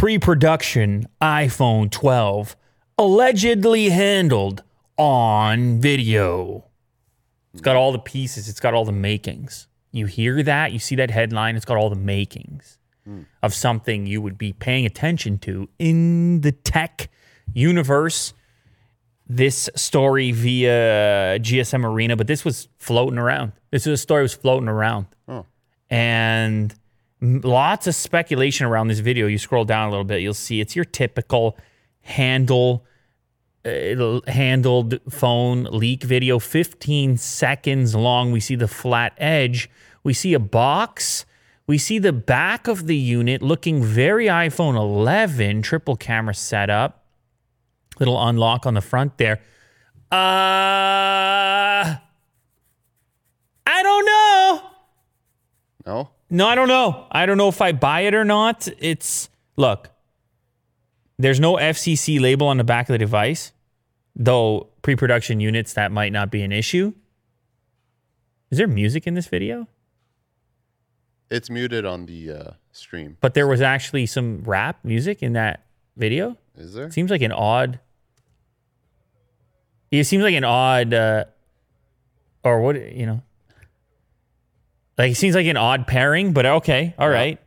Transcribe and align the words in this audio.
pre 0.00 0.18
production 0.18 1.06
iPhone 1.20 1.90
12 1.90 2.56
allegedly 2.96 3.90
handled 3.90 4.62
on 4.96 5.78
video. 5.78 6.64
It's 7.52 7.60
got 7.60 7.76
all 7.76 7.92
the 7.92 7.98
pieces, 7.98 8.48
it's 8.48 8.60
got 8.60 8.72
all 8.72 8.86
the 8.86 8.92
makings. 8.92 9.68
You 9.92 10.06
hear 10.06 10.42
that, 10.42 10.72
you 10.72 10.78
see 10.78 10.94
that 10.96 11.10
headline, 11.10 11.54
it's 11.54 11.66
got 11.66 11.76
all 11.76 11.90
the 11.90 11.96
makings 11.96 12.78
hmm. 13.04 13.24
of 13.42 13.52
something 13.52 14.06
you 14.06 14.22
would 14.22 14.38
be 14.38 14.54
paying 14.54 14.86
attention 14.86 15.36
to 15.40 15.68
in 15.78 16.40
the 16.40 16.52
tech 16.52 17.10
universe. 17.52 18.32
This 19.28 19.68
story 19.76 20.32
via 20.32 21.38
GSM 21.40 21.84
Arena, 21.84 22.16
but 22.16 22.26
this 22.26 22.42
was 22.42 22.68
floating 22.78 23.18
around. 23.18 23.52
This 23.70 23.86
is 23.86 23.92
a 23.92 23.98
story 23.98 24.22
was 24.22 24.32
floating 24.32 24.68
around. 24.68 25.08
And 25.90 26.72
m- 26.72 26.80
lots 27.20 27.86
of 27.86 27.94
speculation 27.94 28.66
around 28.66 28.88
this 28.88 29.00
video. 29.00 29.26
You 29.26 29.38
scroll 29.38 29.64
down 29.64 29.88
a 29.88 29.90
little 29.90 30.04
bit, 30.04 30.20
you'll 30.20 30.34
see 30.34 30.60
it's 30.60 30.74
your 30.74 30.84
typical 30.84 31.56
handle 32.02 32.84
uh, 33.64 34.20
handled 34.26 34.98
phone 35.10 35.64
leak 35.64 36.02
video 36.02 36.38
15 36.38 37.18
seconds 37.18 37.94
long. 37.94 38.32
We 38.32 38.40
see 38.40 38.54
the 38.54 38.68
flat 38.68 39.12
edge. 39.18 39.68
We 40.02 40.14
see 40.14 40.32
a 40.32 40.38
box. 40.38 41.26
We 41.66 41.76
see 41.76 41.98
the 41.98 42.12
back 42.12 42.66
of 42.68 42.86
the 42.86 42.96
unit 42.96 43.42
looking 43.42 43.82
very 43.82 44.26
iphone 44.26 44.76
11 44.76 45.62
triple 45.62 45.96
camera 45.96 46.34
setup. 46.34 47.04
Little 47.98 48.20
unlock 48.20 48.64
on 48.64 48.74
the 48.74 48.80
front 48.80 49.18
there. 49.18 49.40
Uh 50.10 51.96
i 53.66 53.82
don't 53.82 54.04
know. 54.06 54.62
No? 55.86 56.10
No, 56.30 56.46
I 56.46 56.54
don't 56.54 56.68
know. 56.68 57.06
I 57.10 57.26
don't 57.26 57.36
know 57.36 57.48
if 57.48 57.60
I 57.60 57.72
buy 57.72 58.00
it 58.02 58.14
or 58.14 58.24
not. 58.24 58.68
It's 58.78 59.28
look. 59.56 59.90
There's 61.18 61.40
no 61.40 61.56
FCC 61.56 62.20
label 62.20 62.46
on 62.46 62.56
the 62.56 62.64
back 62.64 62.88
of 62.88 62.94
the 62.94 62.98
device, 62.98 63.52
though 64.16 64.68
pre-production 64.82 65.40
units 65.40 65.74
that 65.74 65.92
might 65.92 66.12
not 66.12 66.30
be 66.30 66.42
an 66.42 66.52
issue. 66.52 66.94
Is 68.50 68.58
there 68.58 68.66
music 68.66 69.06
in 69.06 69.14
this 69.14 69.26
video? 69.26 69.68
It's 71.30 71.50
muted 71.50 71.84
on 71.84 72.06
the 72.06 72.32
uh, 72.32 72.50
stream. 72.72 73.16
But 73.20 73.34
there 73.34 73.46
was 73.46 73.60
actually 73.60 74.06
some 74.06 74.42
rap 74.44 74.78
music 74.82 75.22
in 75.22 75.34
that 75.34 75.64
video. 75.96 76.36
Is 76.56 76.74
there? 76.74 76.90
Seems 76.90 77.10
like 77.10 77.22
an 77.22 77.32
odd. 77.32 77.78
It 79.90 80.04
seems 80.04 80.24
like 80.24 80.34
an 80.34 80.44
odd, 80.44 80.94
uh, 80.94 81.24
or 82.42 82.60
what 82.60 82.94
you 82.94 83.06
know. 83.06 83.22
Like 85.00 85.12
it 85.12 85.14
seems 85.14 85.34
like 85.34 85.46
an 85.46 85.56
odd 85.56 85.86
pairing, 85.86 86.34
but 86.34 86.44
okay, 86.44 86.94
all 86.98 87.08
right. 87.08 87.38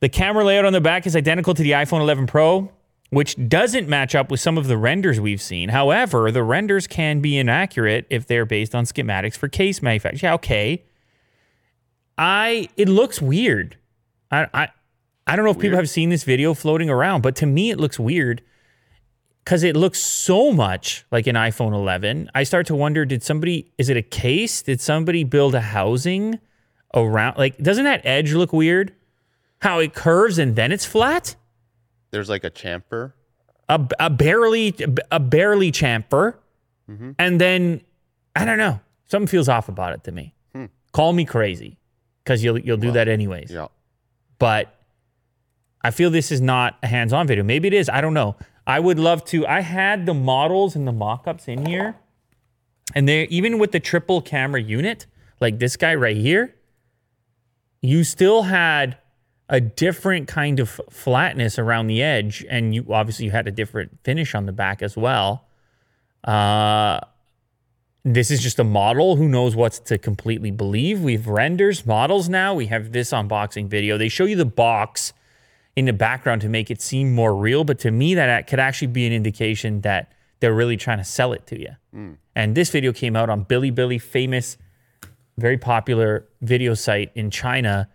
The 0.00 0.10
camera 0.10 0.44
layout 0.44 0.66
on 0.66 0.74
the 0.74 0.80
back 0.82 1.06
is 1.06 1.16
identical 1.16 1.54
to 1.54 1.62
the 1.62 1.70
iPhone 1.70 2.02
11 2.02 2.26
Pro, 2.26 2.70
which 3.08 3.34
doesn't 3.48 3.88
match 3.88 4.14
up 4.14 4.30
with 4.30 4.40
some 4.40 4.58
of 4.58 4.66
the 4.66 4.76
renders 4.76 5.18
we've 5.18 5.40
seen. 5.40 5.70
However, 5.70 6.30
the 6.30 6.42
renders 6.42 6.86
can 6.86 7.20
be 7.20 7.38
inaccurate 7.38 8.04
if 8.10 8.26
they're 8.26 8.44
based 8.44 8.74
on 8.74 8.84
schematics 8.84 9.38
for 9.38 9.48
case 9.48 9.80
manufacturers. 9.80 10.22
Yeah, 10.22 10.34
okay. 10.34 10.84
I 12.18 12.68
it 12.76 12.90
looks 12.90 13.22
weird. 13.22 13.78
I 14.30 14.46
I 14.52 14.68
I 15.26 15.34
don't 15.34 15.46
know 15.46 15.52
if 15.52 15.58
people 15.58 15.78
have 15.78 15.88
seen 15.88 16.10
this 16.10 16.24
video 16.24 16.52
floating 16.52 16.90
around, 16.90 17.22
but 17.22 17.36
to 17.36 17.46
me 17.46 17.70
it 17.70 17.80
looks 17.80 17.98
weird 17.98 18.42
because 19.42 19.62
it 19.62 19.76
looks 19.76 19.98
so 19.98 20.52
much 20.52 21.06
like 21.10 21.26
an 21.26 21.36
iPhone 21.36 21.72
11. 21.72 22.30
I 22.34 22.42
start 22.42 22.66
to 22.66 22.74
wonder: 22.74 23.06
Did 23.06 23.22
somebody? 23.22 23.72
Is 23.78 23.88
it 23.88 23.96
a 23.96 24.02
case? 24.02 24.60
Did 24.60 24.82
somebody 24.82 25.24
build 25.24 25.54
a 25.54 25.62
housing 25.62 26.38
around? 26.94 27.38
Like, 27.38 27.58
doesn't 27.58 27.84
that 27.84 28.04
edge 28.04 28.32
look 28.32 28.52
weird? 28.52 28.94
How 29.60 29.78
it 29.78 29.94
curves 29.94 30.38
and 30.38 30.54
then 30.56 30.72
it's 30.72 30.84
flat? 30.84 31.36
There's 32.10 32.28
like 32.28 32.44
a 32.44 32.50
chamfer. 32.50 33.12
A, 33.68 33.84
a 33.98 34.10
barely 34.10 34.76
a 35.10 35.18
barely 35.18 35.72
chamfer, 35.72 36.36
mm-hmm. 36.88 37.12
and 37.18 37.40
then 37.40 37.80
I 38.36 38.44
don't 38.44 38.58
know. 38.58 38.78
Something 39.06 39.26
feels 39.26 39.48
off 39.48 39.68
about 39.68 39.92
it 39.92 40.04
to 40.04 40.12
me. 40.12 40.34
Hmm. 40.54 40.66
Call 40.92 41.12
me 41.12 41.24
crazy, 41.24 41.78
because 42.22 42.44
you'll 42.44 42.58
you'll 42.60 42.76
do 42.76 42.92
that 42.92 43.08
anyways. 43.08 43.50
Yeah. 43.50 43.66
but 44.38 44.72
I 45.82 45.90
feel 45.90 46.10
this 46.10 46.32
is 46.32 46.40
not 46.40 46.78
a 46.82 46.86
hands-on 46.86 47.26
video. 47.26 47.44
Maybe 47.44 47.68
it 47.68 47.74
is. 47.74 47.88
I 47.88 48.00
don't 48.00 48.14
know. 48.14 48.36
I 48.66 48.80
would 48.80 48.98
love 48.98 49.24
to. 49.26 49.46
I 49.46 49.60
had 49.60 50.06
the 50.06 50.14
models 50.14 50.74
and 50.74 50.86
the 50.86 50.92
mock-ups 50.92 51.46
in 51.48 51.64
here, 51.66 51.94
and 52.94 53.08
they 53.08 53.24
even 53.24 53.58
with 53.58 53.72
the 53.72 53.80
triple 53.80 54.20
camera 54.20 54.60
unit, 54.60 55.06
like 55.40 55.58
this 55.58 55.76
guy 55.76 55.94
right 55.94 56.16
here, 56.16 56.54
you 57.88 58.04
still 58.04 58.42
had 58.42 58.98
a 59.48 59.60
different 59.60 60.26
kind 60.26 60.58
of 60.58 60.80
flatness 60.90 61.58
around 61.58 61.86
the 61.86 62.02
edge, 62.02 62.44
and 62.48 62.74
you 62.74 62.84
obviously 62.90 63.26
you 63.26 63.30
had 63.30 63.46
a 63.46 63.52
different 63.52 63.98
finish 64.02 64.34
on 64.34 64.46
the 64.46 64.52
back 64.52 64.82
as 64.82 64.96
well. 64.96 65.46
Uh, 66.24 66.98
this 68.04 68.30
is 68.30 68.40
just 68.42 68.58
a 68.58 68.64
model. 68.64 69.16
Who 69.16 69.28
knows 69.28 69.56
what's 69.56 69.78
to 69.80 69.98
completely 69.98 70.50
believe? 70.50 71.00
We've 71.02 71.26
renders 71.26 71.86
models 71.86 72.28
now. 72.28 72.54
We 72.54 72.66
have 72.66 72.92
this 72.92 73.10
unboxing 73.10 73.68
video. 73.68 73.98
They 73.98 74.08
show 74.08 74.24
you 74.24 74.36
the 74.36 74.44
box 74.44 75.12
in 75.74 75.84
the 75.84 75.92
background 75.92 76.40
to 76.40 76.48
make 76.48 76.70
it 76.70 76.80
seem 76.80 77.14
more 77.14 77.34
real, 77.34 77.62
but 77.64 77.78
to 77.80 77.90
me, 77.90 78.14
that 78.14 78.46
could 78.46 78.58
actually 78.58 78.88
be 78.88 79.06
an 79.06 79.12
indication 79.12 79.82
that 79.82 80.12
they're 80.40 80.54
really 80.54 80.76
trying 80.76 80.98
to 80.98 81.04
sell 81.04 81.32
it 81.32 81.46
to 81.46 81.60
you. 81.60 81.76
And 82.34 82.54
this 82.54 82.70
video 82.70 82.92
came 82.92 83.16
out 83.16 83.30
on 83.30 83.44
Bilibili, 83.44 84.00
famous, 84.00 84.56
very 85.38 85.58
popular 85.58 86.26
video 86.40 86.74
site 86.74 87.10
in 87.14 87.30
China. 87.30 87.88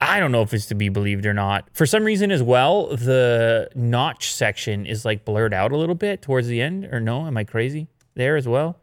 I 0.00 0.20
don't 0.20 0.30
know 0.30 0.42
if 0.42 0.54
it's 0.54 0.66
to 0.66 0.74
be 0.74 0.88
believed 0.90 1.26
or 1.26 1.34
not. 1.34 1.68
For 1.72 1.84
some 1.86 2.04
reason, 2.04 2.30
as 2.30 2.42
well, 2.42 2.88
the 2.96 3.68
notch 3.74 4.32
section 4.32 4.86
is 4.86 5.04
like 5.04 5.24
blurred 5.24 5.52
out 5.52 5.72
a 5.72 5.76
little 5.76 5.94
bit 5.96 6.22
towards 6.22 6.46
the 6.48 6.60
end. 6.60 6.84
Or 6.86 7.00
no, 7.00 7.26
am 7.26 7.36
I 7.36 7.44
crazy 7.44 7.88
there 8.14 8.36
as 8.36 8.46
well? 8.46 8.78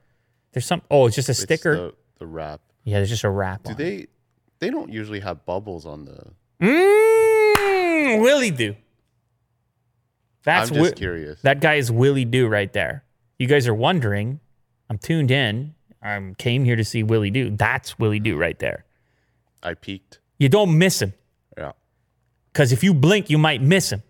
There's 0.51 0.65
some. 0.65 0.81
Oh, 0.91 1.05
it's 1.05 1.15
just 1.15 1.29
a 1.29 1.31
It's 1.31 1.41
sticker. 1.41 1.75
The, 1.75 1.93
the 2.19 2.27
wrap. 2.27 2.61
yeah, 2.83 2.97
there's 2.97 3.09
just 3.09 3.23
a 3.23 3.29
wrap. 3.29 3.63
Do 3.63 3.69
on 3.69 3.75
it. 3.75 3.77
they? 3.77 4.07
They 4.59 4.69
don't 4.69 4.91
usually 4.91 5.19
have 5.19 5.45
bubbles 5.45 5.85
on 5.85 6.05
the. 6.05 6.31
Mm, 6.61 8.21
Willie 8.21 8.51
do. 8.51 8.75
That's 10.43 10.69
I'm 10.69 10.75
just 10.75 10.91
Wi- 10.91 10.91
curious. 10.95 11.41
That 11.41 11.59
guy 11.59 11.75
is 11.75 11.91
Willie 11.91 12.25
Do 12.25 12.47
right 12.47 12.71
there. 12.71 13.03
You 13.39 13.47
guys 13.47 13.67
are 13.67 13.73
wondering. 13.73 14.39
I'm 14.89 14.97
tuned 14.97 15.31
in. 15.31 15.74
I 16.05 16.33
came 16.37 16.63
here 16.65 16.75
to 16.75 16.83
see 16.83 17.03
Willie 17.03 17.31
Do. 17.31 17.49
That's 17.49 17.97
Willie 17.97 18.19
Do 18.19 18.37
right 18.37 18.57
there. 18.59 18.85
I 19.63 19.73
peeked. 19.73 20.19
You 20.37 20.49
don't 20.49 20.77
miss 20.77 21.01
him 21.01 21.13
Yeah. 21.57 21.71
because 22.53 22.71
if 22.71 22.83
you 22.83 22.93
blink, 22.93 23.29
you 23.29 23.37
might 23.37 23.61
miss 23.61 23.91
him. 23.91 24.03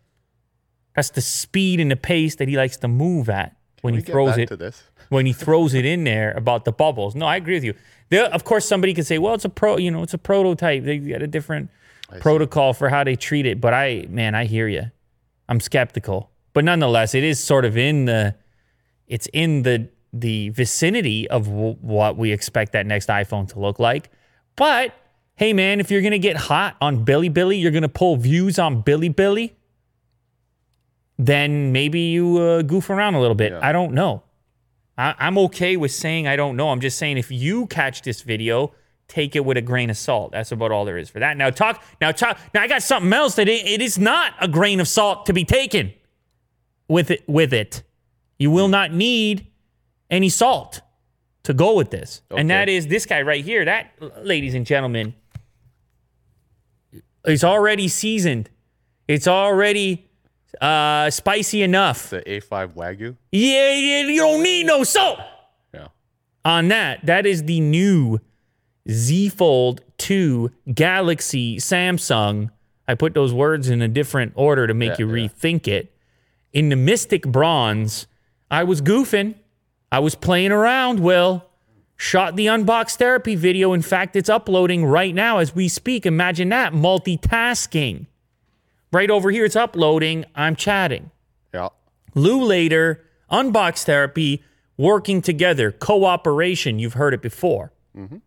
That's 0.95 1.09
the 1.11 1.21
speed 1.21 1.79
and 1.79 1.89
the 1.89 1.95
pace 1.95 2.35
that 2.35 2.47
he 2.47 2.57
likes 2.57 2.77
to 2.77 2.87
move 2.87 3.29
at 3.29 3.55
when 3.81 3.93
he 3.93 4.01
throws 4.01 4.37
it. 4.37 4.47
to 4.49 4.57
this. 4.57 4.83
when 5.09 5.25
he 5.25 5.33
throws 5.33 5.73
it 5.73 5.85
in 5.85 6.03
there 6.03 6.31
about 6.33 6.65
the 6.65 6.71
bubbles. 6.71 7.15
No, 7.15 7.25
I 7.25 7.35
agree 7.37 7.53
with 7.55 7.63
you. 7.63 7.73
There, 8.09 8.25
of 8.25 8.43
course, 8.43 8.67
somebody 8.67 8.93
could 8.93 9.05
say, 9.05 9.17
"Well, 9.17 9.33
it's 9.33 9.45
a 9.45 9.49
pro, 9.49 9.77
you 9.77 9.91
know, 9.91 10.03
it's 10.03 10.13
a 10.13 10.17
prototype. 10.17 10.83
They 10.83 10.97
got 10.97 11.21
a 11.21 11.27
different 11.27 11.69
protocol 12.19 12.73
for 12.73 12.89
how 12.89 13.03
they 13.03 13.15
treat 13.15 13.45
it." 13.45 13.59
But 13.61 13.73
I, 13.73 14.05
man, 14.09 14.35
I 14.35 14.45
hear 14.45 14.67
you. 14.67 14.91
I'm 15.47 15.59
skeptical, 15.59 16.29
but 16.53 16.63
nonetheless, 16.65 17.13
it 17.15 17.23
is 17.23 17.43
sort 17.43 17.65
of 17.65 17.77
in 17.77 18.05
the, 18.05 18.35
it's 19.07 19.27
in 19.33 19.61
the 19.63 19.89
the 20.19 20.49
vicinity 20.49 21.29
of 21.29 21.45
w- 21.45 21.75
what 21.81 22.17
we 22.17 22.31
expect 22.31 22.71
that 22.71 22.85
next 22.85 23.09
iPhone 23.09 23.47
to 23.49 23.59
look 23.59 23.79
like. 23.79 24.09
But 24.55 24.93
hey, 25.35 25.53
man, 25.53 25.79
if 25.79 25.91
you're 25.91 26.01
gonna 26.01 26.17
get 26.17 26.37
hot 26.37 26.77
on 26.81 27.05
Bilibili, 27.05 27.61
you're 27.61 27.71
gonna 27.71 27.89
pull 27.89 28.15
views 28.15 28.57
on 28.57 28.81
Bilibili. 28.83 29.51
Then 31.17 31.71
maybe 31.71 31.99
you 31.99 32.37
uh, 32.37 32.61
goof 32.61 32.89
around 32.89 33.15
a 33.15 33.21
little 33.21 33.35
bit. 33.35 33.51
Yeah. 33.51 33.59
I 33.61 33.71
don't 33.71 33.93
know. 33.93 34.23
I, 34.97 35.15
I'm 35.19 35.37
okay 35.37 35.77
with 35.77 35.91
saying 35.91 36.27
I 36.27 36.35
don't 36.35 36.55
know. 36.55 36.69
I'm 36.69 36.79
just 36.79 36.97
saying 36.97 37.17
if 37.17 37.31
you 37.31 37.67
catch 37.67 38.01
this 38.01 38.21
video, 38.21 38.73
take 39.07 39.35
it 39.35 39.45
with 39.45 39.57
a 39.57 39.61
grain 39.61 39.89
of 39.89 39.97
salt. 39.97 40.31
That's 40.31 40.51
about 40.51 40.71
all 40.71 40.85
there 40.85 40.97
is 40.97 41.09
for 41.09 41.19
that. 41.19 41.37
Now 41.37 41.49
talk. 41.49 41.83
Now 41.99 42.11
talk. 42.11 42.39
Now 42.53 42.61
I 42.61 42.67
got 42.67 42.83
something 42.83 43.11
else 43.11 43.35
that 43.35 43.47
it, 43.47 43.65
it 43.65 43.81
is 43.81 43.97
not 43.97 44.33
a 44.39 44.47
grain 44.47 44.79
of 44.79 44.87
salt 44.87 45.25
to 45.25 45.33
be 45.33 45.43
taken 45.43 45.93
with 46.87 47.11
it. 47.11 47.23
With 47.27 47.53
it, 47.53 47.83
you 48.37 48.51
will 48.51 48.67
not 48.69 48.93
need 48.93 49.47
any 50.15 50.29
salt 50.29 50.81
to 51.43 51.53
go 51.53 51.75
with 51.75 51.91
this, 51.91 52.21
and 52.31 52.49
that 52.49 52.69
is 52.69 52.87
this 52.87 53.05
guy 53.05 53.21
right 53.21 53.43
here. 53.43 53.65
That, 53.65 53.91
ladies 54.23 54.55
and 54.55 54.65
gentlemen, 54.65 55.13
is 57.25 57.43
already 57.43 57.87
seasoned. 57.87 58.49
It's 59.07 59.27
already 59.27 60.09
uh, 60.61 61.09
spicy 61.09 61.61
enough. 61.61 62.09
The 62.09 62.21
A5 62.21 62.73
Wagyu. 62.73 63.15
Yeah, 63.31 63.73
yeah, 63.73 64.01
you 64.07 64.19
don't 64.21 64.41
need 64.43 64.65
no 64.65 64.83
salt 64.83 65.19
Yeah. 65.73 65.87
on 66.43 66.69
that. 66.69 67.05
That 67.05 67.25
is 67.25 67.43
the 67.43 67.59
new 67.59 68.19
Z 68.89 69.29
Fold 69.29 69.81
2 69.97 70.51
Galaxy 70.73 71.57
Samsung. 71.57 72.49
I 72.87 72.95
put 72.95 73.13
those 73.13 73.33
words 73.33 73.69
in 73.69 73.81
a 73.81 73.87
different 73.87 74.33
order 74.35 74.67
to 74.67 74.73
make 74.73 74.91
Yeah, 74.99 75.05
you 75.05 75.15
yeah. 75.15 75.27
rethink 75.27 75.67
it. 75.67 75.91
In 76.53 76.69
the 76.69 76.75
Mystic 76.75 77.23
Bronze, 77.27 78.07
I 78.49 78.63
was 78.63 78.81
goofing. 78.81 79.35
I 79.91 79.99
was 79.99 80.15
playing 80.15 80.51
around, 80.51 80.99
Will. 80.99 81.45
Shot 81.97 82.35
the 82.35 82.47
unbox 82.47 82.97
therapy 82.97 83.35
video. 83.35 83.71
In 83.71 83.81
fact, 83.81 84.15
it's 84.15 84.29
uploading 84.29 84.85
right 84.85 85.15
now 85.15 85.37
as 85.37 85.55
we 85.55 85.69
speak. 85.69 86.05
Imagine 86.05 86.49
that 86.49 86.73
multitasking. 86.73 88.07
Right 88.91 89.09
over 89.09 89.31
here, 89.31 89.45
it's 89.45 89.55
uploading. 89.55 90.25
I'm 90.35 90.55
chatting. 90.55 91.11
Yeah. 91.53 91.69
Lew 92.13 92.43
Later, 92.43 93.05
Unbox 93.31 93.83
Therapy, 93.83 94.43
working 94.77 95.21
together, 95.21 95.71
cooperation. 95.71 96.79
You've 96.79 96.93
heard 96.93 97.13
it 97.13 97.21
before. 97.21 97.71
Mm-hmm. 97.97 98.17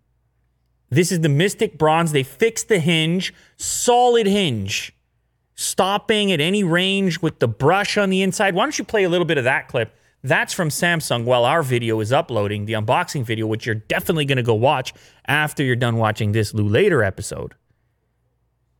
This 0.90 1.12
is 1.12 1.20
the 1.20 1.28
Mystic 1.28 1.76
Bronze. 1.76 2.12
They 2.12 2.22
fixed 2.22 2.68
the 2.68 2.78
hinge, 2.78 3.34
solid 3.56 4.26
hinge, 4.26 4.94
stopping 5.54 6.32
at 6.32 6.40
any 6.40 6.64
range 6.64 7.20
with 7.20 7.38
the 7.38 7.48
brush 7.48 7.98
on 7.98 8.08
the 8.08 8.22
inside. 8.22 8.54
Why 8.54 8.64
don't 8.64 8.78
you 8.78 8.84
play 8.84 9.04
a 9.04 9.08
little 9.08 9.26
bit 9.26 9.36
of 9.36 9.44
that 9.44 9.68
clip? 9.68 9.94
That's 10.28 10.52
from 10.52 10.68
Samsung 10.68 11.24
while 11.24 11.44
our 11.44 11.62
video 11.62 12.00
is 12.00 12.12
uploading, 12.12 12.66
the 12.66 12.74
unboxing 12.74 13.24
video, 13.24 13.46
which 13.46 13.66
you're 13.66 13.74
definitely 13.74 14.26
going 14.26 14.36
to 14.36 14.42
go 14.42 14.54
watch 14.54 14.92
after 15.26 15.62
you're 15.62 15.76
done 15.76 15.96
watching 15.96 16.32
this 16.32 16.52
Lew 16.52 16.68
Later 16.68 17.02
episode. 17.02 17.54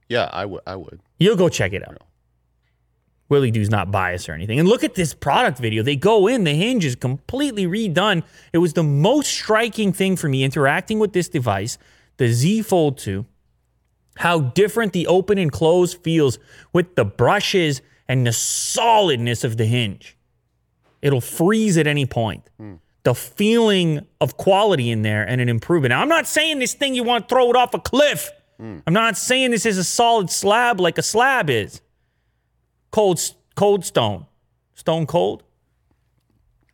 Yeah, 0.08 0.28
I 0.32 0.44
would. 0.44 0.62
I 0.66 0.76
would. 0.76 1.00
You'll 1.18 1.36
go 1.36 1.48
check 1.48 1.72
it 1.72 1.86
out. 1.86 2.02
Willie 3.28 3.50
Doo's 3.50 3.70
not 3.70 3.90
biased 3.90 4.28
or 4.28 4.32
anything. 4.32 4.58
And 4.58 4.68
look 4.68 4.84
at 4.84 4.94
this 4.94 5.14
product 5.14 5.58
video. 5.58 5.82
They 5.82 5.96
go 5.96 6.26
in, 6.26 6.44
the 6.44 6.54
hinge 6.54 6.84
is 6.84 6.96
completely 6.96 7.66
redone. 7.66 8.22
It 8.52 8.58
was 8.58 8.72
the 8.72 8.82
most 8.82 9.30
striking 9.30 9.92
thing 9.92 10.16
for 10.16 10.28
me 10.28 10.44
interacting 10.44 10.98
with 10.98 11.12
this 11.12 11.28
device, 11.28 11.78
the 12.16 12.28
Z 12.28 12.62
Fold 12.62 12.98
2, 12.98 13.26
how 14.16 14.40
different 14.40 14.92
the 14.92 15.06
open 15.06 15.38
and 15.38 15.52
close 15.52 15.94
feels 15.94 16.38
with 16.72 16.94
the 16.94 17.04
brushes 17.04 17.82
and 18.08 18.26
the 18.26 18.32
solidness 18.32 19.44
of 19.44 19.58
the 19.58 19.66
hinge. 19.66 20.17
It'll 21.02 21.20
freeze 21.20 21.76
at 21.76 21.86
any 21.86 22.06
point. 22.06 22.48
Hmm. 22.58 22.74
The 23.04 23.14
feeling 23.14 24.06
of 24.20 24.36
quality 24.36 24.90
in 24.90 25.02
there 25.02 25.22
and 25.26 25.40
an 25.40 25.48
improvement. 25.48 25.90
Now, 25.90 26.02
I'm 26.02 26.08
not 26.08 26.26
saying 26.26 26.58
this 26.58 26.74
thing 26.74 26.94
you 26.94 27.04
want 27.04 27.28
to 27.28 27.34
throw 27.34 27.48
it 27.50 27.56
off 27.56 27.72
a 27.74 27.78
cliff. 27.78 28.30
Hmm. 28.58 28.78
I'm 28.86 28.92
not 28.92 29.16
saying 29.16 29.50
this 29.52 29.64
is 29.64 29.78
a 29.78 29.84
solid 29.84 30.28
slab 30.30 30.80
like 30.80 30.98
a 30.98 31.02
slab 31.02 31.48
is. 31.48 31.80
Cold, 32.90 33.20
cold 33.54 33.84
stone, 33.84 34.26
stone 34.74 35.06
cold. 35.06 35.44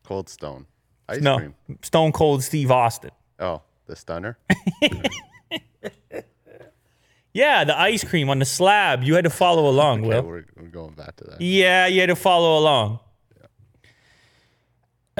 Cold 0.04 0.28
Stone. 0.28 0.66
Ice 1.08 1.20
No, 1.22 1.38
cream. 1.38 1.54
stone 1.82 2.12
cold 2.12 2.42
Steve 2.42 2.70
Austin. 2.70 3.10
Oh, 3.38 3.62
the 3.86 3.96
stunner. 3.96 4.38
Yeah, 7.32 7.64
the 7.64 7.76
ice 7.76 8.04
cream 8.04 8.30
on 8.30 8.38
the 8.38 8.44
slab. 8.44 9.02
You 9.02 9.16
had 9.16 9.24
to 9.24 9.30
follow 9.30 9.68
along, 9.68 10.00
Okay, 10.04 10.08
Will. 10.08 10.22
we're, 10.22 10.44
we're 10.56 10.68
going 10.68 10.94
back 10.94 11.16
to 11.16 11.24
that. 11.24 11.40
Yeah, 11.40 11.86
you 11.88 11.98
had 12.00 12.06
to 12.10 12.14
follow 12.16 12.58
along. 12.60 13.00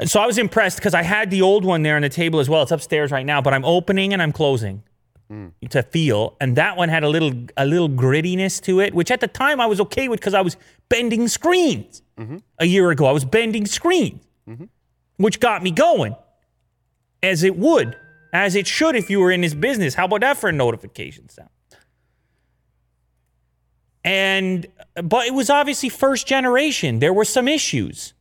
So 0.03 0.19
I 0.19 0.25
was 0.25 0.37
impressed 0.37 0.77
because 0.77 0.93
I 0.93 1.03
had 1.03 1.31
the 1.31 1.41
old 1.41 1.63
one 1.63 1.83
there 1.83 1.95
on 1.95 2.01
the 2.01 2.09
table 2.09 2.39
as 2.39 2.49
well. 2.49 2.63
It's 2.63 2.71
upstairs 2.71 3.11
right 3.11 3.25
now, 3.25 3.41
but 3.41 3.53
I'm 3.53 3.63
opening 3.63 4.11
and 4.11 4.21
I'm 4.21 4.33
closing 4.33 4.83
hmm. 5.29 5.47
to 5.69 5.83
feel, 5.83 6.35
and 6.41 6.57
that 6.57 6.75
one 6.75 6.89
had 6.89 7.03
a 7.03 7.09
little 7.09 7.31
a 7.55 7.65
little 7.65 7.89
grittiness 7.89 8.61
to 8.63 8.81
it, 8.81 8.93
which 8.93 9.09
at 9.09 9.21
the 9.21 9.27
time 9.27 9.61
I 9.61 9.67
was 9.67 9.79
okay 9.81 10.09
with 10.09 10.19
because 10.19 10.33
I 10.33 10.41
was 10.41 10.57
bending 10.89 11.27
screens 11.27 12.01
mm-hmm. 12.17 12.37
a 12.59 12.65
year 12.65 12.91
ago. 12.91 13.05
I 13.05 13.11
was 13.11 13.23
bending 13.23 13.65
screens, 13.65 14.21
mm-hmm. 14.47 14.65
which 15.17 15.39
got 15.39 15.63
me 15.63 15.71
going, 15.71 16.15
as 17.23 17.43
it 17.43 17.55
would, 17.55 17.95
as 18.33 18.55
it 18.55 18.67
should 18.67 18.95
if 18.97 19.09
you 19.09 19.21
were 19.21 19.31
in 19.31 19.41
this 19.41 19.53
business. 19.53 19.93
How 19.93 20.05
about 20.05 20.21
that 20.21 20.37
for 20.37 20.49
a 20.49 20.53
notification 20.53 21.29
sound? 21.29 21.49
And 24.03 24.67
but 25.01 25.25
it 25.25 25.33
was 25.33 25.49
obviously 25.49 25.87
first 25.87 26.27
generation. 26.27 26.99
There 26.99 27.13
were 27.13 27.25
some 27.25 27.47
issues. 27.47 28.13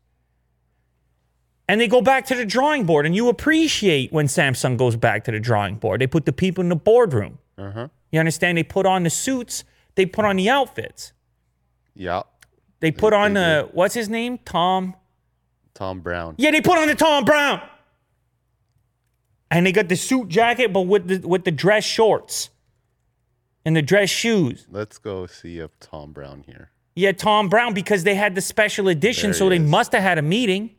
And 1.69 1.81
they 1.81 1.89
go 1.89 2.03
back 2.03 2.27
to 2.27 2.35
the 2.35 2.45
drawing 2.45 2.85
board, 2.85 3.07
and 3.07 3.15
you 3.17 3.29
appreciate 3.29 4.13
when 4.13 4.27
Samsung 4.27 4.77
goes 4.77 4.97
back 4.97 5.25
to 5.25 5.33
the 5.33 5.41
drawing 5.41 5.77
board. 5.77 6.01
They 6.01 6.07
put 6.07 6.27
the 6.27 6.33
people 6.33 6.63
in 6.63 6.69
the 6.69 6.77
boardroom. 6.77 7.39
Uh-huh. 7.57 7.89
You 8.13 8.21
understand? 8.21 8.59
They 8.59 8.63
put 8.63 8.85
on 8.87 9.03
the 9.03 9.11
suits, 9.11 9.65
they 9.95 10.05
put 10.07 10.25
on 10.25 10.37
the 10.37 10.51
outfits. 10.51 11.13
Yeah. 11.95 12.23
They 12.81 12.91
put 12.91 13.13
on 13.15 13.33
they 13.33 13.41
the 13.41 13.69
what's 13.73 13.95
his 13.95 14.09
name? 14.11 14.39
Tom. 14.45 14.95
Thom 15.73 16.01
Browne. 16.01 16.35
Yeah, 16.37 16.51
they 16.51 16.61
put 16.61 16.77
on 16.79 16.87
the 16.89 16.95
Thom 16.95 17.25
Browne. 17.25 17.63
And 19.51 19.65
they 19.67 19.73
got 19.73 19.89
the 19.89 19.97
suit 19.97 20.29
jacket, 20.29 20.73
but 20.73 20.83
with 20.83 21.07
the 21.07 21.27
with 21.27 21.45
the 21.45 21.51
dress 21.51 21.85
shorts 21.85 22.51
and 23.65 23.75
the 23.75 23.83
dress 23.83 24.11
shoes. 24.11 24.67
Let's 24.71 24.99
go 24.99 25.27
see 25.27 25.59
if 25.61 25.79
Thom 25.81 26.13
Browne 26.13 26.45
here. 26.47 26.71
Yeah, 26.95 27.13
Thom 27.13 27.49
Browne 27.49 27.73
because 27.73 28.05
they 28.05 28.15
had 28.15 28.35
the 28.35 28.41
special 28.41 28.89
edition, 28.89 29.31
There 29.31 29.39
so 29.39 29.49
they 29.49 29.57
is. 29.57 29.63
must 29.71 29.93
have 29.93 30.03
had 30.03 30.19
a 30.19 30.23
meeting. 30.23 30.75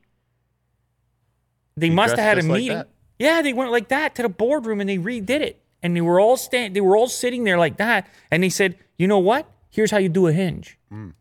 They 1.77 1.89
must 1.89 2.15
have 2.15 2.23
had 2.23 2.37
a 2.37 2.41
just 2.41 2.49
like 2.49 2.61
meeting. 2.61 2.83
yeah, 3.19 3.41
they 3.41 3.53
went 3.53 3.71
like 3.71 3.89
that 3.89 4.15
to 4.15 4.21
the 4.21 4.29
boardroom 4.29 4.79
and 4.79 4.89
they 4.89 4.97
redid 4.97 5.41
it. 5.41 5.61
And 5.83 5.95
they 5.95 6.01
were 6.01 6.19
all 6.19 6.37
stand 6.37 6.75
they 6.75 6.81
were 6.81 6.97
all 6.97 7.07
sitting 7.07 7.43
there 7.43 7.57
like 7.57 7.77
that. 7.77 8.07
And 8.31 8.43
they 8.43 8.49
said, 8.49 8.77
you 8.97 9.07
know 9.07 9.19
what? 9.19 9.49
Here's 9.69 9.91
how 9.91 9.97
you 9.97 10.09
do 10.09 10.27
a 10.27 10.33
hinge. 10.33 10.79
Mm. 10.91 11.13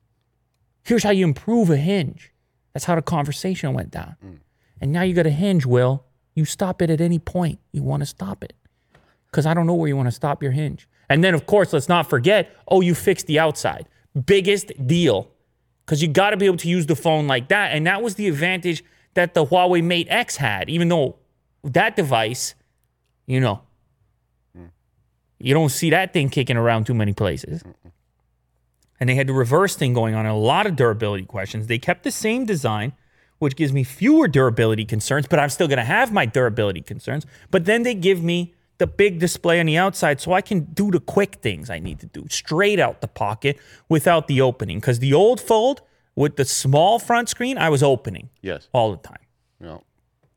Here's 0.85 1.03
how 1.03 1.11
you 1.11 1.25
improve 1.25 1.71
a 1.71 1.77
hinge. 1.77 2.33
That's 2.73 2.85
how 2.85 2.95
the 2.95 3.03
conversation 3.03 3.73
went 3.73 3.91
down. 3.91 4.17
Mm. 4.25 4.39
And 4.81 4.93
now 4.93 5.03
you 5.03 5.15
got 5.15 5.27
a 5.27 5.31
hinge, 5.31 5.67
Will. 5.67 6.05
You 6.35 6.45
stop 6.45 6.83
it 6.83 6.91
at 6.91 7.01
any 7.01 7.19
point 7.19 7.59
you 7.73 7.83
want 7.83 8.03
to 8.03 8.07
stop 8.07 8.43
it. 8.43 8.55
Because 9.27 9.47
I 9.47 9.55
don't 9.55 9.67
know 9.67 9.75
where 9.75 9.89
you 9.89 9.97
want 9.97 10.09
to 10.09 10.13
stop 10.13 10.43
your 10.43 10.53
hinge. 10.53 10.89
And 11.09 11.23
then, 11.23 11.35
of 11.35 11.47
course, 11.47 11.73
let's 11.73 11.89
not 11.89 12.09
forget 12.09 12.55
oh, 12.69 12.81
you 12.81 12.95
fixed 12.95 13.27
the 13.27 13.39
outside. 13.39 13.89
Biggest 14.27 14.73
deal. 14.87 15.31
Because 15.85 16.01
you 16.01 16.09
got 16.09 16.31
to 16.31 16.37
be 16.37 16.47
able 16.47 16.57
to 16.59 16.69
use 16.69 16.87
the 16.87 16.97
phone 16.97 17.27
like 17.27 17.49
that. 17.49 17.73
And 17.73 17.87
that 17.87 18.03
was 18.03 18.15
the 18.15 18.29
advantage 18.29 18.85
that 19.15 19.35
the 19.35 19.47
Huawei 19.47 19.83
Mate 19.83 20.07
X 20.11 20.37
had, 20.37 20.69
even 20.69 20.89
though 20.89 21.17
that 21.63 21.97
device, 21.97 22.55
you 23.27 23.41
know, 23.41 23.63
you 25.39 25.53
don't 25.53 25.71
see 25.71 25.91
that 25.91 26.13
thing 26.13 26.29
kicking 26.29 26.57
around 26.57 26.87
too 26.87 26.95
many 26.95 27.13
places. 27.13 27.63
And 29.01 29.11
they 29.11 29.15
had 29.15 29.27
the 29.27 29.33
reverse 29.33 29.77
thing 29.77 29.93
going 29.93 30.15
on, 30.15 30.25
a 30.25 30.37
lot 30.37 30.67
of 30.67 30.77
durability 30.77 31.25
questions. 31.25 31.67
They 31.67 31.79
kept 31.79 32.05
the 32.05 32.11
same 32.11 32.47
design, 32.47 32.93
which 33.39 33.57
gives 33.57 33.73
me 33.73 33.85
fewer 33.85 34.29
durability 34.29 34.85
concerns, 34.85 35.27
but 35.27 35.39
I'm 35.39 35.51
still 35.51 35.69
going 35.69 35.79
to 35.79 35.85
have 35.85 36.13
my 36.13 36.25
durability 36.27 36.81
concerns. 36.81 37.27
But 37.51 37.65
then 37.65 37.83
they 37.83 37.95
give 37.95 38.23
me 38.23 38.55
the 38.79 38.87
big 38.87 39.19
display 39.19 39.61
on 39.61 39.67
the 39.67 39.77
outside 39.77 40.21
so 40.21 40.33
I 40.33 40.41
can 40.41 40.61
do 40.61 40.91
the 40.91 41.01
quick 41.01 41.37
things 41.37 41.71
I 41.71 41.79
need 41.79 42.01
to 42.01 42.07
do 42.07 42.27
straight 42.31 42.81
out 42.81 43.01
the 43.01 43.09
pocket 43.09 43.59
without 43.89 44.29
the 44.29 44.41
opening. 44.41 44.79
Because 44.79 45.01
the 45.01 45.13
old 45.13 45.41
Fold 45.41 45.83
with 46.17 46.37
the 46.37 46.45
small 46.45 46.99
front 46.99 47.29
screen, 47.29 47.59
I 47.59 47.69
was 47.69 47.83
opening 47.83 48.31
Yes. 48.43 48.69
all 48.73 48.91
the 48.93 48.99
time. 48.99 49.19
Yeah. 49.61 49.79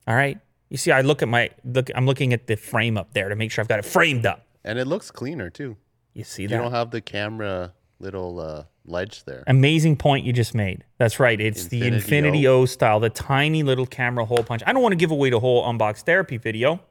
All 0.07 0.15
right. 0.15 0.39
You 0.69 0.77
see, 0.77 0.91
I 0.91 1.01
look 1.01 1.21
at 1.21 1.27
my 1.29 1.49
look. 1.63 1.89
I'm 1.95 2.05
looking 2.05 2.33
at 2.33 2.47
the 2.47 2.55
frame 2.57 2.97
up 2.97 3.13
there 3.13 3.29
to 3.29 3.35
make 3.35 3.51
sure 3.51 3.61
I've 3.61 3.67
got 3.69 3.79
it 3.79 3.85
framed 3.85 4.25
up. 4.25 4.45
And 4.65 4.77
it 4.77 4.85
looks 4.85 5.11
cleaner 5.11 5.49
too. 5.49 5.77
You 6.13 6.23
see 6.23 6.43
You 6.43 6.47
that? 6.49 6.57
don't 6.57 6.71
have 6.71 6.91
the 6.91 6.99
camera 7.01 7.73
little 7.99 8.39
uh, 8.39 8.63
ledge 8.85 9.23
there. 9.23 9.43
Amazing 9.47 9.95
point 9.97 10.25
you 10.25 10.33
just 10.33 10.53
made. 10.53 10.83
That's 10.97 11.19
right. 11.19 11.39
It's 11.39 11.67
the 11.67 11.77
Infinity 11.87 11.95
Infinity 11.97 12.47
O 12.47 12.65
style, 12.65 12.99
the 12.99 13.09
tiny 13.09 13.63
little 13.63 13.85
camera 13.85 14.25
hole 14.25 14.43
punch. 14.43 14.61
I 14.67 14.73
don't 14.73 14.81
want 14.81 14.91
to 14.91 14.97
give 14.97 15.11
away 15.11 15.29
the 15.29 15.39
whole 15.39 15.63
unbox 15.65 16.01
therapy 16.01 16.37
video, 16.37 16.81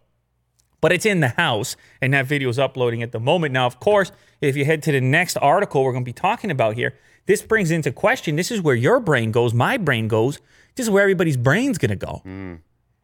but 0.81 0.91
it's 0.93 1.05
in 1.07 1.21
the 1.21 1.29
house 1.29 1.77
and 2.01 2.15
that 2.15 2.27
video 2.27 2.49
is 2.49 2.59
uploading 2.59 3.03
at 3.03 3.13
the 3.13 3.21
moment. 3.21 3.53
Now, 3.53 3.67
of 3.67 3.79
course, 3.79 4.11
if 4.41 4.57
you 4.57 4.65
head 4.65 4.83
to 4.85 4.93
the 4.93 5.01
next 5.01 5.37
article 5.37 5.85
we're 5.85 5.93
going 5.93 6.05
to 6.05 6.09
be 6.09 6.13
talking 6.15 6.51
about 6.51 6.77
here, 6.77 6.95
this 7.27 7.43
brings 7.43 7.71
into 7.71 7.93
question 7.93 8.37
this 8.37 8.51
is 8.51 8.61
where 8.61 8.75
your 8.75 9.01
brain 9.01 9.33
goes, 9.33 9.53
my 9.53 9.77
brain 9.77 10.09
goes. 10.09 10.39
This 10.77 10.87
is 10.87 10.91
where 10.91 11.03
everybody's 11.03 11.37
brain's 11.37 11.79
going 11.79 11.91
to 11.91 11.97
go. 11.97 12.21
Hmm. 12.25 12.55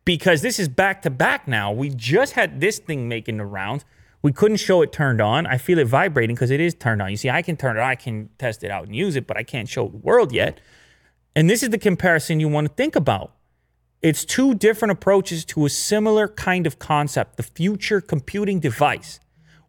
Because 0.05 0.43
this 0.43 0.59
is 0.59 0.69
back 0.69 1.03
to 1.03 1.11
back 1.11 1.47
now. 1.47 1.71
We 1.73 1.89
just 1.91 2.33
had 2.33 2.61
this 2.61 2.79
thing 2.79 3.09
making 3.09 3.37
the 3.37 3.47
rounds. 3.47 3.85
We 4.21 4.33
couldn't 4.33 4.59
show 4.59 4.83
it 4.83 4.93
turned 4.93 5.21
on. 5.21 5.47
I 5.47 5.59
feel 5.59 5.79
it 5.79 5.87
vibrating 5.87 6.35
because 6.35 6.51
it 6.51 6.61
is 6.61 6.75
turned 6.75 7.03
on. 7.03 7.11
You 7.11 7.17
see, 7.17 7.31
I 7.31 7.43
can 7.43 7.57
turn 7.57 7.77
it 7.77 7.81
on, 7.81 7.89
I 7.89 7.95
can 7.95 8.31
test 8.39 8.63
it 8.63 8.71
out 8.71 8.85
and 8.85 8.95
use 8.95 9.17
it, 9.17 9.27
but 9.27 9.37
I 9.37 9.43
can't 9.43 9.69
show 9.69 9.89
the 9.89 9.97
world 9.97 10.33
yet. 10.33 10.61
And 11.35 11.49
this 11.49 11.63
is 11.63 11.71
the 11.71 11.79
comparison 11.79 12.41
you 12.41 12.49
want 12.49 12.69
to 12.69 12.75
think 12.75 12.95
about. 12.95 13.33
It's 14.01 14.25
two 14.25 14.55
different 14.55 14.93
approaches 14.93 15.45
to 15.47 15.65
a 15.65 15.71
similar 15.71 16.29
kind 16.29 16.67
of 16.67 16.79
concept 16.79 17.37
the 17.37 17.43
future 17.43 18.01
computing 18.01 18.61
device. 18.61 19.21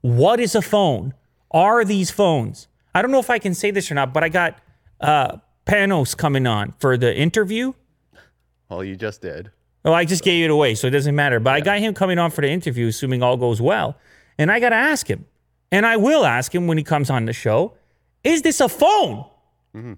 What 0.01 0.39
is 0.39 0.55
a 0.55 0.61
phone? 0.61 1.13
Are 1.51 1.85
these 1.85 2.11
phones? 2.11 2.67
I 2.95 3.01
don't 3.01 3.11
know 3.11 3.19
if 3.19 3.29
I 3.29 3.39
can 3.39 3.53
say 3.53 3.71
this 3.71 3.91
or 3.91 3.95
not, 3.95 4.13
but 4.13 4.23
I 4.23 4.29
got 4.29 4.59
uh, 5.01 5.37
Panos 5.65 6.15
coming 6.15 6.45
on 6.47 6.73
for 6.79 6.97
the 6.97 7.15
interview. 7.15 7.73
Well, 8.69 8.83
you 8.83 8.95
just 8.95 9.21
did. 9.21 9.51
Well, 9.83 9.93
I 9.93 10.05
just 10.05 10.23
gave 10.23 10.45
it 10.45 10.51
away, 10.51 10.75
so 10.75 10.87
it 10.87 10.91
doesn't 10.91 11.15
matter. 11.15 11.39
But 11.39 11.53
I 11.55 11.61
got 11.61 11.79
him 11.79 11.93
coming 11.93 12.17
on 12.17 12.31
for 12.31 12.41
the 12.41 12.49
interview, 12.49 12.87
assuming 12.87 13.21
all 13.21 13.35
goes 13.37 13.61
well. 13.61 13.97
And 14.37 14.51
I 14.51 14.59
got 14.59 14.69
to 14.69 14.75
ask 14.75 15.07
him, 15.09 15.25
and 15.71 15.85
I 15.85 15.97
will 15.97 16.25
ask 16.25 16.53
him 16.53 16.67
when 16.67 16.77
he 16.77 16.83
comes 16.83 17.09
on 17.09 17.25
the 17.25 17.33
show 17.33 17.73
is 18.23 18.41
this 18.41 18.61
a 18.61 18.69
phone? 18.69 19.25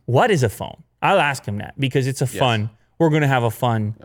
What 0.06 0.32
is 0.32 0.42
a 0.42 0.50
phone? 0.50 0.82
I'll 1.02 1.20
ask 1.20 1.46
him 1.46 1.58
that 1.60 1.80
because 1.80 2.08
it's 2.08 2.22
a 2.22 2.28
fun, 2.28 2.70
we're 2.98 3.10
going 3.12 3.22
to 3.22 3.28
have 3.28 3.44
a 3.44 3.52
fun 3.52 3.96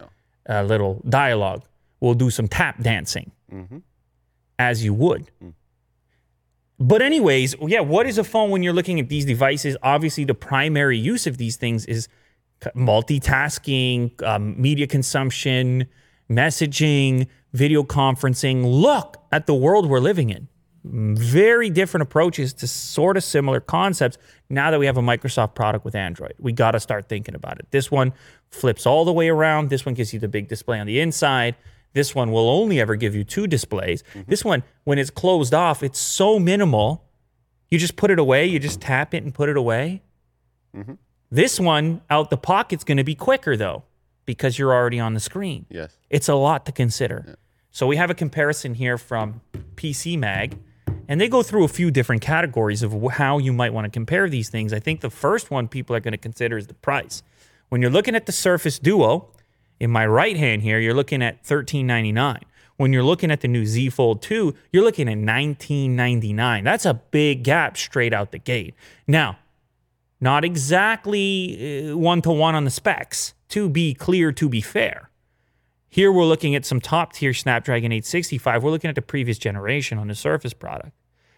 uh, 0.49 0.62
little 0.64 1.00
dialogue. 1.09 1.62
We'll 2.00 2.14
do 2.14 2.28
some 2.28 2.47
tap 2.49 2.82
dancing 2.82 3.30
as 4.59 4.85
you 4.85 4.92
would. 4.92 5.30
But, 6.80 7.02
anyways, 7.02 7.56
yeah, 7.60 7.80
what 7.80 8.06
is 8.06 8.16
a 8.16 8.25
phone 8.25 8.50
when 8.50 8.62
you're 8.62 8.72
looking 8.72 8.99
at 8.99 9.10
these 9.10 9.26
devices? 9.26 9.76
Obviously, 9.82 10.25
the 10.25 10.34
primary 10.34 10.99
use 10.99 11.26
of 11.26 11.37
these 11.37 11.56
things 11.56 11.84
is 11.84 12.08
multitasking, 12.75 14.22
um, 14.22 14.60
media 14.60 14.87
consumption, 14.87 15.87
messaging, 16.30 17.26
video 17.52 17.82
conferencing. 17.82 18.64
Look 18.64 19.18
at 19.30 19.46
the 19.46 19.54
world 19.54 19.90
we're 19.90 20.00
living 20.00 20.30
in. 20.30 20.49
very 20.82 21.68
different 21.68 22.02
approaches 22.02 22.52
to 22.54 22.66
sort 22.66 23.16
of 23.16 23.25
similar 23.25 23.60
concepts 23.60 24.16
now 24.49 24.70
that 24.70 24.80
we 24.80 24.87
have 24.87 24.96
a 24.96 25.02
Microsoft 25.02 25.54
product 25.54 25.84
with 25.84 25.94
Android. 25.94 26.34
We 26.38 26.52
got 26.52 26.70
to 26.72 26.80
start 26.80 27.08
thinking 27.08 27.34
about 27.34 27.58
it. 27.58 27.66
This 27.70 27.90
one 27.90 28.12
flips 28.50 28.87
all 28.87 29.04
the 29.04 29.12
way 29.12 29.28
around. 29.28 29.68
This 29.68 29.84
one 29.84 29.94
gives 29.94 30.14
you 30.14 30.20
the 30.20 30.28
big 30.28 30.49
display 30.49 30.80
on 30.80 30.87
the 30.87 31.00
inside. 31.00 31.54
This 31.92 32.14
one 32.14 32.30
will 32.30 32.49
only 32.49 32.80
ever 32.80 32.94
give 32.97 33.14
you 33.14 33.25
two 33.25 33.47
displays. 33.47 34.04
This 34.26 34.44
one, 34.44 34.62
when 34.85 34.99
it's 34.99 35.11
closed 35.11 35.52
off, 35.54 35.82
it's 35.82 35.99
so 35.99 36.38
minimal. 36.38 37.04
You 37.68 37.78
just 37.78 37.97
put 37.97 38.11
it 38.11 38.18
away, 38.18 38.47
you 38.47 38.59
just 38.59 38.80
tap 38.80 39.14
it 39.14 39.23
and 39.23 39.35
put 39.35 39.49
it 39.49 39.56
away. 39.56 40.02
This 41.30 41.61
one 41.61 42.00
out 42.11 42.30
the 42.30 42.37
pocket's 42.37 42.85
going 42.85 42.99
to 42.99 43.04
be 43.04 43.14
quicker 43.14 43.56
though 43.56 43.85
because 44.25 44.59
you're 44.59 44.73
already 44.73 45.00
on 45.00 45.14
the 45.14 45.20
screen. 45.20 45.66
Yes. 45.68 45.97
It's 46.09 46.28
a 46.28 46.35
lot 46.35 46.66
to 46.66 46.73
consider. 46.73 47.37
So 47.70 47.87
we 47.87 47.97
have 47.97 48.11
a 48.11 48.14
comparison 48.14 48.75
here 48.75 48.99
from 48.99 49.40
PC 49.76 50.18
Mag, 50.18 50.59
and 51.09 51.20
they 51.20 51.28
go 51.28 51.42
through 51.42 51.64
a 51.64 51.68
few 51.68 51.90
different 51.90 52.23
categories 52.23 52.82
of 52.82 52.94
how 53.12 53.38
you 53.38 53.52
might 53.52 53.73
want 53.73 53.85
to 53.85 53.90
compare 53.90 54.28
these 54.28 54.49
things. 54.49 54.73
I 54.73 54.80
think 54.80 55.00
the 55.00 55.11
first 55.11 55.50
one 55.50 55.68
people 55.68 55.94
are 55.94 56.00
going 56.00 56.12
to 56.12 56.18
consider 56.18 56.59
is 56.59 56.66
the 56.66 56.75
price. 56.75 57.23
When 57.68 57.80
you're 57.80 57.90
looking 57.90 58.16
at 58.16 58.26
the 58.26 58.32
Surface 58.32 58.78
Duo, 58.80 59.32
in 59.80 59.90
my 59.90 60.06
right 60.06 60.37
hand 60.37 60.62
here, 60.62 60.78
you're 60.78 60.94
looking 60.94 61.22
at 61.22 61.42
$13.99. 61.42 62.42
When 62.76 62.92
you're 62.92 63.02
looking 63.02 63.30
at 63.30 63.40
the 63.40 63.49
new 63.49 63.66
Z 63.66 63.90
Fold 63.90 64.22
2, 64.22 64.54
you're 64.72 64.84
looking 64.84 65.08
at 65.08 65.18
$19.99. 65.18 66.64
That's 66.64 66.87
a 66.87 66.94
big 66.94 67.42
gap 67.42 67.76
straight 67.76 68.14
out 68.14 68.30
the 68.30 68.38
gate. 68.38 68.75
Now, 69.06 69.38
not 70.20 70.44
exactly 70.44 71.92
one 71.92 72.22
to 72.22 72.30
one 72.30 72.54
on 72.54 72.64
the 72.64 72.70
specs, 72.70 73.34
to 73.49 73.68
be 73.68 73.94
clear, 73.94 74.32
to 74.32 74.49
be 74.49 74.60
fair. 74.60 75.10
Here 75.88 76.12
we're 76.12 76.25
looking 76.25 76.54
at 76.54 76.64
some 76.64 76.80
top 76.80 77.14
tier 77.14 77.34
Snapdragon 77.34 77.90
865. 77.90 78.62
We're 78.62 78.70
looking 78.70 78.88
at 78.90 78.94
the 78.94 79.02
previous 79.02 79.38
generation 79.38 79.99
on 79.99 80.08
the 80.08 80.14
Surface 80.14 80.54
product. 80.54 80.92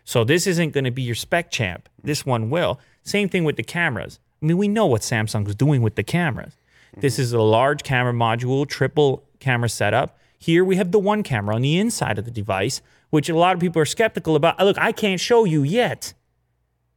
So 0.04 0.24
this 0.24 0.46
isn't 0.46 0.72
going 0.72 0.84
to 0.84 0.90
be 0.90 1.02
your 1.02 1.14
spec 1.14 1.50
champ. 1.50 1.88
This 2.02 2.26
one 2.26 2.50
will. 2.50 2.78
Same 3.02 3.28
thing 3.28 3.44
with 3.44 3.56
the 3.56 3.62
cameras. 3.62 4.18
I 4.42 4.46
mean, 4.46 4.58
we 4.58 4.68
know 4.68 4.86
what 4.86 5.02
Samsung's 5.02 5.54
doing 5.54 5.80
with 5.80 5.94
the 5.94 6.02
cameras. 6.02 6.54
This 6.98 7.18
is 7.18 7.32
a 7.32 7.40
large 7.40 7.82
camera 7.82 8.12
module, 8.12 8.68
triple 8.68 9.24
camera 9.40 9.68
setup. 9.68 10.18
Here 10.38 10.64
we 10.64 10.76
have 10.76 10.92
the 10.92 10.98
one 10.98 11.22
camera 11.22 11.54
on 11.54 11.62
the 11.62 11.78
inside 11.78 12.18
of 12.18 12.24
the 12.24 12.30
device, 12.30 12.82
which 13.10 13.28
a 13.28 13.36
lot 13.36 13.54
of 13.54 13.60
people 13.60 13.80
are 13.80 13.86
skeptical 13.86 14.36
about. 14.36 14.58
Look, 14.58 14.76
I 14.78 14.92
can't 14.92 15.20
show 15.20 15.44
you 15.44 15.62
yet, 15.62 16.14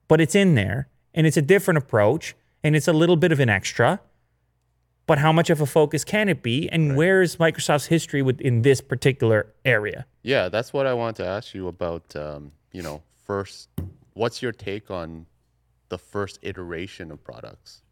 but 0.08 0.20
it's 0.20 0.36
in 0.36 0.56
there 0.56 0.90
and 1.14 1.26
it's 1.26 1.38
a 1.38 1.42
different 1.42 1.78
approach 1.78 2.36
and 2.64 2.76
it's 2.76 2.88
a 2.88 2.94
little 2.94 3.16
bit 3.16 3.32
of 3.32 3.40
an 3.40 3.50
extra. 3.50 4.02
But 5.08 5.20
how 5.20 5.32
much 5.32 5.52
of 5.52 5.62
a 5.62 5.68
focus 5.68 6.04
can 6.04 6.30
it 6.30 6.42
be? 6.42 6.68
And 6.70 6.98
where 6.98 7.22
is 7.22 7.36
Microsoft's 7.36 7.86
history 7.86 8.24
within 8.24 8.64
this 8.64 8.82
particular 8.82 9.54
area? 9.64 10.08
Yeah, 10.24 10.50
that's 10.50 10.74
what 10.74 10.88
I 10.88 10.96
want 10.96 11.16
to 11.18 11.26
ask 11.26 11.54
you 11.54 11.68
about. 11.68 12.16
Um, 12.16 12.52
you 12.72 12.82
know, 12.82 13.04
first, 13.24 13.70
what's 14.14 14.42
your 14.42 14.52
take 14.52 14.90
on 14.90 15.28
the 15.90 16.00
first 16.00 16.40
iteration 16.42 17.12
of 17.12 17.24
products? 17.24 17.84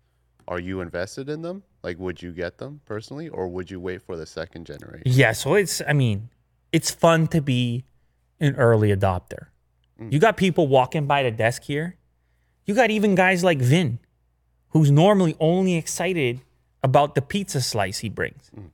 Are 0.47 0.59
you 0.59 0.81
invested 0.81 1.29
in 1.29 1.41
them? 1.41 1.63
Like, 1.83 1.99
would 1.99 2.21
you 2.21 2.31
get 2.31 2.57
them 2.57 2.81
personally, 2.85 3.29
or 3.29 3.47
would 3.47 3.69
you 3.69 3.79
wait 3.79 4.01
for 4.01 4.15
the 4.15 4.25
second 4.25 4.65
generation? 4.65 5.03
Yeah, 5.05 5.31
so 5.33 5.55
it's 5.55 5.81
I 5.87 5.93
mean, 5.93 6.29
it's 6.71 6.91
fun 6.91 7.27
to 7.27 7.41
be 7.41 7.85
an 8.39 8.55
early 8.55 8.89
adopter. 8.95 9.47
Mm. 9.99 10.11
You 10.11 10.19
got 10.19 10.37
people 10.37 10.67
walking 10.67 11.05
by 11.05 11.23
the 11.23 11.31
desk 11.31 11.63
here. 11.63 11.97
You 12.65 12.73
got 12.73 12.91
even 12.91 13.15
guys 13.15 13.43
like 13.43 13.59
Vin, 13.59 13.99
who's 14.69 14.91
normally 14.91 15.35
only 15.39 15.75
excited 15.75 16.41
about 16.81 17.15
the 17.15 17.21
pizza 17.21 17.61
slice 17.61 17.99
he 17.99 18.09
brings. 18.09 18.51
Mm. 18.55 18.69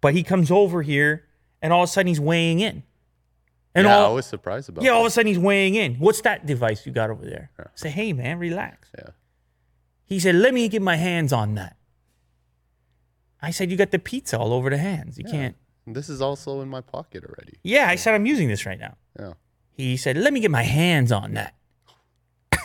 But 0.00 0.14
he 0.14 0.22
comes 0.22 0.50
over 0.50 0.82
here 0.82 1.24
and 1.60 1.72
all 1.72 1.82
of 1.82 1.88
a 1.88 1.92
sudden 1.92 2.06
he's 2.06 2.20
weighing 2.20 2.60
in. 2.60 2.82
And 3.74 3.86
yeah, 3.86 3.98
I 3.98 4.00
all 4.02 4.14
was 4.14 4.26
surprised 4.26 4.68
about. 4.68 4.82
yeah, 4.84 4.90
all 4.90 5.02
of 5.02 5.06
a 5.06 5.10
sudden 5.10 5.28
he's 5.28 5.38
weighing 5.38 5.74
in. 5.74 5.96
What's 5.96 6.20
that 6.22 6.46
device 6.46 6.86
you 6.86 6.92
got 6.92 7.10
over 7.10 7.24
there? 7.24 7.50
I 7.58 7.64
say, 7.74 7.90
hey 7.90 8.12
man, 8.12 8.38
relax. 8.38 8.88
Yeah. 8.96 9.10
He 10.08 10.18
said, 10.18 10.34
let 10.34 10.54
me 10.54 10.66
get 10.70 10.80
my 10.80 10.96
hands 10.96 11.34
on 11.34 11.54
that. 11.56 11.76
I 13.42 13.50
said, 13.50 13.70
you 13.70 13.76
got 13.76 13.90
the 13.90 13.98
pizza 13.98 14.38
all 14.38 14.54
over 14.54 14.70
the 14.70 14.78
hands. 14.78 15.18
You 15.18 15.24
can't. 15.24 15.54
This 15.86 16.08
is 16.08 16.22
also 16.22 16.62
in 16.62 16.68
my 16.68 16.80
pocket 16.80 17.24
already. 17.24 17.58
Yeah, 17.62 17.88
I 17.88 17.96
said 17.96 18.14
I'm 18.14 18.24
using 18.24 18.48
this 18.48 18.64
right 18.64 18.80
now. 18.80 18.96
Yeah. 19.18 19.34
He 19.72 19.98
said, 19.98 20.16
let 20.16 20.32
me 20.32 20.40
get 20.40 20.50
my 20.50 20.62
hands 20.62 21.12
on 21.12 21.34
that. 21.34 21.54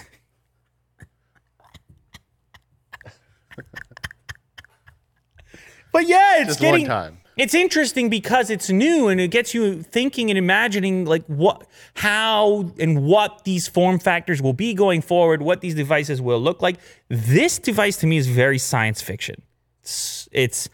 but 5.92 6.08
yeah, 6.08 6.38
it's 6.40 6.48
Just 6.48 6.62
getting 6.62 6.88
one 6.88 6.90
time. 6.90 7.18
It's 7.38 7.54
interesting 7.54 8.10
because 8.10 8.50
it's 8.50 8.70
new 8.70 9.08
and 9.08 9.20
it 9.20 9.30
gets 9.30 9.54
you 9.54 9.82
thinking 9.82 10.30
and 10.30 10.38
imagining 10.38 11.06
like 11.06 11.26
what 11.26 11.66
how 11.96 12.72
and 12.80 13.04
what 13.04 13.44
these 13.44 13.68
form 13.68 14.00
factors 14.00 14.42
will 14.42 14.54
be 14.54 14.74
going 14.74 15.02
forward, 15.02 15.42
what 15.42 15.62
these 15.62 15.76
devices 15.76 16.22
will 16.22 16.40
look 16.40 16.62
like. 16.62 16.78
This 17.10 17.58
device 17.60 17.98
to 17.98 18.08
me 18.08 18.18
is 18.18 18.28
very 18.28 18.58
science 18.58 19.02
fiction. 19.02 19.42
It's, 19.82 20.30
it's 20.32 20.70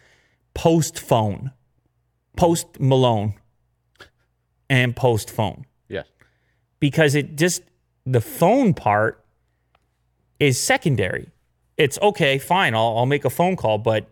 post 0.54 1.00
phone, 1.00 1.52
post 2.36 2.80
Malone, 2.80 3.34
and 4.70 4.96
post 4.96 5.30
phone 5.32 5.66
Yes. 5.88 6.06
because 6.80 7.16
it 7.16 7.36
just 7.36 7.64
the 8.06 8.22
phone 8.22 8.74
part 8.74 9.24
is 10.40 10.60
secondary. 10.60 11.30
It's 11.78 11.98
okay, 12.02 12.38
fine, 12.40 12.76
I'll, 12.76 12.98
I'll 12.98 13.06
make 13.06 13.24
a 13.26 13.30
phone 13.30 13.56
call, 13.56 13.78
but 13.78 14.10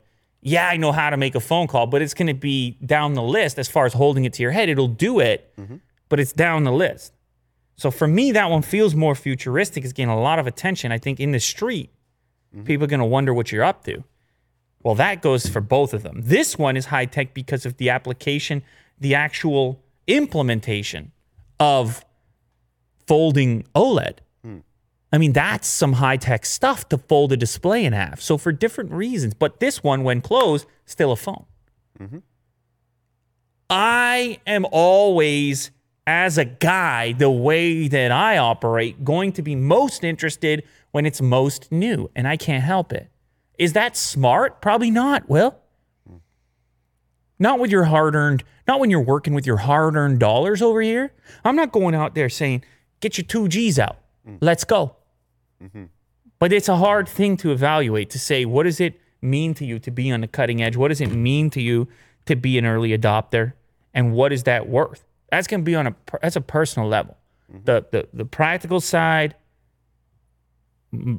yeah, 0.47 0.69
I 0.69 0.77
know 0.77 0.93
how 0.93 1.09
to 1.09 1.17
make 1.17 1.35
a 1.35 1.41
phone 1.41 1.67
call, 1.67 1.87
but 1.87 2.01
it's 2.01 2.13
going 2.13 2.27
to 2.27 2.33
be 2.33 2.77
down 2.85 3.15
the 3.15 3.21
list 3.21 3.59
as 3.59 3.67
far 3.67 3.85
as 3.85 3.91
holding 3.91 4.23
it 4.23 4.31
to 4.33 4.41
your 4.41 4.51
head. 4.51 4.69
It'll 4.69 4.87
do 4.87 5.19
it, 5.19 5.51
mm-hmm. 5.59 5.75
but 6.07 6.21
it's 6.21 6.31
down 6.31 6.63
the 6.63 6.71
list. 6.71 7.13
So 7.75 7.91
for 7.91 8.07
me, 8.07 8.31
that 8.31 8.49
one 8.49 8.61
feels 8.61 8.95
more 8.95 9.13
futuristic. 9.13 9.83
It's 9.83 9.91
getting 9.91 10.09
a 10.09 10.19
lot 10.19 10.39
of 10.39 10.47
attention. 10.47 10.93
I 10.93 10.99
think 10.99 11.19
in 11.19 11.33
the 11.33 11.41
street, 11.41 11.91
mm-hmm. 12.55 12.63
people 12.63 12.85
are 12.85 12.87
going 12.87 13.01
to 13.01 13.05
wonder 13.05 13.33
what 13.33 13.51
you're 13.51 13.65
up 13.65 13.83
to. 13.83 14.05
Well, 14.83 14.95
that 14.95 15.21
goes 15.21 15.47
for 15.49 15.59
both 15.59 15.93
of 15.93 16.03
them. 16.03 16.21
This 16.23 16.57
one 16.57 16.77
is 16.77 16.85
high 16.85 17.05
tech 17.05 17.33
because 17.33 17.65
of 17.65 17.75
the 17.75 17.89
application, 17.89 18.63
the 18.97 19.15
actual 19.15 19.83
implementation 20.07 21.11
of 21.59 22.05
folding 23.05 23.65
OLED. 23.75 24.19
I 25.11 25.17
mean, 25.17 25.31
that's 25.33 25.67
some 25.67 25.93
high 25.93 26.17
tech 26.17 26.45
stuff 26.45 26.89
to 26.89 26.97
fold 26.97 27.31
a 27.31 27.37
display 27.37 27.85
in 27.85 27.93
half. 27.93 28.19
So, 28.19 28.37
for 28.37 28.51
different 28.51 28.91
reasons, 28.91 29.33
but 29.33 29.59
this 29.59 29.81
one, 29.81 30.03
when 30.03 30.21
closed, 30.21 30.67
still 30.85 31.11
a 31.11 31.15
phone. 31.15 31.45
I 33.69 34.39
am 34.45 34.65
always, 34.71 35.71
as 36.05 36.37
a 36.37 36.45
guy, 36.45 37.13
the 37.13 37.29
way 37.31 37.87
that 37.87 38.11
I 38.11 38.37
operate, 38.37 39.03
going 39.03 39.31
to 39.33 39.41
be 39.41 39.55
most 39.55 40.03
interested 40.03 40.63
when 40.91 41.05
it's 41.05 41.21
most 41.21 41.71
new, 41.71 42.09
and 42.15 42.27
I 42.27 42.37
can't 42.37 42.63
help 42.63 42.91
it. 42.93 43.09
Is 43.57 43.73
that 43.73 43.97
smart? 43.97 44.61
Probably 44.61 44.91
not, 44.91 45.29
Will. 45.29 45.55
Not 47.39 47.59
with 47.59 47.71
your 47.71 47.85
hard 47.85 48.15
earned, 48.15 48.43
not 48.67 48.79
when 48.79 48.89
you're 48.89 49.01
working 49.01 49.33
with 49.33 49.45
your 49.45 49.57
hard 49.57 49.95
earned 49.95 50.19
dollars 50.19 50.61
over 50.61 50.81
here. 50.81 51.13
I'm 51.45 51.55
not 51.55 51.71
going 51.71 51.95
out 51.95 52.13
there 52.15 52.29
saying, 52.29 52.63
get 52.99 53.17
your 53.17 53.25
two 53.25 53.47
G's 53.47 53.79
out. 53.79 53.97
Let's 54.41 54.63
go. 54.65 54.96
Mm-hmm. 55.63 55.85
But 56.39 56.53
it's 56.53 56.69
a 56.69 56.75
hard 56.75 57.09
thing 57.09 57.37
to 57.37 57.51
evaluate 57.51 58.09
to 58.11 58.19
say, 58.19 58.45
what 58.45 58.63
does 58.63 58.79
it 58.79 58.99
mean 59.21 59.53
to 59.55 59.65
you 59.65 59.79
to 59.79 59.91
be 59.91 60.11
on 60.11 60.21
the 60.21 60.27
cutting 60.27 60.61
edge? 60.61 60.75
What 60.75 60.89
does 60.89 61.01
it 61.01 61.11
mean 61.11 61.49
to 61.51 61.61
you 61.61 61.87
to 62.25 62.35
be 62.35 62.57
an 62.57 62.65
early 62.65 62.95
adopter? 62.97 63.53
And 63.93 64.13
what 64.13 64.31
is 64.31 64.43
that 64.43 64.69
worth? 64.69 65.03
That's 65.31 65.47
going 65.47 65.61
to 65.61 65.65
be 65.65 65.75
on 65.75 65.87
a, 65.87 65.95
that's 66.21 66.35
a 66.35 66.41
personal 66.41 66.87
level. 66.87 67.17
Mm-hmm. 67.51 67.63
The, 67.65 67.85
the, 67.91 68.07
the 68.13 68.25
practical 68.25 68.79
side, 68.79 69.35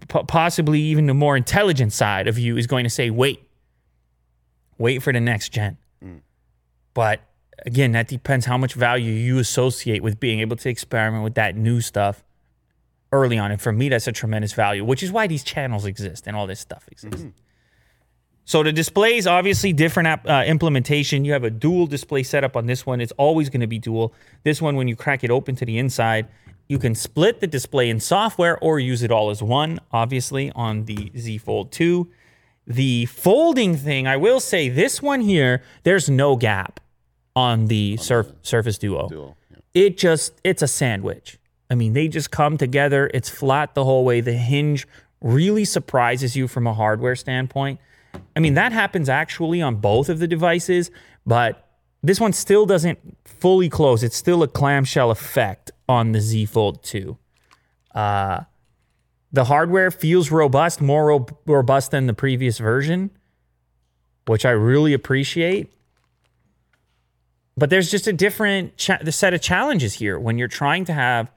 possibly 0.08 0.80
even 0.80 1.06
the 1.06 1.14
more 1.14 1.36
intelligent 1.36 1.92
side 1.92 2.28
of 2.28 2.38
you 2.38 2.56
is 2.56 2.66
going 2.66 2.84
to 2.84 2.90
say, 2.90 3.10
wait, 3.10 3.48
wait 4.78 5.02
for 5.02 5.12
the 5.12 5.20
next 5.20 5.50
gen. 5.50 5.76
Mm. 6.02 6.20
But 6.94 7.20
again, 7.66 7.92
that 7.92 8.08
depends 8.08 8.46
how 8.46 8.56
much 8.56 8.74
value 8.74 9.12
you 9.12 9.38
associate 9.38 10.02
with 10.02 10.20
being 10.20 10.40
able 10.40 10.56
to 10.56 10.68
experiment 10.68 11.24
with 11.24 11.34
that 11.34 11.56
new 11.56 11.80
stuff 11.80 12.24
early 13.12 13.38
on. 13.38 13.50
And 13.50 13.60
for 13.60 13.72
me, 13.72 13.88
that's 13.88 14.06
a 14.06 14.12
tremendous 14.12 14.52
value, 14.52 14.84
which 14.84 15.02
is 15.02 15.10
why 15.12 15.26
these 15.26 15.42
channels 15.42 15.84
exist 15.84 16.26
and 16.26 16.36
all 16.36 16.46
this 16.46 16.60
stuff 16.60 16.86
exists. 16.90 17.26
So 18.44 18.62
the 18.62 18.72
display 18.72 19.16
is 19.16 19.26
obviously 19.26 19.74
different 19.74 20.06
app, 20.06 20.26
uh, 20.26 20.44
implementation. 20.46 21.24
You 21.24 21.32
have 21.32 21.44
a 21.44 21.50
dual 21.50 21.86
display 21.86 22.22
setup 22.22 22.56
on 22.56 22.64
this 22.66 22.86
one. 22.86 23.00
It's 23.00 23.12
always 23.12 23.50
going 23.50 23.60
to 23.60 23.66
be 23.66 23.78
dual. 23.78 24.14
This 24.42 24.62
one, 24.62 24.74
when 24.76 24.88
you 24.88 24.96
crack 24.96 25.22
it 25.22 25.30
open 25.30 25.54
to 25.56 25.66
the 25.66 25.76
inside, 25.78 26.28
you 26.66 26.78
can 26.78 26.94
split 26.94 27.40
the 27.40 27.46
display 27.46 27.90
in 27.90 28.00
software 28.00 28.58
or 28.58 28.78
use 28.78 29.02
it 29.02 29.10
all 29.10 29.28
as 29.30 29.42
one. 29.42 29.80
Obviously, 29.92 30.50
on 30.52 30.84
the 30.86 31.10
Z 31.16 31.38
Fold 31.38 31.72
2, 31.72 32.08
the 32.66 33.06
folding 33.06 33.76
thing, 33.76 34.06
I 34.06 34.16
will 34.16 34.40
say 34.40 34.68
this 34.68 35.00
one 35.02 35.20
here, 35.20 35.62
there's 35.82 36.08
no 36.10 36.36
gap 36.36 36.80
on 37.34 37.66
the 37.66 37.96
Surf, 37.98 38.32
Surface 38.42 38.78
Duo 38.78 39.08
Dual. 39.08 39.36
Yeah. 39.50 39.58
it 39.86 39.98
just 39.98 40.40
it's 40.42 40.62
a 40.62 40.68
sandwich. 40.68 41.37
I 41.70 41.74
mean, 41.74 41.92
they 41.92 42.08
just 42.08 42.30
come 42.30 42.56
together. 42.56 43.10
It's 43.12 43.28
flat 43.28 43.74
the 43.74 43.84
whole 43.84 44.04
way. 44.04 44.20
The 44.20 44.32
hinge 44.32 44.86
really 45.20 45.64
surprises 45.64 46.36
you 46.36 46.48
from 46.48 46.66
a 46.66 46.74
hardware 46.74 47.16
standpoint. 47.16 47.80
I 48.34 48.40
mean, 48.40 48.54
that 48.54 48.72
happens 48.72 49.08
actually 49.08 49.60
on 49.60 49.76
both 49.76 50.08
of 50.08 50.18
the 50.18 50.26
devices, 50.26 50.90
but 51.26 51.68
this 52.02 52.20
one 52.20 52.32
still 52.32 52.66
doesn't 52.66 52.98
fully 53.24 53.68
close. 53.68 54.02
It's 54.02 54.16
still 54.16 54.42
a 54.42 54.48
clamshell 54.48 55.10
effect 55.10 55.70
on 55.88 56.12
the 56.12 56.20
Z 56.20 56.46
Fold 56.46 56.82
2. 56.82 57.18
Uh, 57.94 58.40
the 59.32 59.44
hardware 59.44 59.90
feels 59.90 60.30
robust, 60.30 60.80
more 60.80 61.06
ro- 61.06 61.26
robust 61.46 61.90
than 61.90 62.06
the 62.06 62.14
previous 62.14 62.58
version, 62.58 63.10
which 64.26 64.46
I 64.46 64.50
really 64.50 64.94
appreciate. 64.94 65.72
But 67.56 67.70
there's 67.70 67.90
just 67.90 68.06
a 68.06 68.12
different 68.12 68.76
cha- 68.76 69.00
the 69.02 69.12
set 69.12 69.34
of 69.34 69.42
challenges 69.42 69.94
here 69.94 70.18
when 70.18 70.38
you're 70.38 70.48
trying 70.48 70.84
to 70.86 70.92
have 70.92 71.30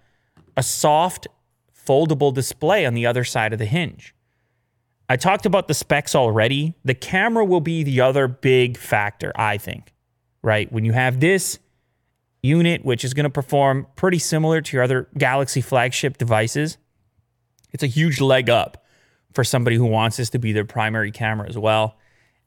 a 0.57 0.63
soft, 0.63 1.27
foldable 1.73 2.33
display 2.33 2.85
on 2.85 2.93
the 2.93 3.05
other 3.05 3.23
side 3.23 3.53
of 3.53 3.59
the 3.59 3.65
hinge. 3.65 4.15
I 5.09 5.17
talked 5.17 5.45
about 5.45 5.67
the 5.67 5.73
specs 5.73 6.15
already. 6.15 6.73
The 6.85 6.93
camera 6.93 7.43
will 7.43 7.59
be 7.59 7.83
the 7.83 8.01
other 8.01 8.27
big 8.27 8.77
factor, 8.77 9.33
I 9.35 9.57
think, 9.57 9.93
right? 10.41 10.71
When 10.71 10.85
you 10.85 10.93
have 10.93 11.19
this 11.19 11.59
unit, 12.41 12.85
which 12.85 13.03
is 13.03 13.13
going 13.13 13.25
to 13.25 13.29
perform 13.29 13.87
pretty 13.95 14.19
similar 14.19 14.61
to 14.61 14.77
your 14.77 14.83
other 14.83 15.07
Galaxy 15.17 15.61
flagship 15.61 16.17
devices, 16.17 16.77
it's 17.73 17.83
a 17.83 17.87
huge 17.87 18.21
leg 18.21 18.49
up 18.49 18.85
for 19.33 19.43
somebody 19.43 19.75
who 19.75 19.85
wants 19.85 20.17
this 20.17 20.29
to 20.29 20.39
be 20.39 20.51
their 20.51 20.65
primary 20.65 21.11
camera 21.11 21.47
as 21.47 21.57
well. 21.57 21.97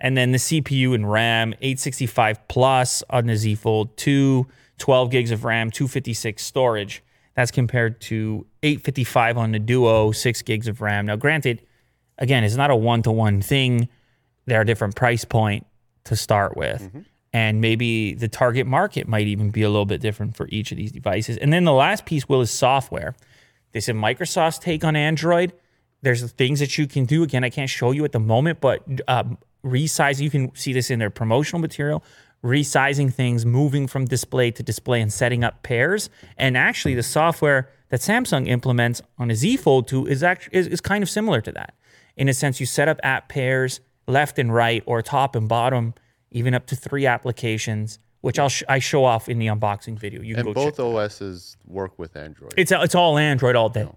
And 0.00 0.16
then 0.16 0.32
the 0.32 0.38
CPU 0.38 0.94
and 0.94 1.10
RAM, 1.10 1.54
865 1.60 2.48
plus 2.48 3.02
on 3.08 3.26
the 3.26 3.36
Z 3.36 3.54
Fold 3.56 3.96
2, 3.96 4.46
12 4.78 5.10
gigs 5.10 5.30
of 5.30 5.44
RAM, 5.44 5.70
256 5.70 6.42
storage. 6.44 7.02
That's 7.34 7.50
compared 7.50 8.00
to 8.02 8.46
855 8.62 9.38
on 9.38 9.52
the 9.52 9.58
Duo, 9.58 10.12
6 10.12 10.42
gigs 10.42 10.68
of 10.68 10.80
RAM. 10.80 11.06
Now, 11.06 11.16
granted, 11.16 11.62
again, 12.18 12.44
it's 12.44 12.54
not 12.54 12.70
a 12.70 12.76
one 12.76 13.02
to 13.02 13.10
one 13.10 13.42
thing. 13.42 13.88
There 14.46 14.60
are 14.60 14.64
different 14.64 14.94
price 14.94 15.24
point 15.24 15.66
to 16.04 16.16
start 16.16 16.56
with. 16.56 16.82
And 17.32 17.60
maybe 17.60 18.14
the 18.14 18.28
target 18.28 18.66
market 18.66 19.08
might 19.08 19.26
even 19.26 19.50
be 19.50 19.62
a 19.62 19.68
little 19.68 19.86
bit 19.86 20.00
different 20.00 20.36
for 20.36 20.46
each 20.50 20.70
of 20.70 20.78
these 20.78 20.92
devices. 20.92 21.36
And 21.38 21.52
then 21.52 21.64
the 21.64 21.72
last 21.72 22.04
piece, 22.04 22.28
Will, 22.28 22.40
is 22.40 22.50
software. 22.50 23.16
This 23.72 23.88
is 23.88 23.94
Microsoft's 23.96 24.60
take 24.60 24.84
on 24.84 24.94
Android. 24.94 25.52
There's 26.02 26.30
things 26.32 26.60
that 26.60 26.78
you 26.78 26.86
can 26.86 27.06
do. 27.06 27.24
Again, 27.24 27.42
I 27.42 27.50
can't 27.50 27.68
show 27.68 27.90
you 27.90 28.04
at 28.04 28.12
the 28.12 28.20
moment, 28.20 28.60
but 28.60 28.84
um, 29.08 29.38
resizing, 29.64 30.20
you 30.20 30.30
can 30.30 30.54
see 30.54 30.72
this 30.72 30.90
in 30.90 31.00
their 31.00 31.10
promotional 31.10 31.60
material, 31.60 32.04
resizing 32.44 33.12
things, 33.12 33.44
moving 33.46 33.86
from 33.86 34.04
display 34.04 34.50
to 34.52 34.62
display 34.62 35.00
and 35.00 35.12
setting 35.12 35.42
up 35.42 35.62
pairs. 35.62 36.10
And 36.36 36.56
actually, 36.56 36.94
the 36.94 37.02
software 37.02 37.70
that 37.88 38.00
Samsung 38.00 38.46
implements 38.46 39.00
on 39.18 39.30
a 39.30 39.34
Z 39.34 39.56
Fold 39.56 39.88
2 39.88 40.06
is, 40.06 40.22
actually, 40.22 40.56
is, 40.58 40.66
is 40.66 40.80
kind 40.80 41.02
of 41.02 41.08
similar 41.08 41.40
to 41.40 41.52
that. 41.52 41.74
In 42.16 42.28
a 42.28 42.34
sense, 42.34 42.60
you 42.60 42.66
set 42.66 42.86
up 42.86 43.00
app 43.02 43.28
pairs 43.28 43.80
left 44.06 44.38
and 44.38 44.54
right 44.54 44.82
or 44.86 45.00
top 45.02 45.34
and 45.34 45.48
bottom, 45.48 45.94
even 46.30 46.54
up 46.54 46.66
to 46.66 46.76
three 46.76 47.06
applications, 47.06 47.98
which 48.20 48.38
I'll 48.38 48.48
sh- 48.50 48.62
I 48.68 48.78
show 48.78 49.04
off 49.04 49.28
in 49.28 49.38
the 49.38 49.46
unboxing 49.46 49.98
video. 49.98 50.20
You 50.22 50.36
And 50.36 50.44
go 50.44 50.52
check 50.54 50.76
both 50.76 50.80
OSs 50.80 51.56
work 51.66 51.98
with 51.98 52.14
Android. 52.16 52.52
it's 52.56 52.70
it's 52.72 52.94
all 52.94 53.18
Android 53.18 53.56
all 53.56 53.68
day. 53.70 53.88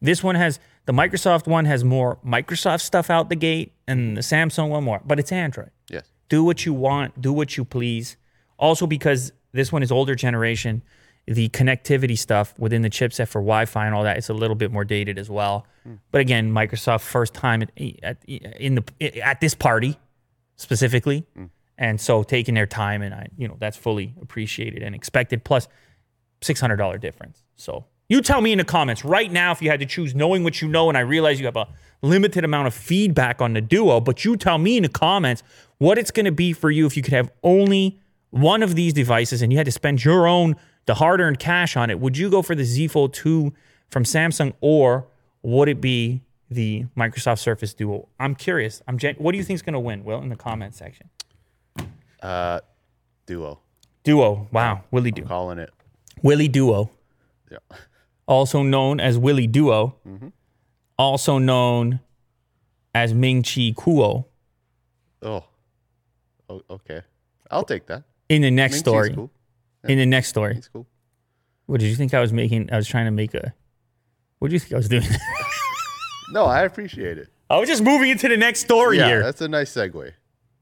This 0.00 0.22
one 0.22 0.34
has 0.34 0.58
the 0.86 0.92
Microsoft 0.92 1.46
one 1.46 1.64
has 1.64 1.84
more 1.84 2.18
Microsoft 2.26 2.80
stuff 2.82 3.08
out 3.08 3.28
the 3.30 3.36
gate, 3.36 3.72
and 3.86 4.16
the 4.16 4.20
Samsung 4.20 4.68
one 4.68 4.84
more, 4.84 5.00
but 5.04 5.18
it's 5.18 5.32
Android. 5.32 5.70
yes. 5.88 6.10
Do 6.28 6.44
what 6.44 6.64
you 6.64 6.72
want, 6.72 7.20
do 7.20 7.32
what 7.32 7.56
you 7.56 7.64
please. 7.64 8.16
Also, 8.58 8.86
because 8.86 9.32
this 9.52 9.72
one 9.72 9.82
is 9.82 9.92
older 9.92 10.14
generation, 10.14 10.82
the 11.26 11.48
connectivity 11.50 12.18
stuff 12.18 12.54
within 12.58 12.82
the 12.82 12.90
chipset 12.90 13.28
for 13.28 13.40
Wi-Fi 13.40 13.86
and 13.86 13.94
all 13.94 14.04
that, 14.04 14.16
it's 14.16 14.28
a 14.28 14.34
little 14.34 14.56
bit 14.56 14.70
more 14.70 14.84
dated 14.84 15.18
as 15.18 15.30
well. 15.30 15.66
Hmm. 15.84 15.94
But 16.10 16.20
again, 16.20 16.52
Microsoft 16.52 17.02
first 17.02 17.34
time 17.34 17.62
at, 17.62 17.70
at 18.02 18.24
in 18.26 18.74
the 18.74 19.22
at 19.22 19.40
this 19.40 19.54
party 19.54 19.98
specifically, 20.56 21.26
hmm. 21.34 21.46
and 21.78 22.00
so 22.00 22.22
taking 22.22 22.54
their 22.54 22.66
time, 22.66 23.02
and 23.02 23.14
I 23.14 23.28
you 23.36 23.48
know 23.48 23.56
that's 23.58 23.76
fully 23.76 24.14
appreciated 24.20 24.82
and 24.82 24.94
expected. 24.94 25.44
Plus, 25.44 25.68
six 26.42 26.60
hundred 26.60 26.76
dollar 26.76 26.98
difference. 26.98 27.42
So 27.56 27.86
you 28.14 28.22
tell 28.22 28.40
me 28.40 28.52
in 28.52 28.58
the 28.58 28.64
comments 28.64 29.04
right 29.04 29.30
now 29.30 29.50
if 29.50 29.60
you 29.60 29.68
had 29.68 29.80
to 29.80 29.86
choose, 29.86 30.14
knowing 30.14 30.44
what 30.44 30.62
you 30.62 30.68
know, 30.68 30.88
and 30.88 30.96
I 30.96 31.00
realize 31.00 31.40
you 31.40 31.46
have 31.46 31.56
a 31.56 31.66
limited 32.00 32.44
amount 32.44 32.68
of 32.68 32.74
feedback 32.74 33.42
on 33.42 33.54
the 33.54 33.60
Duo, 33.60 34.00
but 34.00 34.24
you 34.24 34.36
tell 34.36 34.56
me 34.56 34.76
in 34.76 34.84
the 34.84 34.88
comments 34.88 35.42
what 35.78 35.98
it's 35.98 36.12
going 36.12 36.26
to 36.26 36.32
be 36.32 36.52
for 36.52 36.70
you 36.70 36.86
if 36.86 36.96
you 36.96 37.02
could 37.02 37.12
have 37.12 37.30
only 37.42 37.98
one 38.30 38.62
of 38.62 38.76
these 38.76 38.92
devices 38.92 39.42
and 39.42 39.52
you 39.52 39.58
had 39.58 39.66
to 39.66 39.72
spend 39.72 40.04
your 40.04 40.28
own 40.28 40.54
the 40.86 40.94
hard-earned 40.94 41.40
cash 41.40 41.76
on 41.76 41.90
it. 41.90 41.98
Would 41.98 42.16
you 42.16 42.30
go 42.30 42.40
for 42.40 42.54
the 42.54 42.64
Z 42.64 42.88
Fold 42.88 43.14
2 43.14 43.52
from 43.90 44.04
Samsung 44.04 44.52
or 44.60 45.06
would 45.42 45.68
it 45.68 45.80
be 45.80 46.22
the 46.48 46.84
Microsoft 46.96 47.40
Surface 47.40 47.74
Duo? 47.74 48.08
I'm 48.20 48.36
curious. 48.36 48.80
I'm 48.86 48.96
gen- 48.96 49.16
what 49.18 49.32
do 49.32 49.38
you 49.38 49.44
think 49.44 49.56
is 49.56 49.62
going 49.62 49.74
to 49.74 49.80
win? 49.80 50.04
Will 50.04 50.20
in 50.20 50.28
the 50.28 50.36
comment 50.36 50.74
section. 50.74 51.10
Uh, 52.22 52.60
Duo. 53.26 53.58
Duo. 54.04 54.46
Wow, 54.52 54.84
Willie 54.90 55.10
Duo. 55.10 55.26
Calling 55.26 55.58
it. 55.58 55.70
Willie 56.22 56.48
Duo. 56.48 56.90
Yeah. 57.50 57.58
Also 58.26 58.62
known 58.62 59.00
as 59.00 59.18
Willie 59.18 59.46
Duo, 59.46 59.96
mm-hmm. 60.06 60.28
also 60.98 61.38
known 61.38 62.00
as 62.94 63.12
Ming 63.14 63.42
Chi 63.42 63.72
Kuo 63.76 64.26
Oh. 65.22 65.44
oh. 66.50 66.62
Okay. 66.70 67.00
I'll 67.50 67.64
take 67.64 67.86
that. 67.86 68.04
in 68.28 68.42
the 68.42 68.50
next 68.50 68.74
Ming 68.74 68.80
story. 68.80 69.14
Cool. 69.14 69.30
In 69.84 69.98
the 69.98 70.06
next 70.06 70.28
story. 70.28 70.56
It's 70.56 70.68
cool. 70.68 70.86
What 71.66 71.80
did 71.80 71.86
you 71.88 71.96
think 71.96 72.12
I 72.14 72.20
was 72.20 72.32
making? 72.32 72.70
I 72.72 72.76
was 72.76 72.86
trying 72.86 73.06
to 73.06 73.10
make 73.10 73.34
a. 73.34 73.54
What 74.38 74.48
do 74.48 74.54
you 74.54 74.60
think 74.60 74.72
I 74.72 74.76
was 74.76 74.88
doing? 74.88 75.04
No, 76.30 76.46
I 76.46 76.62
appreciate 76.62 77.18
it. 77.18 77.28
I 77.50 77.58
was 77.58 77.68
just 77.68 77.82
moving 77.82 78.10
into 78.10 78.28
the 78.28 78.36
next 78.36 78.60
story 78.60 78.96
Yeah, 78.96 79.06
here. 79.06 79.22
that's 79.22 79.40
a 79.42 79.48
nice 79.48 79.72
segue. 79.72 80.12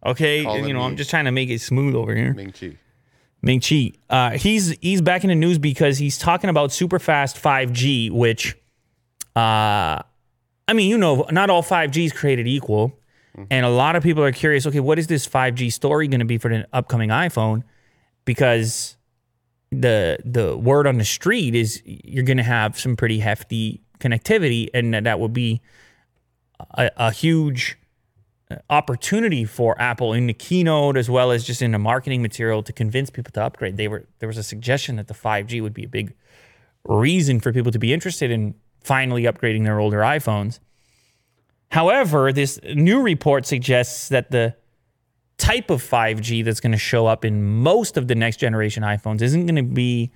Okay, 0.04 0.42
calling 0.42 0.66
you 0.66 0.74
know, 0.74 0.80
I'm 0.80 0.96
just 0.96 1.08
trying 1.08 1.26
to 1.26 1.30
make 1.32 1.48
it 1.48 1.60
smooth 1.60 1.94
over 1.94 2.14
here. 2.14 2.34
Ming 2.34 2.50
Chi. 2.52 2.76
Ming 3.42 3.60
Chi. 3.60 3.92
Uh, 4.08 4.30
he's 4.30 4.76
he's 4.80 5.02
back 5.02 5.24
in 5.24 5.28
the 5.28 5.34
news 5.34 5.58
because 5.58 5.98
he's 5.98 6.16
talking 6.16 6.48
about 6.48 6.72
super 6.72 6.98
fast 6.98 7.36
5G, 7.36 8.10
which, 8.10 8.54
uh, 9.34 9.98
I 10.68 10.72
mean, 10.74 10.88
you 10.88 10.96
know, 10.96 11.26
not 11.30 11.50
all 11.50 11.62
5G 11.62 12.06
is 12.06 12.12
created 12.12 12.46
equal, 12.46 12.98
and 13.50 13.66
a 13.66 13.70
lot 13.70 13.96
of 13.96 14.02
people 14.02 14.22
are 14.22 14.32
curious. 14.32 14.66
Okay, 14.66 14.80
what 14.80 14.98
is 14.98 15.08
this 15.08 15.26
5G 15.26 15.72
story 15.72 16.06
going 16.06 16.20
to 16.20 16.26
be 16.26 16.38
for 16.38 16.50
the 16.50 16.68
upcoming 16.72 17.10
iPhone? 17.10 17.64
Because 18.24 18.96
the 19.72 20.18
the 20.24 20.56
word 20.56 20.86
on 20.86 20.98
the 20.98 21.04
street 21.04 21.54
is 21.54 21.82
you're 21.84 22.24
going 22.24 22.36
to 22.36 22.42
have 22.44 22.78
some 22.78 22.96
pretty 22.96 23.18
hefty 23.18 23.82
connectivity, 23.98 24.68
and 24.72 24.94
that, 24.94 25.04
that 25.04 25.18
would 25.18 25.32
be 25.32 25.60
a, 26.74 26.90
a 26.96 27.10
huge 27.10 27.76
opportunity 28.70 29.44
for 29.44 29.80
Apple 29.80 30.12
in 30.12 30.26
the 30.26 30.34
keynote 30.34 30.96
as 30.96 31.08
well 31.08 31.30
as 31.30 31.44
just 31.44 31.62
in 31.62 31.72
the 31.72 31.78
marketing 31.78 32.22
material 32.22 32.62
to 32.62 32.72
convince 32.72 33.10
people 33.10 33.32
to 33.32 33.42
upgrade. 33.42 33.76
They 33.76 33.88
were 33.88 34.06
there 34.18 34.26
was 34.26 34.38
a 34.38 34.42
suggestion 34.42 34.96
that 34.96 35.08
the 35.08 35.14
5G 35.14 35.62
would 35.62 35.74
be 35.74 35.84
a 35.84 35.88
big 35.88 36.14
reason 36.84 37.40
for 37.40 37.52
people 37.52 37.72
to 37.72 37.78
be 37.78 37.92
interested 37.92 38.30
in 38.30 38.54
finally 38.82 39.24
upgrading 39.24 39.64
their 39.64 39.78
older 39.78 39.98
iPhones. 39.98 40.58
However, 41.70 42.32
this 42.32 42.60
new 42.74 43.00
report 43.00 43.46
suggests 43.46 44.08
that 44.08 44.30
the 44.30 44.54
type 45.38 45.70
of 45.70 45.82
5G 45.82 46.44
that's 46.44 46.60
going 46.60 46.72
to 46.72 46.78
show 46.78 47.06
up 47.06 47.24
in 47.24 47.42
most 47.42 47.96
of 47.96 48.08
the 48.08 48.14
next 48.14 48.36
generation 48.36 48.82
iPhones 48.82 49.22
isn't 49.22 49.46
going 49.46 49.56
to 49.56 49.62
be 49.62 50.12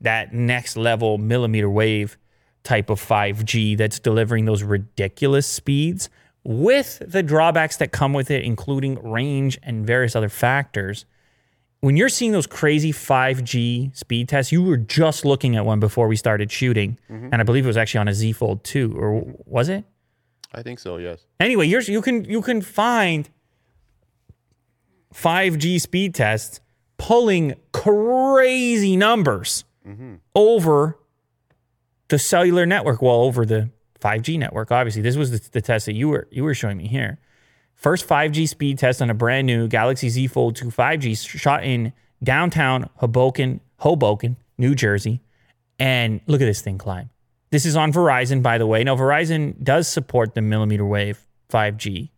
that 0.00 0.32
next 0.32 0.76
level 0.76 1.18
millimeter 1.18 1.68
wave 1.68 2.18
type 2.62 2.90
of 2.90 3.00
5G 3.00 3.76
that's 3.76 3.98
delivering 3.98 4.44
those 4.44 4.62
ridiculous 4.62 5.46
speeds 5.46 6.10
with 6.48 7.02
the 7.06 7.22
drawbacks 7.22 7.76
that 7.76 7.92
come 7.92 8.14
with 8.14 8.30
it, 8.30 8.42
including 8.42 8.94
range 9.06 9.58
and 9.62 9.86
various 9.86 10.16
other 10.16 10.30
factors. 10.30 11.04
When 11.80 11.94
you're 11.98 12.08
seeing 12.08 12.32
those 12.32 12.46
crazy 12.46 12.90
5G 12.90 13.94
speed 13.94 14.30
tests, 14.30 14.50
you 14.50 14.62
were 14.62 14.78
just 14.78 15.26
looking 15.26 15.56
at 15.56 15.66
one 15.66 15.78
before 15.78 16.08
we 16.08 16.16
started 16.16 16.50
shooting, 16.50 16.98
mm-hmm. 17.10 17.28
and 17.30 17.42
I 17.42 17.44
believe 17.44 17.64
it 17.64 17.66
was 17.66 17.76
actually 17.76 18.00
on 18.00 18.08
a 18.08 18.14
Z 18.14 18.32
Fold 18.32 18.64
2, 18.64 18.98
or 18.98 19.24
was 19.44 19.68
it? 19.68 19.84
I 20.54 20.62
think 20.62 20.78
so. 20.78 20.96
Yes. 20.96 21.26
Anyway, 21.38 21.66
you're, 21.66 21.82
you 21.82 22.00
can 22.00 22.24
you 22.24 22.40
can 22.40 22.62
find 22.62 23.28
5G 25.14 25.78
speed 25.82 26.14
tests 26.14 26.60
pulling 26.96 27.56
crazy 27.72 28.96
numbers 28.96 29.66
mm-hmm. 29.86 30.14
over 30.34 30.98
the 32.08 32.18
cellular 32.18 32.64
network, 32.64 33.02
well, 33.02 33.20
over 33.20 33.44
the 33.44 33.68
5G 34.00 34.38
network. 34.38 34.70
Obviously, 34.70 35.02
this 35.02 35.16
was 35.16 35.30
the, 35.30 35.50
the 35.52 35.60
test 35.60 35.86
that 35.86 35.94
you 35.94 36.08
were 36.08 36.28
you 36.30 36.44
were 36.44 36.54
showing 36.54 36.76
me 36.76 36.86
here. 36.86 37.18
First 37.74 38.08
5G 38.08 38.48
speed 38.48 38.78
test 38.78 39.00
on 39.00 39.10
a 39.10 39.14
brand 39.14 39.46
new 39.46 39.68
Galaxy 39.68 40.08
Z 40.08 40.26
Fold 40.28 40.56
2 40.56 40.66
5G 40.66 41.38
shot 41.38 41.64
in 41.64 41.92
downtown 42.22 42.90
Hoboken, 42.96 43.60
Hoboken, 43.78 44.36
New 44.56 44.74
Jersey. 44.74 45.20
And 45.78 46.20
look 46.26 46.40
at 46.40 46.46
this 46.46 46.60
thing 46.60 46.78
climb. 46.78 47.10
This 47.50 47.64
is 47.64 47.76
on 47.76 47.92
Verizon, 47.92 48.42
by 48.42 48.58
the 48.58 48.66
way. 48.66 48.84
Now, 48.84 48.96
Verizon 48.96 49.62
does 49.62 49.88
support 49.88 50.34
the 50.34 50.42
millimeter 50.42 50.84
wave 50.84 51.24
5G. 51.50 52.10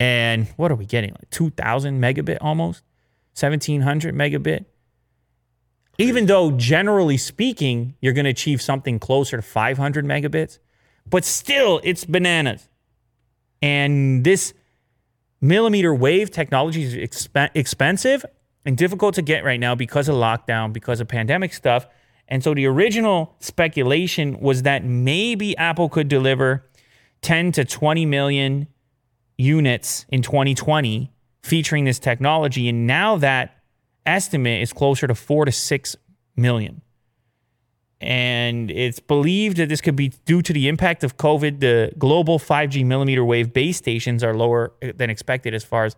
And 0.00 0.48
what 0.56 0.72
are 0.72 0.74
we 0.74 0.86
getting? 0.86 1.10
Like 1.10 1.30
2,000 1.30 2.00
megabit 2.00 2.38
almost? 2.40 2.82
1,700 3.38 4.14
megabit? 4.14 4.64
Even 5.98 6.26
though, 6.26 6.50
generally 6.52 7.16
speaking, 7.16 7.94
you're 8.00 8.12
going 8.12 8.24
to 8.24 8.30
achieve 8.30 8.60
something 8.60 8.98
closer 8.98 9.36
to 9.36 9.42
500 9.42 10.04
megabits, 10.04 10.58
but 11.08 11.24
still, 11.24 11.80
it's 11.84 12.04
bananas. 12.04 12.68
And 13.62 14.24
this 14.24 14.54
millimeter 15.40 15.94
wave 15.94 16.30
technology 16.30 16.82
is 16.82 16.94
exp- 16.94 17.50
expensive 17.54 18.24
and 18.64 18.76
difficult 18.76 19.14
to 19.14 19.22
get 19.22 19.44
right 19.44 19.60
now 19.60 19.74
because 19.74 20.08
of 20.08 20.16
lockdown, 20.16 20.72
because 20.72 21.00
of 21.00 21.08
pandemic 21.08 21.52
stuff. 21.52 21.86
And 22.28 22.42
so 22.42 22.54
the 22.54 22.66
original 22.66 23.36
speculation 23.40 24.40
was 24.40 24.62
that 24.62 24.84
maybe 24.84 25.56
Apple 25.56 25.88
could 25.88 26.08
deliver 26.08 26.66
10 27.22 27.52
to 27.52 27.64
20 27.64 28.06
million 28.06 28.66
units 29.36 30.06
in 30.08 30.22
2020 30.22 31.12
featuring 31.42 31.84
this 31.84 31.98
technology. 31.98 32.68
And 32.68 32.86
now 32.86 33.16
that 33.16 33.58
estimate 34.06 34.62
is 34.62 34.72
closer 34.72 35.06
to 35.06 35.14
4 35.14 35.46
to 35.46 35.52
6 35.52 35.96
million. 36.36 36.82
And 38.00 38.70
it's 38.70 39.00
believed 39.00 39.56
that 39.56 39.68
this 39.68 39.80
could 39.80 39.96
be 39.96 40.08
due 40.26 40.42
to 40.42 40.52
the 40.52 40.68
impact 40.68 41.04
of 41.04 41.16
COVID. 41.16 41.60
The 41.60 41.92
global 41.98 42.38
5G 42.38 42.84
millimeter 42.84 43.24
wave 43.24 43.52
base 43.52 43.78
stations 43.78 44.22
are 44.22 44.34
lower 44.34 44.72
than 44.94 45.08
expected 45.08 45.54
as 45.54 45.64
far 45.64 45.86
as 45.86 45.96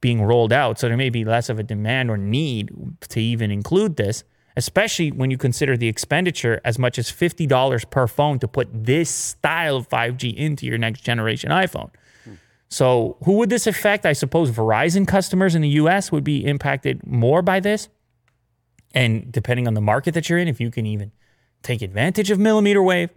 being 0.00 0.22
rolled 0.22 0.52
out. 0.52 0.78
So 0.78 0.88
there 0.88 0.96
may 0.96 1.10
be 1.10 1.24
less 1.24 1.48
of 1.48 1.58
a 1.58 1.64
demand 1.64 2.10
or 2.10 2.16
need 2.16 2.70
to 3.08 3.20
even 3.20 3.50
include 3.50 3.96
this, 3.96 4.22
especially 4.56 5.10
when 5.10 5.32
you 5.32 5.38
consider 5.38 5.76
the 5.76 5.88
expenditure 5.88 6.60
as 6.64 6.78
much 6.78 6.98
as 6.98 7.10
$50 7.10 7.90
per 7.90 8.06
phone 8.06 8.38
to 8.38 8.46
put 8.46 8.68
this 8.72 9.10
style 9.10 9.76
of 9.76 9.88
5G 9.88 10.36
into 10.36 10.66
your 10.66 10.78
next 10.78 11.00
generation 11.00 11.50
iPhone. 11.50 11.90
So, 12.70 13.16
who 13.24 13.34
would 13.38 13.50
this 13.50 13.66
affect? 13.66 14.04
I 14.04 14.12
suppose 14.12 14.50
Verizon 14.50 15.06
customers 15.08 15.54
in 15.54 15.62
the 15.62 15.70
US 15.70 16.12
would 16.12 16.24
be 16.24 16.44
impacted 16.44 17.06
more 17.06 17.40
by 17.40 17.60
this. 17.60 17.88
And 18.94 19.30
depending 19.32 19.66
on 19.66 19.74
the 19.74 19.80
market 19.80 20.14
that 20.14 20.28
you're 20.28 20.38
in, 20.38 20.48
if 20.48 20.60
you 20.60 20.70
can 20.70 20.86
even 20.86 21.12
take 21.62 21.82
advantage 21.82 22.30
of 22.30 22.38
millimeter 22.38 22.82
wave. 22.82 23.10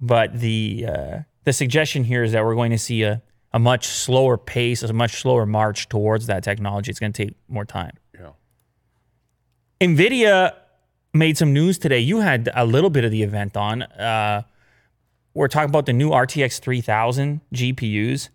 But 0.00 0.40
the 0.40 0.86
uh, 0.88 1.18
the 1.44 1.52
suggestion 1.52 2.04
here 2.04 2.24
is 2.24 2.32
that 2.32 2.44
we're 2.44 2.54
going 2.54 2.72
to 2.72 2.78
see 2.78 3.02
a, 3.02 3.22
a 3.52 3.58
much 3.58 3.86
slower 3.86 4.36
pace, 4.36 4.82
a 4.82 4.92
much 4.92 5.20
slower 5.20 5.46
march 5.46 5.88
towards 5.88 6.26
that 6.26 6.42
technology. 6.42 6.90
It's 6.90 7.00
going 7.00 7.12
to 7.12 7.26
take 7.26 7.36
more 7.48 7.64
time. 7.64 7.92
Yeah. 8.14 8.30
NVIDIA 9.80 10.54
made 11.14 11.38
some 11.38 11.52
news 11.52 11.78
today. 11.78 11.98
You 12.00 12.20
had 12.20 12.48
a 12.54 12.64
little 12.64 12.90
bit 12.90 13.04
of 13.04 13.10
the 13.10 13.22
event 13.22 13.56
on. 13.56 13.82
Uh, 13.82 14.42
we're 15.34 15.48
talking 15.48 15.70
about 15.70 15.86
the 15.86 15.92
new 15.92 16.10
RTX 16.10 16.60
3000 16.60 17.40
GPUs. 17.54 18.28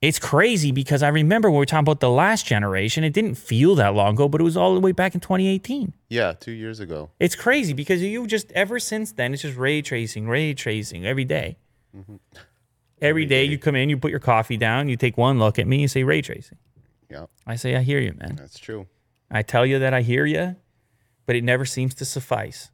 It's 0.00 0.20
crazy 0.20 0.70
because 0.70 1.02
I 1.02 1.08
remember 1.08 1.50
when 1.50 1.56
we 1.56 1.58
were 1.60 1.66
talking 1.66 1.80
about 1.80 1.98
the 1.98 2.10
last 2.10 2.46
generation, 2.46 3.02
it 3.02 3.12
didn't 3.12 3.34
feel 3.34 3.74
that 3.76 3.94
long 3.94 4.14
ago, 4.14 4.28
but 4.28 4.40
it 4.40 4.44
was 4.44 4.56
all 4.56 4.74
the 4.74 4.80
way 4.80 4.92
back 4.92 5.14
in 5.14 5.20
2018. 5.20 5.92
Yeah, 6.08 6.34
two 6.38 6.52
years 6.52 6.78
ago. 6.78 7.10
It's 7.18 7.34
crazy 7.34 7.72
because 7.72 8.00
you 8.00 8.26
just, 8.28 8.52
ever 8.52 8.78
since 8.78 9.10
then, 9.10 9.32
it's 9.32 9.42
just 9.42 9.56
ray 9.56 9.82
tracing, 9.82 10.28
ray 10.28 10.54
tracing 10.54 11.04
every 11.04 11.24
day. 11.24 11.56
Every 13.00 13.26
day 13.26 13.44
you 13.44 13.58
come 13.58 13.74
in, 13.74 13.88
you 13.88 13.96
put 13.96 14.10
your 14.12 14.20
coffee 14.20 14.56
down, 14.56 14.88
you 14.88 14.96
take 14.96 15.16
one 15.16 15.38
look 15.38 15.58
at 15.58 15.66
me, 15.66 15.80
you 15.80 15.88
say 15.88 16.04
ray 16.04 16.20
tracing. 16.22 16.58
Yeah, 17.10 17.26
I 17.46 17.56
say, 17.56 17.74
I 17.74 17.82
hear 17.82 17.98
you, 17.98 18.14
man. 18.18 18.36
that's 18.36 18.58
true. 18.58 18.86
I 19.30 19.42
tell 19.42 19.66
you 19.66 19.78
that 19.80 19.94
I 19.94 20.02
hear 20.02 20.26
you, 20.26 20.56
but 21.26 21.34
it 21.34 21.42
never 21.42 21.64
seems 21.64 21.94
to 21.94 22.04
suffice. 22.04 22.70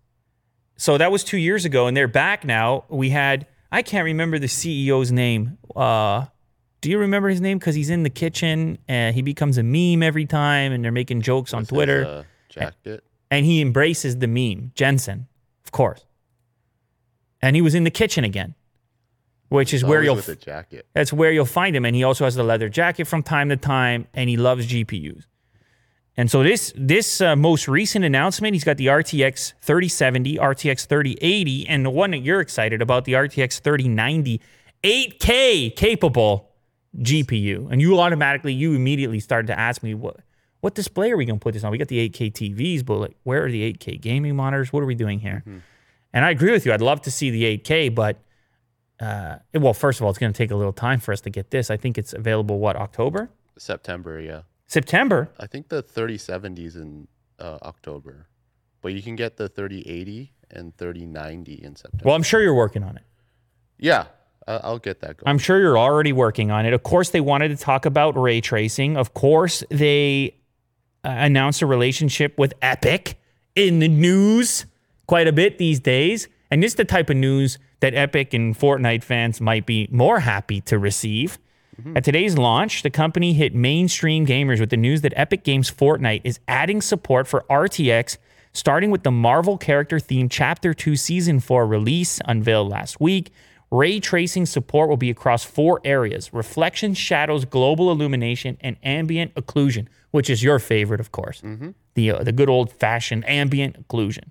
So 0.77 0.99
that 0.99 1.11
was 1.11 1.25
two 1.25 1.39
years 1.39 1.65
ago, 1.65 1.87
and 1.87 1.97
they're 1.97 2.09
back 2.09 2.45
now. 2.45 2.85
We 2.89 3.11
had 3.11 3.47
I 3.71 3.83
can't 3.83 4.05
remember 4.05 4.39
the 4.39 4.47
CEO's 4.47 5.11
name. 5.11 5.59
Uh, 5.75 6.27
do 6.85 6.91
you 6.91 6.99
remember 6.99 7.31
his 7.31 7.41
name? 7.41 7.59
Because 7.59 7.75
he's 7.75 7.89
in 7.89 8.03
the 8.03 8.11
kitchen 8.11 8.77
and 8.89 9.15
he 9.15 9.23
becomes 9.23 9.57
a 9.57 9.63
meme 9.63 10.03
every 10.03 10.27
time, 10.27 10.71
and 10.71 10.85
they're 10.85 10.93
making 10.93 11.23
jokes 11.23 11.55
on 11.55 11.65
Twitter, 11.65 12.05
uh, 12.05 12.23
jacket. 12.51 13.03
and 13.31 13.47
he 13.47 13.63
embraces 13.63 14.19
the 14.19 14.27
meme. 14.27 14.71
Jensen, 14.75 15.27
of 15.65 15.73
course. 15.73 16.05
And 17.41 17.57
he 17.57 17.63
was 17.63 17.75
in 17.75 17.85
the 17.85 17.91
kitchen 17.91 18.23
again, 18.23 18.55
which 19.49 19.73
is 19.73 19.83
where 19.83 20.03
you'll 20.03 20.15
with 20.17 20.29
a 20.29 20.37
jacket. 20.37 20.87
that's 20.93 21.11
where 21.11 21.33
you'll 21.33 21.47
find 21.47 21.75
him. 21.75 21.87
And 21.87 21.97
he 21.97 22.05
also 22.05 22.27
has 22.27 22.35
the 22.35 22.45
leather 22.45 22.69
jacket 22.69 23.07
from 23.07 23.23
time 23.23 23.49
to 23.49 23.57
time, 23.57 24.07
and 24.13 24.29
he 24.29 24.37
loves 24.37 24.67
GPUs. 24.67 25.25
And 26.19 26.31
so 26.31 26.43
this 26.43 26.71
this 26.77 27.23
uh, 27.23 27.35
most 27.35 27.67
recent 27.67 28.05
announcement, 28.05 28.55
he's 28.55 28.63
got 28.63 28.77
the 28.77 28.89
RTX 28.89 29.55
3070, 29.63 30.37
RTX 30.37 30.85
3080, 30.85 31.67
and 31.67 31.83
the 31.83 31.89
one 31.89 32.11
that 32.11 32.19
you're 32.19 32.41
excited 32.41 32.83
about, 32.83 33.07
the 33.07 33.15
RTX 33.15 33.61
3090, 33.61 34.43
8K 34.83 35.75
capable 35.75 36.51
GPU. 36.99 37.71
And 37.71 37.81
you 37.81 37.99
automatically, 37.99 38.53
you 38.53 38.75
immediately 38.75 39.21
started 39.21 39.49
to 39.49 39.59
ask 39.59 39.83
me 39.83 39.95
what 39.95 40.17
what 40.61 40.75
display 40.75 41.13
are 41.13 41.17
we 41.19 41.27
going 41.27 41.39
to 41.39 41.43
put 41.43 41.53
this 41.53 41.63
on? 41.63 41.71
We 41.71 41.77
got 41.77 41.89
the 41.89 42.09
8K 42.09 42.33
TVs, 42.33 42.87
but 42.87 42.95
like, 42.97 43.17
where 43.25 43.45
are 43.45 43.51
the 43.51 43.71
8K 43.75 44.01
gaming 44.01 44.35
monitors? 44.35 44.73
What 44.73 44.83
are 44.83 44.87
we 44.87 44.95
doing 44.95 45.21
here? 45.21 45.45
And 46.15 46.25
I 46.25 46.31
agree 46.31 46.53
with 46.53 46.65
you. 46.65 46.73
I'd 46.73 46.81
love 46.81 47.03
to 47.03 47.11
see 47.11 47.29
the 47.29 47.59
8K, 47.59 47.95
but 47.95 48.17
uh, 48.99 49.37
well, 49.53 49.75
first 49.75 50.01
of 50.01 50.05
all, 50.05 50.11
it's 50.11 50.19
going 50.19 50.33
to 50.33 50.37
take 50.37 50.51
a 50.51 50.57
little 50.57 50.73
time 50.73 51.01
for 51.01 51.13
us 51.13 51.21
to 51.23 51.31
get 51.31 51.51
this. 51.51 51.71
I 51.71 51.77
think 51.77 51.99
it's 51.99 52.15
available 52.15 52.61
what 52.61 52.77
October, 52.77 53.29
September, 53.59 54.19
yeah. 54.21 54.43
September. 54.67 55.29
I 55.39 55.47
think 55.47 55.69
the 55.69 55.83
3070s 55.83 56.77
in 56.77 57.09
uh, 57.39 57.59
October, 57.63 58.29
but 58.81 58.95
you 58.95 59.03
can 59.03 59.17
get 59.17 59.37
the 59.37 59.51
3080 59.51 60.33
and 60.51 60.75
3090 60.79 61.53
in 61.63 61.77
September. 61.77 62.05
Well, 62.07 62.15
I'm 62.15 62.23
sure 62.23 62.41
you're 62.41 62.55
working 62.55 62.83
on 62.83 62.97
it. 62.97 63.03
yeah, 63.79 64.07
I'll 64.47 64.79
get 64.79 65.01
that 65.01 65.17
going. 65.17 65.25
I'm 65.27 65.39
sure 65.39 65.59
you're 65.59 65.79
already 65.79 66.13
working 66.13 66.51
on 66.51 66.67
it. 66.67 66.73
Of 66.73 66.83
course, 66.83 67.11
they 67.11 67.21
wanted 67.21 67.49
to 67.49 67.57
talk 67.57 67.87
about 67.87 68.17
ray 68.17 68.41
tracing. 68.41 68.97
Of 68.97 69.15
course, 69.15 69.65
they 69.71 70.37
uh, 71.05 71.09
announced 71.09 71.63
a 71.63 71.67
relationship 71.67 72.39
with 72.39 72.55
Epic 72.63 73.19
in 73.55 73.79
the 73.79 73.89
news 73.89 74.67
quite 75.07 75.29
a 75.29 75.33
bit 75.33 75.59
these 75.59 75.81
days. 75.81 76.29
And 76.51 76.63
this 76.63 76.73
is 76.73 76.77
the 76.77 76.85
type 76.85 77.11
of 77.11 77.17
news 77.17 77.59
that 77.81 77.95
Epic 77.95 78.33
and 78.35 78.57
Fortnite 78.57 79.03
fans 79.03 79.41
might 79.41 79.67
be 79.67 79.89
more 79.91 80.21
happy 80.21 80.61
to 80.63 80.79
receive. 80.79 81.39
At 81.97 82.05
today's 82.05 82.39
launch, 82.39 82.83
the 82.83 82.91
company 82.91 83.33
hit 83.33 83.53
mainstream 83.53 84.27
gamers 84.27 84.61
with 84.61 84.71
the 84.71 84.77
news 84.77 85.01
that 85.01 85.13
Epic 85.17 85.43
Games 85.43 85.71
Fortnite 85.71 86.21
is 86.23 86.39
adding 86.47 86.81
support 86.81 87.27
for 87.27 87.45
RTX, 87.51 88.17
starting 88.53 88.93
with 88.93 89.03
the 89.03 89.11
Marvel 89.11 89.59
character 89.59 89.99
themed 89.99 90.31
Chapter 90.31 90.73
2 90.73 90.95
Season 90.95 91.41
4 91.41 91.67
release 91.67 92.21
unveiled 92.27 92.69
last 92.69 93.01
week. 93.01 93.33
Ray 93.75 94.01
tracing 94.01 94.47
support 94.47 94.89
will 94.89 94.97
be 94.97 95.11
across 95.11 95.45
four 95.45 95.81
areas 95.85 96.33
reflection, 96.33 96.95
shadows, 96.95 97.45
global 97.45 97.91
illumination, 97.91 98.57
and 98.61 98.77
ambient 98.83 99.35
occlusion, 99.35 99.89
which 100.11 100.31
is 100.31 100.43
your 100.43 100.59
favorite, 100.59 101.01
of 101.01 101.13
course. 101.13 101.41
The, 101.95 102.11
uh, 102.11 102.23
the 102.23 102.33
good 102.33 102.49
old 102.49 102.73
fashioned 102.73 103.29
ambient 103.29 103.87
occlusion 103.89 104.31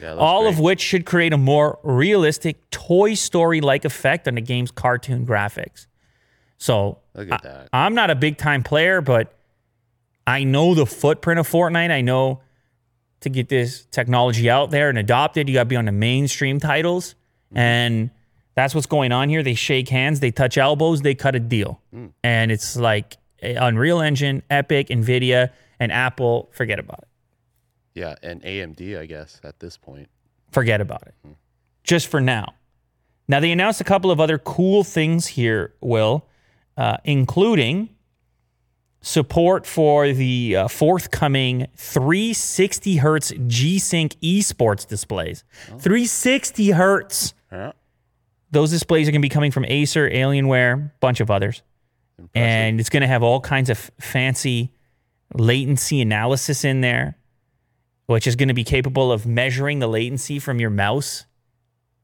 yeah, 0.00 0.14
all 0.14 0.42
great. 0.42 0.52
of 0.52 0.60
which 0.60 0.80
should 0.80 1.06
create 1.06 1.32
a 1.32 1.38
more 1.38 1.78
realistic 1.82 2.70
Toy 2.70 3.14
Story 3.14 3.60
like 3.60 3.84
effect 3.84 4.28
on 4.28 4.34
the 4.34 4.40
game's 4.40 4.70
cartoon 4.70 5.26
graphics. 5.26 5.86
So 6.58 6.98
that. 7.42 7.68
I'm 7.72 7.94
not 7.94 8.10
a 8.10 8.14
big 8.14 8.36
time 8.36 8.62
player, 8.62 9.00
but 9.00 9.34
I 10.26 10.44
know 10.44 10.74
the 10.74 10.86
footprint 10.86 11.40
of 11.40 11.48
Fortnite. 11.48 11.90
I 11.90 12.00
know 12.00 12.40
to 13.20 13.28
get 13.28 13.48
this 13.48 13.86
technology 13.86 14.50
out 14.50 14.70
there 14.70 14.88
and 14.88 14.98
adopted, 14.98 15.48
you 15.48 15.54
got 15.54 15.62
to 15.62 15.66
be 15.66 15.76
on 15.76 15.86
the 15.86 15.92
mainstream 15.92 16.60
titles. 16.60 17.14
And 17.54 18.10
that's 18.54 18.74
what's 18.74 18.86
going 18.86 19.12
on 19.12 19.28
here. 19.28 19.42
They 19.42 19.54
shake 19.54 19.88
hands, 19.88 20.20
they 20.20 20.30
touch 20.30 20.56
elbows, 20.58 21.02
they 21.02 21.14
cut 21.14 21.34
a 21.34 21.40
deal. 21.40 21.80
And 22.22 22.50
it's 22.50 22.76
like 22.76 23.16
Unreal 23.42 24.00
Engine, 24.00 24.42
Epic, 24.50 24.88
Nvidia, 24.88 25.50
and 25.78 25.92
Apple, 25.92 26.48
forget 26.52 26.78
about 26.78 27.00
it. 27.02 27.08
Yeah, 27.94 28.14
and 28.22 28.42
AMD, 28.42 28.98
I 28.98 29.06
guess, 29.06 29.40
at 29.44 29.60
this 29.60 29.76
point. 29.76 30.08
forget 30.50 30.80
about 30.80 31.02
it. 31.06 31.14
Just 31.84 32.08
for 32.08 32.20
now. 32.20 32.54
Now, 33.28 33.40
they 33.40 33.52
announced 33.52 33.80
a 33.80 33.84
couple 33.84 34.10
of 34.10 34.20
other 34.20 34.38
cool 34.38 34.84
things 34.84 35.26
here, 35.28 35.74
Will, 35.80 36.26
uh, 36.76 36.98
including 37.04 37.90
support 39.00 39.66
for 39.66 40.12
the 40.12 40.56
uh, 40.56 40.68
forthcoming 40.68 41.66
360 41.76 42.96
hertz 42.96 43.32
G 43.46 43.78
Sync 43.78 44.14
esports 44.20 44.86
displays. 44.86 45.44
360 45.78 46.70
hertz. 46.72 47.34
Yeah. 47.50 47.72
Those 48.50 48.70
displays 48.70 49.08
are 49.08 49.10
going 49.10 49.20
to 49.20 49.26
be 49.26 49.30
coming 49.30 49.50
from 49.50 49.64
Acer, 49.64 50.08
Alienware, 50.08 50.92
bunch 51.00 51.20
of 51.20 51.30
others. 51.30 51.62
And 52.34 52.80
it's 52.80 52.88
going 52.88 53.02
to 53.02 53.06
have 53.06 53.22
all 53.22 53.40
kinds 53.40 53.68
of 53.68 53.90
fancy 54.00 54.72
latency 55.34 56.00
analysis 56.00 56.64
in 56.64 56.80
there, 56.80 57.18
which 58.06 58.26
is 58.26 58.36
going 58.36 58.48
to 58.48 58.54
be 58.54 58.64
capable 58.64 59.12
of 59.12 59.26
measuring 59.26 59.80
the 59.80 59.86
latency 59.86 60.38
from 60.38 60.60
your 60.60 60.70
mouse, 60.70 61.26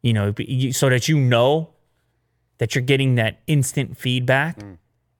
you 0.02 0.12
know, 0.12 0.34
so 0.72 0.90
that 0.90 1.08
you 1.08 1.18
know 1.18 1.70
that 2.58 2.74
you're 2.74 2.82
getting 2.82 3.14
that 3.14 3.40
instant 3.46 3.96
feedback. 3.96 4.58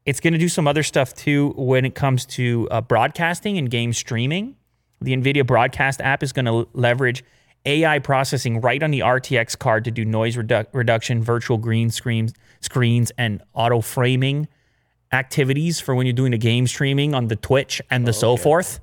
It's 0.04 0.20
going 0.20 0.32
to 0.32 0.38
do 0.38 0.48
some 0.48 0.66
other 0.66 0.82
stuff 0.82 1.14
too 1.14 1.54
when 1.56 1.85
it 1.85 1.94
comes 1.94 2.26
to 2.26 2.68
uh, 2.70 2.80
broadcasting 2.80 3.56
and 3.56 3.70
game 3.70 3.92
streaming. 3.92 4.56
The 5.00 5.16
NVIDIA 5.16 5.46
Broadcast 5.46 6.00
app 6.00 6.22
is 6.22 6.32
going 6.32 6.44
to 6.44 6.68
leverage 6.74 7.24
AI 7.64 7.98
processing 8.01 8.61
right 8.61 8.83
on 8.83 8.90
the 8.90 9.01
RTX 9.01 9.59
card 9.59 9.85
to 9.85 9.90
do 9.90 10.05
noise 10.05 10.37
redu- 10.37 10.66
reduction, 10.72 11.22
virtual 11.22 11.59
green 11.59 11.90
screens, 11.90 12.33
screens, 12.61 13.12
and 13.16 13.42
auto 13.55 13.81
framing 13.81 14.48
activities 15.12 15.79
for 15.79 15.94
when 15.94 16.07
you're 16.07 16.14
doing 16.14 16.33
the 16.33 16.38
game 16.38 16.66
streaming 16.66 17.14
on 17.14 17.29
the 17.29 17.37
Twitch 17.37 17.81
and 17.90 18.07
the 18.07 18.12
so 18.12 18.37
forth. 18.37 18.81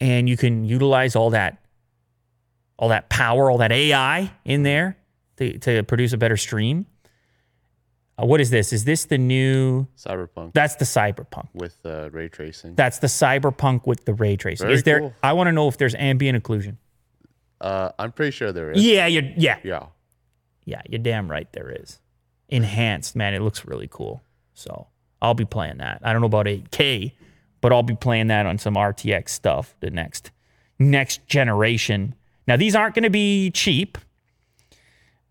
And 0.00 0.28
you 0.28 0.36
can 0.36 0.64
utilize 0.64 1.14
all 1.14 1.30
that, 1.30 1.58
all 2.78 2.88
that 2.88 3.08
power, 3.10 3.50
all 3.50 3.58
that 3.58 3.70
AI 3.70 4.32
in 4.44 4.62
there 4.62 4.96
to, 5.36 5.58
to 5.58 5.82
produce 5.84 6.12
a 6.12 6.16
better 6.16 6.38
stream. 6.38 6.86
Uh, 8.20 8.26
what 8.26 8.40
is 8.40 8.50
this? 8.50 8.72
Is 8.72 8.84
this 8.84 9.04
the 9.04 9.18
new? 9.18 9.86
Cyberpunk 9.96 10.52
That's 10.54 10.76
the 10.76 10.84
cyberpunk. 10.84 11.48
with 11.54 11.76
uh, 11.84 12.10
ray 12.10 12.28
tracing. 12.28 12.74
That's 12.74 12.98
the 12.98 13.06
cyberpunk 13.06 13.86
with 13.86 14.04
the 14.06 14.14
ray 14.14 14.36
tracing. 14.36 14.66
Very 14.66 14.74
is 14.74 14.82
there? 14.82 15.00
cool. 15.00 15.14
I 15.22 15.34
want 15.34 15.48
to 15.48 15.52
know 15.52 15.68
if 15.68 15.78
there's 15.78 15.94
ambient 15.94 16.42
occlusion. 16.42 16.76
Uh, 17.60 17.90
I'm 17.98 18.12
pretty 18.12 18.30
sure 18.32 18.52
there 18.52 18.70
is. 18.70 18.82
Yeah, 18.84 19.06
you're, 19.06 19.24
yeah, 19.36 19.58
Yeah. 19.62 19.86
yeah. 20.64 20.82
You're 20.88 21.00
damn 21.00 21.30
right. 21.30 21.50
There 21.52 21.70
is 21.70 21.98
enhanced. 22.48 23.14
Man, 23.16 23.34
it 23.34 23.40
looks 23.42 23.64
really 23.66 23.88
cool. 23.90 24.22
So 24.54 24.86
I'll 25.22 25.34
be 25.34 25.44
playing 25.44 25.78
that. 25.78 26.00
I 26.02 26.12
don't 26.12 26.20
know 26.22 26.26
about 26.26 26.46
8K, 26.46 27.12
but 27.60 27.72
I'll 27.72 27.82
be 27.82 27.94
playing 27.96 28.28
that 28.28 28.46
on 28.46 28.58
some 28.58 28.74
RTX 28.74 29.28
stuff. 29.28 29.74
The 29.80 29.90
next 29.90 30.30
next 30.78 31.26
generation. 31.26 32.14
Now 32.46 32.56
these 32.56 32.74
aren't 32.74 32.94
going 32.94 33.02
to 33.04 33.10
be 33.10 33.50
cheap, 33.50 33.98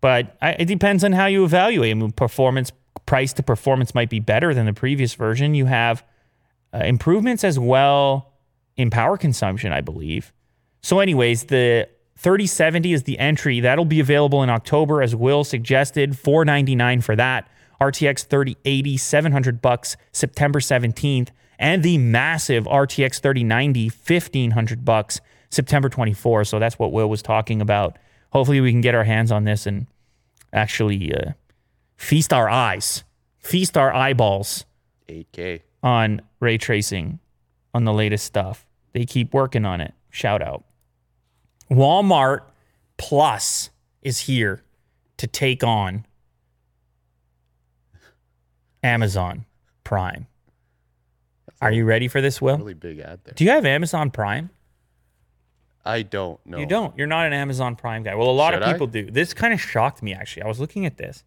but 0.00 0.36
I, 0.40 0.52
it 0.52 0.66
depends 0.66 1.04
on 1.04 1.12
how 1.12 1.26
you 1.26 1.44
evaluate. 1.44 1.90
I 1.90 1.94
mean, 1.94 2.12
performance 2.12 2.72
price 3.06 3.32
to 3.34 3.42
performance 3.42 3.94
might 3.94 4.08
be 4.10 4.20
better 4.20 4.54
than 4.54 4.66
the 4.66 4.72
previous 4.72 5.14
version. 5.14 5.54
You 5.54 5.66
have 5.66 6.04
uh, 6.72 6.78
improvements 6.78 7.42
as 7.44 7.58
well 7.58 8.32
in 8.76 8.90
power 8.90 9.16
consumption, 9.18 9.72
I 9.72 9.80
believe. 9.80 10.32
So, 10.82 11.00
anyways, 11.00 11.44
the 11.44 11.88
3070 12.20 12.92
is 12.92 13.04
the 13.04 13.18
entry. 13.18 13.60
That'll 13.60 13.86
be 13.86 13.98
available 13.98 14.42
in 14.42 14.50
October, 14.50 15.00
as 15.00 15.16
Will 15.16 15.42
suggested. 15.42 16.18
499 16.18 17.00
for 17.00 17.16
that. 17.16 17.48
RTX 17.80 18.26
3080, 18.26 18.98
700 18.98 19.62
bucks, 19.62 19.96
September 20.12 20.60
17th, 20.60 21.30
and 21.58 21.82
the 21.82 21.96
massive 21.96 22.64
RTX 22.64 23.22
3090, 23.22 23.88
1500 23.88 24.84
bucks, 24.84 25.22
September 25.48 25.88
24th. 25.88 26.48
So 26.48 26.58
that's 26.58 26.78
what 26.78 26.92
Will 26.92 27.08
was 27.08 27.22
talking 27.22 27.62
about. 27.62 27.96
Hopefully, 28.34 28.60
we 28.60 28.70
can 28.70 28.82
get 28.82 28.94
our 28.94 29.04
hands 29.04 29.32
on 29.32 29.44
this 29.44 29.66
and 29.66 29.86
actually 30.52 31.14
uh, 31.14 31.32
feast 31.96 32.34
our 32.34 32.50
eyes, 32.50 33.02
feast 33.38 33.78
our 33.78 33.94
eyeballs 33.94 34.66
8K. 35.08 35.62
on 35.82 36.20
ray 36.38 36.58
tracing 36.58 37.18
on 37.72 37.84
the 37.84 37.94
latest 37.94 38.26
stuff. 38.26 38.66
They 38.92 39.06
keep 39.06 39.32
working 39.32 39.64
on 39.64 39.80
it. 39.80 39.94
Shout 40.10 40.42
out. 40.42 40.64
Walmart 41.70 42.40
Plus 42.96 43.70
is 44.02 44.20
here 44.20 44.62
to 45.16 45.26
take 45.26 45.62
on 45.62 46.06
Amazon 48.82 49.44
Prime. 49.84 50.26
Are 51.62 51.72
you 51.72 51.84
ready 51.84 52.08
for 52.08 52.20
this, 52.20 52.40
Will? 52.40 52.56
Really 52.56 52.74
big 52.74 53.00
ad 53.00 53.20
there. 53.24 53.34
Do 53.34 53.44
you 53.44 53.50
have 53.50 53.66
Amazon 53.66 54.10
Prime? 54.10 54.50
I 55.84 56.02
don't 56.02 56.44
know. 56.46 56.58
You 56.58 56.66
don't. 56.66 56.96
You're 56.96 57.06
not 57.06 57.26
an 57.26 57.32
Amazon 57.32 57.76
Prime 57.76 58.02
guy. 58.02 58.14
Well, 58.14 58.28
a 58.28 58.32
lot 58.32 58.54
Should 58.54 58.62
of 58.62 58.68
I? 58.68 58.72
people 58.72 58.86
do. 58.86 59.10
This 59.10 59.34
kind 59.34 59.52
of 59.52 59.60
shocked 59.60 60.02
me, 60.02 60.14
actually. 60.14 60.42
I 60.42 60.46
was 60.46 60.60
looking 60.60 60.86
at 60.86 60.96
this, 60.96 61.24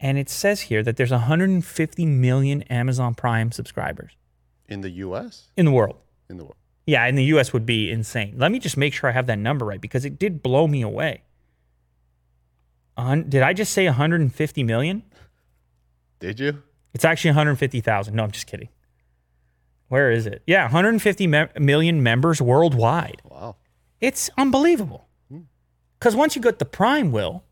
and 0.00 0.18
it 0.18 0.28
says 0.28 0.62
here 0.62 0.82
that 0.82 0.96
there's 0.96 1.10
150 1.10 2.06
million 2.06 2.62
Amazon 2.62 3.14
Prime 3.14 3.52
subscribers 3.52 4.12
In 4.68 4.80
the 4.82 4.90
U.S. 4.90 5.48
in 5.56 5.64
the 5.66 5.72
world. 5.72 5.96
In 6.28 6.36
the 6.36 6.44
world. 6.44 6.56
Yeah, 6.86 7.04
in 7.06 7.16
the 7.16 7.24
US 7.24 7.52
would 7.52 7.66
be 7.66 7.90
insane. 7.90 8.34
Let 8.38 8.52
me 8.52 8.58
just 8.58 8.76
make 8.76 8.94
sure 8.94 9.10
I 9.10 9.12
have 9.12 9.26
that 9.26 9.38
number 9.38 9.66
right 9.66 9.80
because 9.80 10.04
it 10.04 10.18
did 10.18 10.42
blow 10.42 10.66
me 10.68 10.82
away. 10.82 11.22
Did 12.96 13.42
I 13.42 13.52
just 13.52 13.72
say 13.72 13.84
150 13.86 14.62
million? 14.62 15.02
Did 16.20 16.40
you? 16.40 16.62
It's 16.94 17.04
actually 17.04 17.30
150,000. 17.30 18.14
No, 18.14 18.22
I'm 18.24 18.30
just 18.30 18.46
kidding. 18.46 18.68
Where 19.88 20.10
is 20.10 20.26
it? 20.26 20.42
Yeah, 20.46 20.62
150 20.62 21.26
me- 21.26 21.46
million 21.58 22.02
members 22.02 22.40
worldwide. 22.40 23.20
Wow. 23.24 23.56
It's 24.00 24.30
unbelievable. 24.38 25.06
Because 25.98 26.16
once 26.16 26.36
you 26.36 26.42
got 26.42 26.58
the 26.58 26.64
Prime, 26.64 27.12
will 27.12 27.44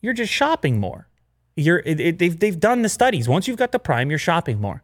you're 0.00 0.12
just 0.14 0.32
shopping 0.32 0.78
more. 0.78 1.08
You're 1.56 1.78
it, 1.86 1.98
it, 2.00 2.18
they've 2.18 2.38
they've 2.38 2.58
done 2.58 2.82
the 2.82 2.88
studies. 2.88 3.28
Once 3.28 3.48
you've 3.48 3.56
got 3.56 3.72
the 3.72 3.78
Prime, 3.78 4.10
you're 4.10 4.18
shopping 4.18 4.60
more 4.60 4.82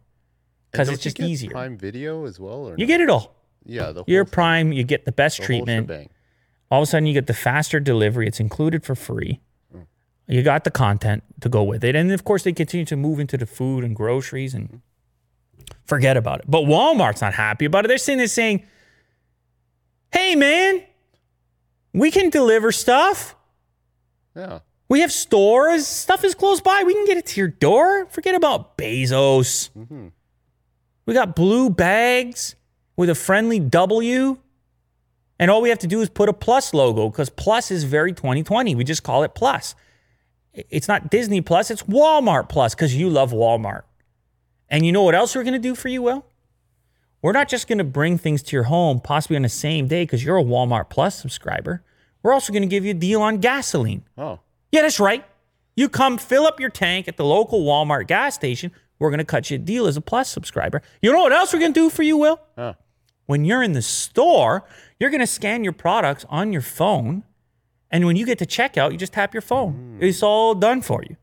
because 0.71 0.89
it's 0.89 0.99
you 0.99 1.03
just 1.09 1.17
get 1.17 1.27
easier. 1.29 1.51
Prime 1.51 1.77
Video 1.77 2.25
as 2.25 2.39
well, 2.39 2.67
or 2.67 2.71
You 2.77 2.85
no? 2.85 2.87
get 2.87 2.99
it 3.01 3.09
all. 3.09 3.35
Yeah 3.65 3.91
the 3.91 4.01
whole 4.01 4.05
Your 4.07 4.25
thing, 4.25 4.31
Prime, 4.31 4.71
you 4.71 4.83
get 4.83 5.05
the 5.05 5.11
best 5.11 5.37
the 5.37 5.45
treatment. 5.45 5.89
all 6.69 6.81
of 6.81 6.87
a 6.87 6.91
sudden 6.91 7.05
you 7.05 7.13
get 7.13 7.27
the 7.27 7.33
faster 7.33 7.79
delivery. 7.79 8.27
It's 8.27 8.39
included 8.39 8.83
for 8.83 8.95
free. 8.95 9.41
Mm. 9.75 9.85
You 10.27 10.43
got 10.43 10.63
the 10.63 10.71
content 10.71 11.23
to 11.41 11.49
go 11.49 11.63
with 11.63 11.83
it. 11.83 11.95
And 11.95 12.11
of 12.11 12.23
course 12.23 12.43
they 12.43 12.53
continue 12.53 12.85
to 12.85 12.95
move 12.95 13.19
into 13.19 13.37
the 13.37 13.45
food 13.45 13.83
and 13.83 13.95
groceries 13.95 14.53
and 14.53 14.67
mm-hmm. 14.67 14.77
forget 15.85 16.17
about 16.17 16.39
it. 16.39 16.45
But 16.47 16.63
walmart's 16.63 17.21
not 17.21 17.33
happy 17.33 17.65
about 17.65 17.85
it. 17.85 17.87
They're 17.87 17.97
sitting 17.97 18.17
there 18.17 18.27
saying 18.27 18.65
hey 20.11 20.35
man 20.35 20.83
we 21.93 22.11
can 22.11 22.29
deliver 22.29 22.71
stuff. 22.71 23.35
Yeah. 24.35 24.59
we 24.89 25.01
have 25.01 25.11
stores. 25.11 25.85
Stuff 25.85 26.23
is 26.23 26.33
close 26.33 26.59
by. 26.59 26.83
We 26.83 26.93
can 26.93 27.05
get 27.05 27.17
it 27.17 27.27
to 27.27 27.39
your 27.39 27.49
door. 27.49 28.07
Forget 28.07 28.33
about 28.33 28.77
bezos. 28.79 29.69
Mm-hmm. 29.77 30.07
We 31.05 31.13
got 31.13 31.35
blue 31.35 31.69
bags 31.69 32.55
with 32.95 33.09
a 33.09 33.15
friendly 33.15 33.59
w 33.59 34.37
and 35.39 35.51
all 35.51 35.61
we 35.61 35.69
have 35.69 35.79
to 35.79 35.87
do 35.87 36.01
is 36.01 36.09
put 36.09 36.29
a 36.29 36.33
plus 36.33 36.73
logo 36.73 37.09
because 37.09 37.29
plus 37.29 37.71
is 37.71 37.83
very 37.83 38.13
2020. 38.13 38.75
We 38.75 38.83
just 38.83 39.03
call 39.03 39.23
it 39.23 39.33
plus. 39.35 39.75
It's 40.53 40.87
not 40.87 41.09
Disney 41.09 41.41
Plus, 41.41 41.71
it's 41.71 41.83
Walmart 41.83 42.47
Plus 42.47 42.75
because 42.75 42.95
you 42.95 43.09
love 43.09 43.31
Walmart. 43.31 43.81
And 44.69 44.85
you 44.85 44.91
know 44.91 45.01
what 45.03 45.15
else 45.15 45.35
we're 45.35 45.43
going 45.43 45.53
to 45.53 45.59
do 45.59 45.75
for 45.75 45.87
you, 45.87 46.01
Will? 46.01 46.25
We're 47.21 47.31
not 47.31 47.49
just 47.49 47.67
going 47.67 47.79
to 47.79 47.83
bring 47.83 48.17
things 48.17 48.43
to 48.43 48.55
your 48.55 48.63
home 48.63 48.99
possibly 48.99 49.35
on 49.35 49.41
the 49.41 49.49
same 49.49 49.87
day 49.87 50.03
because 50.03 50.23
you're 50.23 50.37
a 50.37 50.43
Walmart 50.43 50.89
Plus 50.89 51.19
subscriber. 51.19 51.83
We're 52.21 52.33
also 52.33 52.53
going 52.53 52.63
to 52.63 52.67
give 52.67 52.85
you 52.85 52.91
a 52.91 52.95
deal 52.95 53.21
on 53.21 53.37
gasoline. 53.37 54.03
Oh. 54.17 54.39
Yeah, 54.71 54.81
that's 54.81 54.99
right. 54.99 55.25
You 55.75 55.89
come 55.89 56.17
fill 56.17 56.45
up 56.45 56.59
your 56.59 56.69
tank 56.69 57.07
at 57.07 57.17
the 57.17 57.25
local 57.25 57.63
Walmart 57.63 58.07
gas 58.07 58.35
station. 58.35 58.71
We're 58.99 59.09
going 59.09 59.19
to 59.19 59.25
cut 59.25 59.49
you 59.49 59.55
a 59.55 59.59
deal 59.59 59.87
as 59.87 59.97
a 59.97 60.01
Plus 60.01 60.29
subscriber. 60.29 60.81
You 61.01 61.11
know 61.11 61.23
what 61.23 61.33
else 61.33 61.51
we're 61.51 61.59
going 61.59 61.73
to 61.73 61.79
do 61.79 61.89
for 61.89 62.03
you, 62.03 62.17
Will? 62.17 62.39
Huh. 62.55 62.73
When 63.25 63.45
you're 63.45 63.63
in 63.63 63.73
the 63.73 63.81
store, 63.81 64.65
you're 64.99 65.09
going 65.09 65.19
to 65.19 65.27
scan 65.27 65.63
your 65.63 65.73
products 65.73 66.25
on 66.29 66.51
your 66.51 66.61
phone. 66.61 67.23
And 67.91 68.05
when 68.05 68.15
you 68.15 68.25
get 68.25 68.39
to 68.39 68.45
checkout, 68.45 68.91
you 68.91 68.97
just 68.97 69.13
tap 69.13 69.33
your 69.33 69.41
phone. 69.41 69.97
Mm. 69.99 70.03
It's 70.03 70.23
all 70.23 70.55
done 70.55 70.81
for 70.81 71.03
you. 71.03 71.15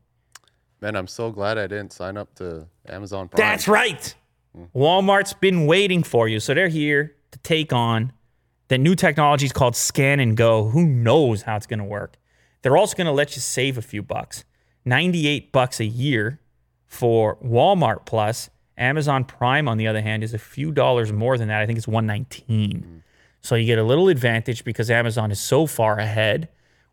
Man, 0.79 0.95
I'm 0.95 1.07
so 1.07 1.31
glad 1.31 1.57
I 1.57 1.67
didn't 1.67 1.93
sign 1.93 2.17
up 2.17 2.33
to 2.35 2.67
Amazon 2.87 3.27
Prime. 3.27 3.37
That's 3.37 3.67
right. 3.67 4.15
Mm. 4.57 4.69
Walmart's 4.75 5.33
been 5.33 5.65
waiting 5.67 6.01
for 6.03 6.27
you. 6.27 6.39
So 6.39 6.53
they're 6.53 6.69
here 6.69 7.15
to 7.31 7.39
take 7.39 7.71
on 7.71 8.13
the 8.71 8.77
new 8.77 8.95
technology 8.95 9.45
is 9.45 9.51
called 9.51 9.75
Scan 9.75 10.21
and 10.21 10.37
Go. 10.37 10.69
Who 10.69 10.85
knows 10.85 11.41
how 11.41 11.57
it's 11.57 11.67
going 11.67 11.79
to 11.79 11.85
work? 11.85 12.15
They're 12.61 12.77
also 12.77 12.95
going 12.95 13.05
to 13.05 13.11
let 13.11 13.35
you 13.35 13.41
save 13.41 13.77
a 13.77 13.81
few 13.81 14.01
bucks. 14.01 14.45
98 14.85 15.51
bucks 15.51 15.81
a 15.81 15.85
year 15.85 16.39
for 16.85 17.35
Walmart 17.43 18.05
Plus. 18.05 18.49
Amazon 18.81 19.23
Prime, 19.23 19.67
on 19.67 19.77
the 19.77 19.87
other 19.87 20.01
hand, 20.01 20.23
is 20.23 20.33
a 20.33 20.39
few 20.39 20.71
dollars 20.71 21.11
more 21.11 21.37
than 21.37 21.47
that. 21.47 21.61
I 21.61 21.65
think 21.65 21.77
it's 21.77 21.87
119. 21.87 22.81
Mm. 22.81 23.01
So 23.41 23.55
you 23.55 23.65
get 23.65 23.79
a 23.79 23.83
little 23.83 24.09
advantage 24.09 24.63
because 24.63 24.89
Amazon 24.89 25.31
is 25.31 25.39
so 25.39 25.65
far 25.65 25.99
ahead. 25.99 26.49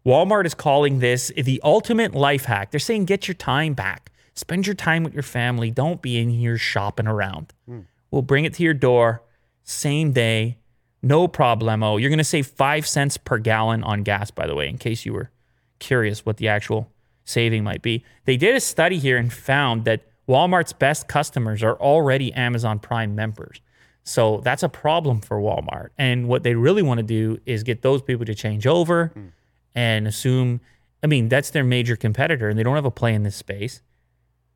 Walmart 0.07 0.46
is 0.46 0.55
calling 0.55 1.01
this 1.01 1.33
the 1.37 1.61
ultimate 1.64 2.14
life 2.14 2.44
hack. 2.44 2.70
They're 2.70 2.81
saying 2.81 3.07
get 3.07 3.27
your 3.27 3.35
time 3.35 3.74
back. 3.74 4.12
Spend 4.35 4.66
your 4.66 4.74
time 4.74 5.03
with 5.03 5.14
your 5.14 5.22
family. 5.22 5.70
Don't 5.70 6.01
be 6.01 6.18
in 6.18 6.31
here 6.31 6.57
shopping 6.57 7.07
around. 7.07 7.53
Hmm. 7.66 7.81
We'll 8.11 8.22
bring 8.22 8.44
it 8.44 8.55
to 8.55 8.62
your 8.62 8.74
door 8.74 9.22
same 9.68 10.12
day, 10.12 10.57
no 11.03 11.29
problemo. 11.29 12.01
You're 12.01 12.09
going 12.09 12.18
to 12.18 12.24
save 12.24 12.46
five 12.46 12.87
cents 12.87 13.18
per 13.18 13.38
gallon 13.38 13.85
on 13.85 14.03
gas, 14.03 14.31
by 14.31 14.46
the 14.46 14.55
way, 14.55 14.68
in 14.68 14.79
case 14.79 15.05
you 15.05 15.12
were 15.12 15.31
curious 15.79 16.24
what 16.24 16.38
the 16.38 16.48
actual 16.48 16.90
saving 17.27 17.64
might 17.64 17.83
be. 17.83 18.03
They 18.24 18.38
did 18.38 18.57
a 18.57 18.61
study 18.61 18.98
here 18.98 19.18
and 19.18 19.31
found 19.31 19.85
that 19.85 20.08
Walmart's 20.29 20.73
best 20.73 21.09
customers 21.09 21.62
are 21.62 21.77
already 21.77 22.33
Amazon 22.35 22.79
Prime 22.79 23.14
members. 23.14 23.61
So 24.05 24.41
that's 24.43 24.62
a 24.62 24.69
problem 24.69 25.21
for 25.21 25.38
Walmart. 25.38 25.88
And 25.99 26.29
what 26.29 26.43
they 26.43 26.55
really 26.55 26.83
want 26.83 26.99
to 26.99 27.05
do 27.05 27.38
is 27.47 27.62
get 27.62 27.83
those 27.83 28.03
people 28.03 28.25
to 28.27 28.35
change 28.35 28.67
over 28.67 29.12
mm. 29.14 29.33
and 29.75 30.07
assume, 30.07 30.61
I 31.03 31.07
mean, 31.07 31.29
that's 31.29 31.51
their 31.51 31.64
major 31.64 31.97
competitor 31.97 32.49
and 32.49 32.59
they 32.59 32.62
don't 32.62 32.75
have 32.75 32.85
a 32.85 32.91
play 32.91 33.14
in 33.14 33.23
this 33.23 33.37
space. 33.37 33.83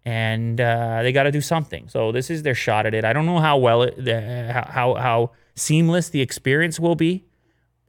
And 0.05 0.61
uh, 0.61 1.03
they 1.03 1.13
got 1.13 1.25
to 1.25 1.31
do 1.31 1.41
something. 1.41 1.89
So 1.89 2.13
this 2.13 2.29
is 2.29 2.43
their 2.43 2.55
shot 2.55 2.87
at 2.87 2.95
it. 2.95 3.05
I 3.05 3.13
don't 3.13 3.27
know 3.27 3.39
how 3.39 3.59
well 3.59 3.83
it, 3.83 4.03
the, 4.03 4.53
how, 4.53 4.65
how 4.65 4.95
how 4.95 5.31
seamless 5.55 6.09
the 6.09 6.21
experience 6.21 6.81
will 6.81 6.97
be. 6.97 7.25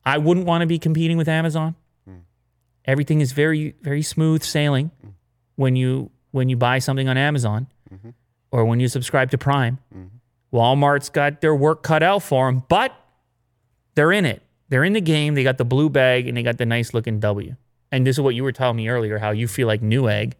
I 0.05 0.19
wouldn't 0.19 0.45
want 0.45 0.61
to 0.61 0.67
be 0.67 0.77
competing 0.77 1.17
with 1.17 1.27
Amazon. 1.27 1.75
Mm. 2.07 2.21
Everything 2.85 3.19
is 3.19 3.31
very 3.31 3.73
very 3.81 4.03
smooth 4.03 4.43
sailing 4.43 4.91
mm. 5.03 5.13
when 5.55 5.75
you 5.75 6.11
when 6.33 6.49
you 6.49 6.57
buy 6.57 6.79
something 6.79 7.07
on 7.07 7.15
Amazon 7.17 7.67
or 8.51 8.65
when 8.65 8.79
you 8.81 8.87
subscribe 8.89 9.31
to 9.31 9.37
Prime. 9.37 9.77
Walmart's 10.51 11.09
got 11.09 11.41
their 11.41 11.55
work 11.55 11.81
cut 11.83 12.03
out 12.03 12.21
for 12.23 12.47
them, 12.47 12.63
but 12.67 12.91
they're 13.95 14.11
in 14.11 14.25
it. 14.25 14.41
They're 14.69 14.83
in 14.83 14.93
the 14.93 15.01
game. 15.01 15.35
They 15.35 15.43
got 15.43 15.57
the 15.57 15.65
blue 15.65 15.89
bag 15.89 16.27
and 16.27 16.35
they 16.37 16.43
got 16.43 16.57
the 16.57 16.65
nice 16.65 16.93
looking 16.93 17.19
W. 17.19 17.55
And 17.91 18.05
this 18.05 18.17
is 18.17 18.21
what 18.21 18.35
you 18.35 18.43
were 18.43 18.51
telling 18.51 18.77
me 18.77 18.87
earlier 18.89 19.17
how 19.19 19.31
you 19.31 19.47
feel 19.47 19.67
like 19.67 19.81
Newegg 19.81 20.33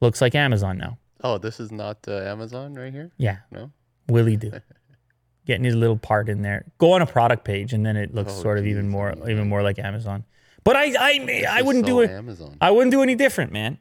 looks 0.00 0.20
like 0.20 0.34
Amazon 0.34 0.78
now. 0.78 0.98
Oh, 1.22 1.38
this 1.38 1.58
is 1.60 1.70
not 1.72 1.98
uh, 2.06 2.12
Amazon 2.22 2.74
right 2.74 2.92
here? 2.92 3.10
Yeah, 3.16 3.38
No? 3.50 3.70
Willie 4.08 4.36
do. 4.36 4.52
Getting 5.46 5.64
his 5.64 5.74
little 5.74 5.96
part 5.96 6.28
in 6.28 6.42
there. 6.42 6.64
Go 6.78 6.92
on 6.92 7.02
a 7.02 7.06
product 7.06 7.44
page 7.44 7.72
and 7.72 7.84
then 7.86 7.96
it 7.96 8.14
looks 8.14 8.32
Oh, 8.36 8.42
sort 8.42 8.58
of 8.58 8.66
even 8.66 8.88
more 8.88 9.12
oh 9.16 9.20
my 9.24 9.30
even 9.30 9.48
more 9.48 9.62
like 9.62 9.78
Amazon. 9.78 10.24
But 10.62 10.76
I 10.76 10.92
I 10.98 11.44
I 11.48 11.62
wouldn't 11.62 11.86
do 11.86 12.00
it. 12.00 12.10
Amazon. 12.10 12.56
I 12.60 12.70
wouldn't 12.70 12.90
do 12.90 13.02
any 13.02 13.14
different, 13.14 13.52
man. 13.52 13.78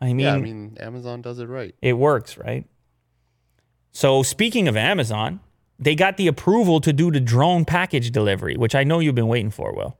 I 0.00 0.06
mean, 0.06 0.20
yeah, 0.20 0.34
I 0.34 0.38
mean 0.38 0.76
Amazon 0.80 1.20
does 1.22 1.38
it 1.38 1.46
right. 1.48 1.74
it 1.82 1.94
works, 1.94 2.38
right? 2.38 2.64
So 3.92 4.22
speaking 4.22 4.68
of 4.68 4.76
Amazon, 4.76 5.40
they 5.78 5.94
got 5.94 6.16
the 6.16 6.26
approval 6.26 6.80
to 6.80 6.92
do 6.92 7.10
the 7.10 7.20
drone 7.20 7.64
package 7.64 8.10
delivery, 8.10 8.56
which 8.56 8.74
I 8.74 8.84
know 8.84 9.00
you've 9.00 9.14
been 9.14 9.28
waiting 9.28 9.50
for, 9.50 9.74
Will. 9.74 9.96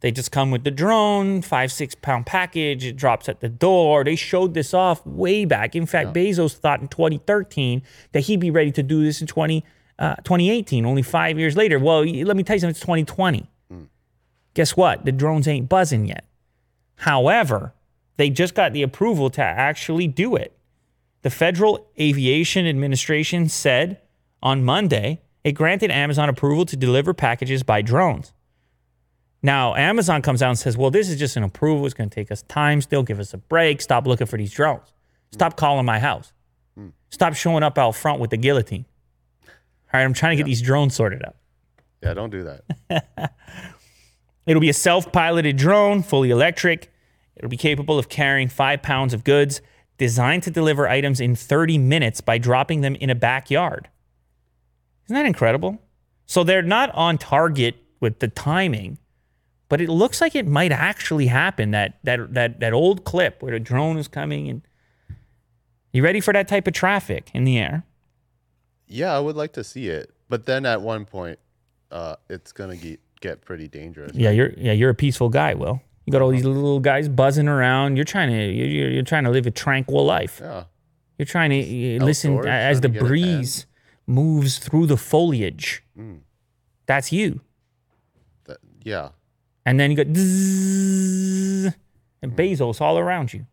They 0.00 0.10
just 0.10 0.30
come 0.30 0.50
with 0.50 0.64
the 0.64 0.70
drone, 0.70 1.40
five, 1.40 1.72
six 1.72 1.94
pound 1.94 2.26
package. 2.26 2.84
It 2.84 2.94
drops 2.94 3.26
at 3.26 3.40
the 3.40 3.48
door. 3.48 4.04
They 4.04 4.16
showed 4.16 4.52
this 4.52 4.74
off 4.74 5.04
way 5.06 5.46
back. 5.46 5.74
In 5.74 5.86
fact, 5.86 6.12
Bezos 6.12 6.52
thought 6.54 6.82
in 6.82 6.88
2013 6.88 7.80
that 8.12 8.20
he'd 8.20 8.38
be 8.38 8.50
ready 8.50 8.70
to 8.72 8.82
do 8.82 9.02
this 9.02 9.22
in 9.22 9.26
20, 9.26 9.64
uh, 9.98 10.16
2018, 10.16 10.84
only 10.84 11.00
five 11.00 11.38
years 11.38 11.56
later. 11.56 11.78
Well, 11.78 12.04
let 12.04 12.36
me 12.36 12.42
tell 12.42 12.54
you 12.54 12.60
something, 12.60 12.72
it's 12.72 12.80
2020. 12.80 13.50
Guess 14.52 14.76
what? 14.76 15.06
The 15.06 15.12
drones 15.12 15.48
ain't 15.48 15.70
buzzing 15.70 16.04
yet. 16.04 16.26
However, 16.96 17.72
they 18.16 18.30
just 18.30 18.54
got 18.54 18.72
the 18.72 18.82
approval 18.82 19.30
to 19.30 19.42
actually 19.42 20.06
do 20.06 20.36
it. 20.36 20.56
The 21.22 21.30
Federal 21.30 21.86
Aviation 21.98 22.66
Administration 22.66 23.48
said 23.48 24.00
on 24.42 24.64
Monday 24.64 25.20
it 25.42 25.52
granted 25.52 25.90
Amazon 25.90 26.28
approval 26.28 26.64
to 26.66 26.76
deliver 26.76 27.12
packages 27.12 27.62
by 27.62 27.82
drones. 27.82 28.32
Now, 29.42 29.74
Amazon 29.74 30.22
comes 30.22 30.42
out 30.42 30.48
and 30.48 30.58
says, 30.58 30.74
well, 30.76 30.90
this 30.90 31.10
is 31.10 31.18
just 31.18 31.36
an 31.36 31.42
approval. 31.42 31.84
It's 31.84 31.94
going 31.94 32.08
to 32.08 32.14
take 32.14 32.32
us 32.32 32.40
time 32.42 32.80
still. 32.80 33.02
Give 33.02 33.20
us 33.20 33.34
a 33.34 33.36
break. 33.36 33.82
Stop 33.82 34.06
looking 34.06 34.26
for 34.26 34.38
these 34.38 34.52
drones. 34.52 34.94
Stop 35.32 35.58
calling 35.58 35.84
my 35.84 35.98
house. 35.98 36.32
Hmm. 36.76 36.88
Stop 37.10 37.34
showing 37.34 37.62
up 37.62 37.76
out 37.76 37.94
front 37.94 38.20
with 38.20 38.30
the 38.30 38.38
guillotine. 38.38 38.86
All 39.46 39.50
right, 40.00 40.02
I'm 40.02 40.14
trying 40.14 40.32
to 40.32 40.36
get 40.36 40.46
these 40.46 40.62
drones 40.62 40.94
sorted 40.94 41.22
out. 41.24 41.36
Yeah, 42.02 42.14
don't 42.14 42.30
do 42.30 42.44
that. 42.88 43.34
It'll 44.46 44.60
be 44.60 44.70
a 44.70 44.74
self 44.74 45.12
piloted 45.12 45.56
drone, 45.56 46.02
fully 46.02 46.30
electric. 46.30 46.90
It'll 47.36 47.50
be 47.50 47.56
capable 47.56 47.98
of 47.98 48.08
carrying 48.08 48.48
five 48.48 48.82
pounds 48.82 49.12
of 49.12 49.24
goods, 49.24 49.60
designed 49.98 50.42
to 50.44 50.50
deliver 50.50 50.88
items 50.88 51.20
in 51.20 51.34
30 51.34 51.78
minutes 51.78 52.20
by 52.20 52.38
dropping 52.38 52.80
them 52.80 52.96
in 52.96 53.10
a 53.10 53.14
backyard. 53.14 53.88
Isn't 55.06 55.14
that 55.14 55.26
incredible? 55.26 55.80
So 56.26 56.44
they're 56.44 56.62
not 56.62 56.90
on 56.94 57.18
target 57.18 57.76
with 58.00 58.20
the 58.20 58.28
timing, 58.28 58.98
but 59.68 59.80
it 59.80 59.88
looks 59.88 60.20
like 60.20 60.34
it 60.34 60.46
might 60.46 60.72
actually 60.72 61.26
happen. 61.26 61.72
That 61.72 61.98
that 62.04 62.32
that 62.34 62.60
that 62.60 62.72
old 62.72 63.04
clip 63.04 63.42
where 63.42 63.52
the 63.52 63.60
drone 63.60 63.98
is 63.98 64.08
coming 64.08 64.48
and 64.48 64.62
you 65.92 66.02
ready 66.02 66.20
for 66.20 66.32
that 66.32 66.48
type 66.48 66.66
of 66.66 66.72
traffic 66.72 67.30
in 67.34 67.44
the 67.44 67.58
air? 67.58 67.84
yeah, 68.86 69.14
I 69.14 69.20
would 69.20 69.36
like 69.36 69.52
to 69.54 69.64
see 69.64 69.88
it, 69.88 70.10
but 70.28 70.46
then 70.46 70.66
at 70.66 70.80
one 70.80 71.04
point, 71.04 71.38
uh, 71.90 72.16
it's 72.28 72.52
gonna 72.52 72.76
get 72.76 73.00
get 73.20 73.42
pretty 73.42 73.68
dangerous. 73.68 74.12
Yeah, 74.14 74.30
you're 74.30 74.52
yeah, 74.56 74.72
you're 74.72 74.90
a 74.90 74.94
peaceful 74.94 75.28
guy, 75.28 75.54
Will. 75.54 75.80
You 76.04 76.12
got 76.12 76.20
all 76.22 76.30
these 76.30 76.44
little 76.44 76.80
guys 76.80 77.08
buzzing 77.08 77.48
around. 77.48 77.96
You're 77.96 78.04
trying 78.04 78.30
to 78.30 78.36
you're, 78.36 78.90
you're 78.90 79.02
trying 79.02 79.24
to 79.24 79.30
live 79.30 79.46
a 79.46 79.50
tranquil 79.50 80.04
life. 80.04 80.38
Yeah, 80.42 80.64
You're 81.18 81.26
trying 81.26 81.50
to 81.50 81.96
uh, 81.96 82.04
listen 82.04 82.36
Outdoors, 82.36 82.46
as 82.46 82.80
the 82.80 82.88
to 82.88 82.92
get 82.92 82.96
a 82.96 83.00
tan. 83.00 83.08
breeze 83.08 83.66
moves 84.06 84.58
through 84.58 84.86
the 84.86 84.96
foliage. 84.96 85.82
That's 86.86 87.10
you. 87.12 87.40
that, 88.44 88.58
yeah. 88.82 89.10
And 89.64 89.80
then 89.80 89.90
you 89.90 89.96
got 89.96 90.14
zzz, 90.14 91.74
and 92.20 92.36
Bezos 92.36 92.82
all 92.82 92.98
around 92.98 93.32
you. 93.32 93.46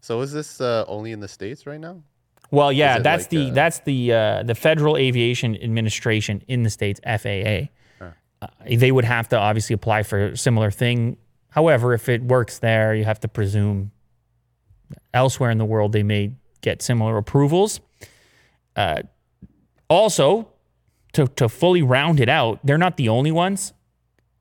So 0.00 0.22
is 0.22 0.32
this 0.32 0.60
uh, 0.60 0.84
only 0.88 1.12
in 1.12 1.20
the 1.20 1.28
states 1.28 1.66
right 1.66 1.78
now? 1.78 2.02
Well, 2.50 2.72
yeah, 2.72 2.98
that's 2.98 3.24
like, 3.24 3.30
the 3.30 3.50
uh, 3.50 3.54
that's 3.54 3.80
the 3.80 4.12
uh, 4.12 4.42
the 4.44 4.54
Federal 4.54 4.96
Aviation 4.96 5.56
Administration 5.62 6.42
in 6.48 6.62
the 6.62 6.70
states, 6.70 7.00
FAA. 7.04 7.68
Uh, 8.00 8.48
they 8.66 8.90
would 8.90 9.04
have 9.04 9.28
to 9.28 9.38
obviously 9.38 9.72
apply 9.74 10.02
for 10.02 10.28
a 10.28 10.36
similar 10.36 10.70
thing. 10.70 11.16
However, 11.52 11.92
if 11.94 12.08
it 12.08 12.22
works 12.22 12.58
there, 12.58 12.94
you 12.94 13.04
have 13.04 13.20
to 13.20 13.28
presume 13.28 13.92
elsewhere 15.14 15.50
in 15.50 15.58
the 15.58 15.64
world 15.64 15.92
they 15.92 16.02
may 16.02 16.32
get 16.62 16.82
similar 16.82 17.16
approvals. 17.18 17.80
Uh, 18.74 19.02
also, 19.88 20.48
to 21.12 21.26
to 21.36 21.48
fully 21.48 21.82
round 21.82 22.20
it 22.20 22.28
out, 22.28 22.58
they're 22.64 22.78
not 22.78 22.96
the 22.96 23.08
only 23.08 23.30
ones. 23.30 23.72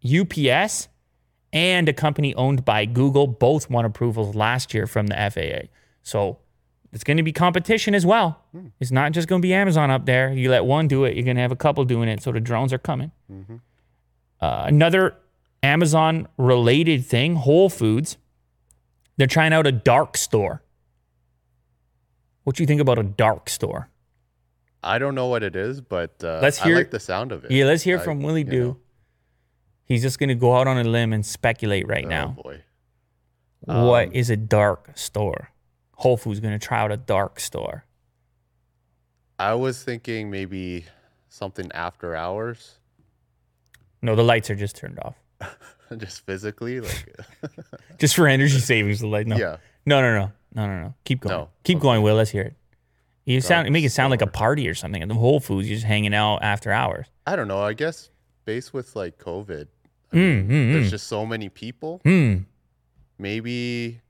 UPS 0.04 0.88
and 1.54 1.89
a 1.89 1.93
company 1.93 2.34
owned 2.36 2.63
by 2.63 2.86
Google 2.86 3.28
both 3.28 3.69
won 3.69 3.84
approvals 3.86 4.34
last 4.36 4.74
year 4.74 4.88
from 4.88 5.08
the 5.08 5.15
FAA. 5.15 5.67
So 6.04 6.39
it's 6.93 7.04
going 7.04 7.17
to 7.17 7.24
be 7.24 7.34
competition 7.34 7.93
as 7.93 8.06
well. 8.06 8.39
It's 8.80 8.91
not 8.91 9.12
just 9.12 9.28
going 9.28 9.41
to 9.41 9.45
be 9.45 9.54
Amazon 9.54 9.91
up 9.91 10.06
there. 10.06 10.32
You 10.32 10.50
let 10.50 10.63
one 10.63 10.88
do 10.88 11.04
it, 11.04 11.15
you're 11.15 11.26
going 11.26 11.36
to 11.36 11.41
have 11.41 11.52
a 11.52 11.58
couple 11.58 11.84
doing 11.84 12.08
it. 12.08 12.21
So 12.24 12.32
the 12.32 12.39
drones 12.39 12.71
are 12.71 12.78
coming. 12.80 13.12
Uh, 14.39 14.63
another 14.67 15.15
Amazon 15.63 16.28
related 16.38 17.06
thing 17.06 17.36
Whole 17.36 17.69
Foods, 17.69 18.17
they're 19.17 19.28
trying 19.28 19.54
out 19.54 19.67
a 19.67 19.71
dark 19.71 20.17
store. 20.17 20.63
What 22.43 22.56
do 22.56 22.63
you 22.63 22.67
think 22.67 22.82
about 22.82 22.97
a 22.97 23.04
dark 23.04 23.50
store? 23.50 23.89
I 24.84 24.97
don't 24.97 25.13
know 25.13 25.28
what 25.28 25.43
it 25.43 25.56
is, 25.56 25.80
but 25.80 26.24
uh, 26.24 26.39
Let's 26.41 26.60
I 26.62 26.65
hear- 26.65 26.76
like 26.76 26.89
the 26.89 27.00
sound 27.00 27.32
of 27.32 27.45
it. 27.45 27.52
Yeah, 27.52 27.65
let's 27.65 27.84
hear 27.84 28.00
I- 28.00 28.04
from 28.04 28.21
Willie 28.24 28.43
Do. 28.43 28.63
know. 28.63 28.78
He's 29.86 30.02
just 30.02 30.19
going 30.19 30.30
to 30.30 30.36
go 30.36 30.56
out 30.56 30.67
on 30.67 30.78
a 30.78 30.84
limb 30.86 31.12
and 31.13 31.26
speculate 31.26 31.88
right 31.88 32.06
Oh 32.06 32.10
now. 32.10 32.28
boy. 32.41 32.63
What 33.65 34.15
is 34.15 34.30
a 34.30 34.38
dark 34.38 34.97
store? 34.97 35.50
Whole 35.95 36.17
Foods 36.17 36.39
going 36.39 36.58
to 36.58 36.65
try 36.65 36.80
out 36.80 36.91
a 36.91 36.97
dark 36.97 37.39
store. 37.39 37.86
I 39.38 39.54
was 39.54 39.84
thinking 39.84 40.32
maybe 40.32 40.86
something 41.30 41.69
after 41.74 42.15
hours, 42.15 42.80
No, 44.02 44.15
the 44.15 44.24
lights 44.24 44.50
are 44.50 44.56
just 44.56 44.76
turned 44.78 44.97
off. 45.00 45.20
just 45.97 46.25
physically, 46.25 46.82
like 46.82 47.15
Just 47.99 48.15
for 48.15 48.27
energy 48.27 48.60
savings, 48.60 48.99
the 48.99 49.08
light. 49.08 49.27
No. 49.27 49.38
yeah. 49.38 49.58
No, 49.86 50.01
no, 50.01 50.13
no, 50.17 50.32
no, 50.54 50.67
no, 50.67 50.82
no. 50.82 50.93
Keep 51.04 51.21
going. 51.21 51.36
No. 51.36 51.49
Keep 51.63 51.80
going, 51.80 52.01
Will. 52.01 52.15
Let's 52.15 52.32
hear 52.32 52.43
it. 52.43 52.56
You 53.25 53.39
sound 53.41 53.65
Dark 53.65 53.73
make 53.73 53.86
it 53.86 53.91
sound 53.91 54.12
like 54.12 54.21
a 54.21 54.27
party 54.27 54.67
or 54.67 54.73
something. 54.73 55.01
At 55.01 55.08
the 55.08 55.13
Whole 55.13 55.39
Foods, 55.39 55.67
you're 55.69 55.75
just 55.75 55.86
hanging 55.86 56.13
out 56.13 56.38
after 56.43 56.71
hours. 56.71 57.08
I 57.25 57.36
don't 57.36 57.47
know. 57.47 57.62
I 57.62 57.73
guess 57.73 58.10
based 58.45 58.73
with 58.73 58.95
like 58.95 59.17
COVID, 59.19 59.67
Mm, 60.13 60.47
mm, 60.47 60.73
there's 60.73 60.88
mm. 60.88 60.91
just 60.91 61.08
so 61.08 61.25
many 61.25 61.47
people. 61.49 62.01
Hmm. 62.04 62.39
Maybe 63.17 64.01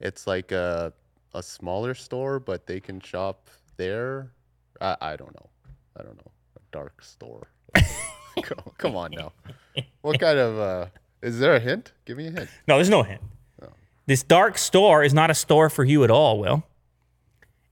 it's 0.00 0.26
like 0.26 0.50
a 0.50 0.92
a 1.34 1.42
smaller 1.42 1.94
store, 1.94 2.40
but 2.40 2.66
they 2.66 2.80
can 2.80 3.00
shop 3.00 3.48
there. 3.76 4.32
I, 4.80 4.96
I 5.00 5.16
don't 5.16 5.34
know. 5.34 5.48
I 5.96 6.02
don't 6.02 6.16
know. 6.16 6.32
A 6.56 6.60
dark 6.72 7.02
store. 7.02 7.48
come 8.78 8.96
on 8.96 9.12
now. 9.12 9.32
What 10.02 10.20
kind 10.20 10.38
of 10.38 10.58
uh 10.58 10.86
is 11.22 11.38
there 11.38 11.54
a 11.54 11.60
hint? 11.60 11.92
Give 12.04 12.16
me 12.16 12.28
a 12.28 12.30
hint. 12.30 12.50
No, 12.66 12.76
there's 12.76 12.88
no 12.88 13.02
hint. 13.02 13.20
This 14.06 14.22
dark 14.22 14.58
store 14.58 15.04
is 15.04 15.14
not 15.14 15.30
a 15.30 15.34
store 15.34 15.70
for 15.70 15.84
you 15.84 16.02
at 16.02 16.10
all, 16.10 16.40
Will. 16.40 16.64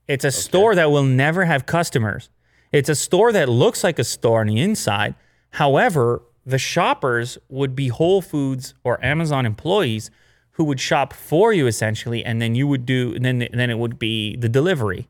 It's 0.07 0.23
a 0.23 0.31
store 0.31 0.73
that 0.75 0.89
will 0.89 1.03
never 1.03 1.45
have 1.45 1.65
customers. 1.65 2.29
It's 2.71 2.89
a 2.89 2.95
store 2.95 3.31
that 3.33 3.49
looks 3.49 3.83
like 3.83 3.99
a 3.99 4.03
store 4.03 4.41
on 4.41 4.47
the 4.47 4.59
inside. 4.59 5.15
However, 5.51 6.21
the 6.45 6.57
shoppers 6.57 7.37
would 7.49 7.75
be 7.75 7.89
Whole 7.89 8.21
Foods 8.21 8.73
or 8.83 9.03
Amazon 9.03 9.45
employees 9.45 10.11
who 10.51 10.63
would 10.65 10.79
shop 10.79 11.13
for 11.13 11.51
you 11.53 11.67
essentially, 11.67 12.23
and 12.23 12.41
then 12.41 12.55
you 12.55 12.67
would 12.67 12.85
do, 12.85 13.13
and 13.15 13.25
then 13.25 13.47
then 13.51 13.69
it 13.69 13.77
would 13.77 13.99
be 13.99 14.35
the 14.35 14.49
delivery. 14.49 15.07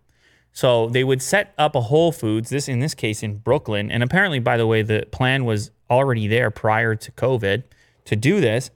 So 0.52 0.90
they 0.90 1.04
would 1.04 1.22
set 1.22 1.54
up 1.58 1.76
a 1.76 1.82
Whole 1.82 2.12
Foods, 2.12 2.50
this 2.50 2.68
in 2.68 2.80
this 2.80 2.94
case 2.94 3.24
in 3.24 3.38
Brooklyn, 3.38 3.92
and 3.92 4.04
apparently, 4.04 4.40
by 4.40 4.58
the 4.58 4.68
way, 4.68 4.82
the 4.82 5.06
plan 5.12 5.46
was 5.46 5.72
already 5.90 6.28
there 6.28 6.52
prior 6.52 6.96
to 6.96 7.12
COVID 7.12 7.64
to 8.06 8.16
do 8.16 8.42
this. 8.42 8.72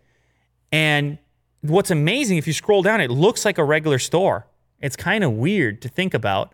And 0.72 1.18
what's 1.62 1.92
amazing, 1.92 2.38
if 2.38 2.48
you 2.48 2.54
scroll 2.54 2.82
down, 2.82 3.02
it 3.02 3.12
looks 3.12 3.46
like 3.46 3.58
a 3.58 3.64
regular 3.64 4.00
store. 4.00 4.48
It's 4.80 4.96
kind 4.96 5.24
of 5.24 5.34
weird 5.34 5.82
to 5.82 5.90
think 5.90 6.14
about 6.14 6.54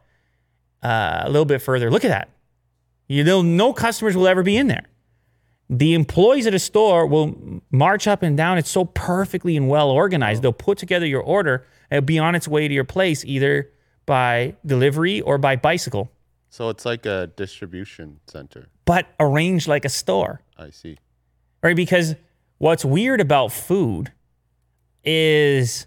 uh, 0.84 1.22
a 1.24 1.30
little 1.30 1.46
bit 1.46 1.62
further. 1.62 1.92
Look 1.92 2.06
at 2.06 2.10
that. 2.10 2.30
You 3.08 3.24
know, 3.24 3.42
no 3.42 3.74
customers 3.74 4.16
will 4.16 4.28
ever 4.28 4.44
be 4.44 4.56
in 4.56 4.68
there. 4.68 4.86
The 5.70 5.94
employees 5.94 6.48
at 6.48 6.54
a 6.54 6.60
store 6.60 7.06
will 7.06 7.62
march 7.72 8.08
up 8.08 8.24
and 8.24 8.36
down. 8.36 8.58
It's 8.58 8.70
so 8.70 8.86
perfectly 8.86 9.56
and 9.58 9.70
well 9.70 9.90
organized. 9.90 10.42
They'll 10.42 10.54
put 10.54 10.78
together 10.78 11.06
your 11.06 11.22
order 11.22 11.66
and 11.90 11.98
it'll 11.98 12.06
be 12.06 12.20
on 12.20 12.36
its 12.36 12.48
way 12.48 12.68
to 12.68 12.74
your 12.74 12.84
place 12.84 13.24
either 13.26 13.72
by 14.10 14.56
delivery 14.66 15.22
or 15.22 15.38
by 15.38 15.56
bicycle, 15.56 16.12
So 16.50 16.70
it's 16.70 16.84
like 16.84 17.06
a 17.06 17.28
distribution 17.38 18.20
center. 18.26 18.68
but 18.86 19.06
arranged 19.20 19.68
like 19.68 19.86
a 19.86 19.90
store. 19.90 20.42
I 20.58 20.72
see. 20.72 20.98
right? 21.62 21.76
Because 21.76 22.16
what's 22.58 22.84
weird 22.84 23.22
about 23.22 23.52
food 23.52 24.12
is 25.04 25.86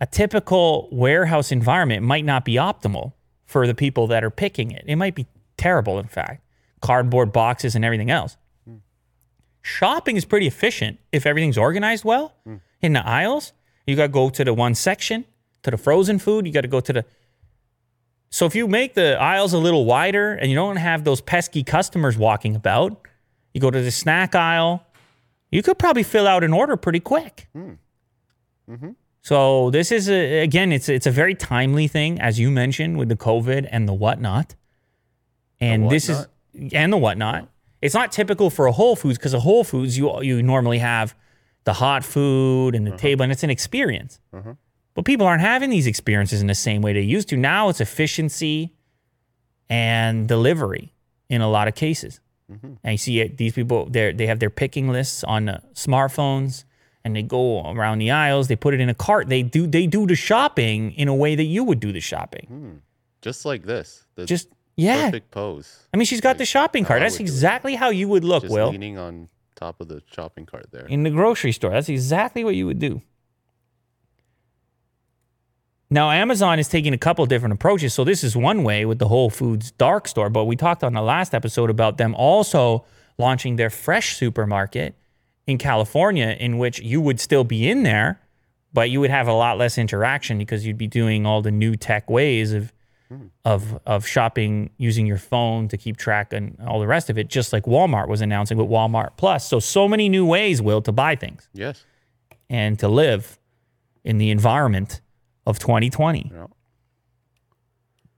a 0.00 0.06
typical 0.06 0.88
warehouse 0.90 1.52
environment 1.52 2.02
might 2.02 2.24
not 2.24 2.44
be 2.44 2.54
optimal 2.54 3.12
for 3.46 3.66
the 3.66 3.74
people 3.74 4.08
that 4.08 4.24
are 4.24 4.30
picking 4.30 4.72
it. 4.72 4.84
It 4.86 4.96
might 4.96 5.14
be 5.14 5.26
terrible, 5.56 5.98
in 5.98 6.08
fact, 6.08 6.44
cardboard 6.80 7.32
boxes 7.32 7.74
and 7.76 7.84
everything 7.84 8.10
else. 8.10 8.36
Hmm. 8.66 8.76
Shopping 9.62 10.16
is 10.16 10.24
pretty 10.24 10.46
efficient 10.48 10.98
if 11.12 11.24
everything's 11.24 11.58
organized 11.58 12.04
well 12.04 12.34
hmm. 12.44 12.56
in 12.82 12.94
the 12.94 13.06
aisles. 13.06 13.52
You 13.86 13.94
got 13.96 14.08
to 14.08 14.08
go 14.08 14.28
to 14.30 14.44
the 14.44 14.54
one 14.54 14.74
section, 14.74 15.24
to 15.62 15.70
the 15.70 15.76
frozen 15.78 16.18
food. 16.18 16.46
You 16.46 16.52
got 16.52 16.62
to 16.62 16.68
go 16.68 16.80
to 16.80 16.92
the. 16.92 17.04
So 18.30 18.46
if 18.46 18.54
you 18.54 18.68
make 18.68 18.94
the 18.94 19.20
aisles 19.20 19.52
a 19.52 19.58
little 19.58 19.84
wider 19.84 20.34
and 20.34 20.50
you 20.50 20.56
don't 20.56 20.76
have 20.76 21.04
those 21.04 21.20
pesky 21.20 21.64
customers 21.64 22.16
walking 22.16 22.54
about, 22.54 23.08
you 23.52 23.60
go 23.60 23.70
to 23.70 23.82
the 23.82 23.90
snack 23.90 24.34
aisle, 24.34 24.86
you 25.50 25.62
could 25.62 25.78
probably 25.78 26.04
fill 26.04 26.28
out 26.28 26.44
an 26.44 26.52
order 26.52 26.76
pretty 26.76 27.00
quick. 27.00 27.48
Hmm. 27.52 27.72
Mm-hmm. 28.70 28.90
So 29.22 29.70
this 29.70 29.90
is 29.90 30.08
a, 30.08 30.40
again, 30.40 30.72
it's 30.72 30.88
it's 30.88 31.06
a 31.06 31.10
very 31.10 31.34
timely 31.34 31.88
thing, 31.88 32.20
as 32.20 32.38
you 32.38 32.50
mentioned, 32.50 32.98
with 32.98 33.08
the 33.08 33.16
COVID 33.16 33.68
and 33.70 33.88
the 33.88 33.92
whatnot. 33.92 34.54
And 35.60 35.90
this 35.90 36.08
is 36.08 36.26
and 36.72 36.92
the 36.92 36.96
whatnot. 36.96 37.48
It's 37.82 37.94
not 37.94 38.12
typical 38.12 38.48
for 38.48 38.66
a 38.66 38.72
Whole 38.72 38.96
Foods 38.96 39.18
because 39.18 39.34
a 39.34 39.40
Whole 39.40 39.64
Foods 39.64 39.98
you 39.98 40.22
you 40.22 40.42
normally 40.42 40.78
have 40.78 41.14
the 41.64 41.74
hot 41.74 42.04
food 42.04 42.74
and 42.74 42.86
the 42.86 42.92
uh-huh. 42.92 42.98
table, 42.98 43.22
and 43.24 43.32
it's 43.32 43.42
an 43.42 43.50
experience. 43.50 44.20
Uh-huh. 44.32 44.54
But 45.00 45.06
people 45.06 45.26
aren't 45.26 45.40
having 45.40 45.70
these 45.70 45.86
experiences 45.86 46.42
in 46.42 46.46
the 46.46 46.54
same 46.54 46.82
way 46.82 46.92
they 46.92 47.00
used 47.00 47.30
to. 47.30 47.36
Now 47.38 47.70
it's 47.70 47.80
efficiency 47.80 48.74
and 49.70 50.28
delivery 50.28 50.92
in 51.30 51.40
a 51.40 51.48
lot 51.48 51.68
of 51.68 51.74
cases. 51.74 52.20
Mm-hmm. 52.52 52.74
And 52.84 52.92
you 52.92 52.98
see 52.98 53.20
it, 53.20 53.38
these 53.38 53.54
people, 53.54 53.86
they 53.86 54.12
they 54.12 54.26
have 54.26 54.40
their 54.40 54.50
picking 54.50 54.90
lists 54.90 55.24
on 55.24 55.48
uh, 55.48 55.60
smartphones, 55.72 56.64
and 57.02 57.16
they 57.16 57.22
go 57.22 57.62
around 57.72 58.00
the 58.00 58.10
aisles. 58.10 58.48
They 58.48 58.56
put 58.56 58.74
it 58.74 58.80
in 58.80 58.90
a 58.90 58.94
cart. 58.94 59.30
They 59.30 59.42
do 59.42 59.66
they 59.66 59.86
do 59.86 60.06
the 60.06 60.16
shopping 60.16 60.92
in 60.92 61.08
a 61.08 61.14
way 61.14 61.34
that 61.34 61.44
you 61.44 61.64
would 61.64 61.80
do 61.80 61.92
the 61.92 62.00
shopping. 62.00 62.44
Hmm. 62.48 62.72
Just 63.22 63.46
like 63.46 63.62
this. 63.64 64.04
The 64.16 64.26
Just 64.26 64.48
yeah. 64.76 65.06
perfect 65.06 65.30
pose. 65.30 65.78
I 65.94 65.96
mean, 65.96 66.04
she's 66.04 66.20
got 66.20 66.36
the 66.36 66.44
shopping 66.44 66.84
cart. 66.84 67.00
That's 67.00 67.14
would 67.14 67.24
do 67.24 67.24
it. 67.24 67.34
exactly 67.34 67.74
how 67.74 67.88
you 67.88 68.06
would 68.08 68.22
look, 68.24 68.42
Just 68.42 68.52
Will, 68.52 68.68
leaning 68.68 68.98
on 68.98 69.30
top 69.56 69.80
of 69.80 69.88
the 69.88 70.02
shopping 70.12 70.44
cart 70.44 70.66
there. 70.72 70.84
in 70.88 71.04
the 71.04 71.10
grocery 71.10 71.52
store. 71.52 71.70
That's 71.70 71.88
exactly 71.88 72.44
what 72.44 72.54
you 72.54 72.66
would 72.66 72.78
do. 72.78 73.00
Now, 75.90 76.10
Amazon 76.10 76.58
is 76.60 76.68
taking 76.68 76.94
a 76.94 76.98
couple 76.98 77.26
different 77.26 77.52
approaches. 77.52 77.92
So, 77.94 78.04
this 78.04 78.22
is 78.22 78.36
one 78.36 78.62
way 78.62 78.84
with 78.84 78.98
the 79.00 79.08
Whole 79.08 79.28
Foods 79.28 79.72
dark 79.72 80.06
store, 80.06 80.30
but 80.30 80.44
we 80.44 80.54
talked 80.54 80.84
on 80.84 80.92
the 80.92 81.02
last 81.02 81.34
episode 81.34 81.68
about 81.68 81.98
them 81.98 82.14
also 82.14 82.84
launching 83.18 83.56
their 83.56 83.70
fresh 83.70 84.16
supermarket 84.16 84.94
in 85.46 85.58
California, 85.58 86.36
in 86.38 86.58
which 86.58 86.80
you 86.80 87.00
would 87.00 87.18
still 87.18 87.42
be 87.42 87.68
in 87.68 87.82
there, 87.82 88.20
but 88.72 88.88
you 88.88 89.00
would 89.00 89.10
have 89.10 89.26
a 89.26 89.32
lot 89.32 89.58
less 89.58 89.78
interaction 89.78 90.38
because 90.38 90.64
you'd 90.64 90.78
be 90.78 90.86
doing 90.86 91.26
all 91.26 91.42
the 91.42 91.50
new 91.50 91.74
tech 91.76 92.08
ways 92.08 92.52
of. 92.52 92.72
Hmm. 93.08 93.26
Of, 93.44 93.80
of 93.86 94.06
shopping 94.06 94.70
using 94.76 95.04
your 95.04 95.18
phone 95.18 95.66
to 95.70 95.76
keep 95.76 95.96
track 95.96 96.32
and 96.32 96.56
all 96.64 96.78
the 96.78 96.86
rest 96.86 97.10
of 97.10 97.18
it, 97.18 97.26
just 97.26 97.52
like 97.52 97.64
Walmart 97.64 98.06
was 98.06 98.20
announcing 98.20 98.56
with 98.56 98.68
Walmart 98.68 99.16
Plus. 99.16 99.48
So, 99.48 99.58
so 99.58 99.88
many 99.88 100.08
new 100.08 100.24
ways, 100.24 100.62
Will, 100.62 100.80
to 100.82 100.92
buy 100.92 101.16
things 101.16 101.48
Yes. 101.52 101.84
and 102.48 102.78
to 102.78 102.86
live 102.86 103.40
in 104.04 104.18
the 104.18 104.30
environment 104.30 105.00
of 105.46 105.58
2020. 105.58 106.30
Yeah. 106.32 106.46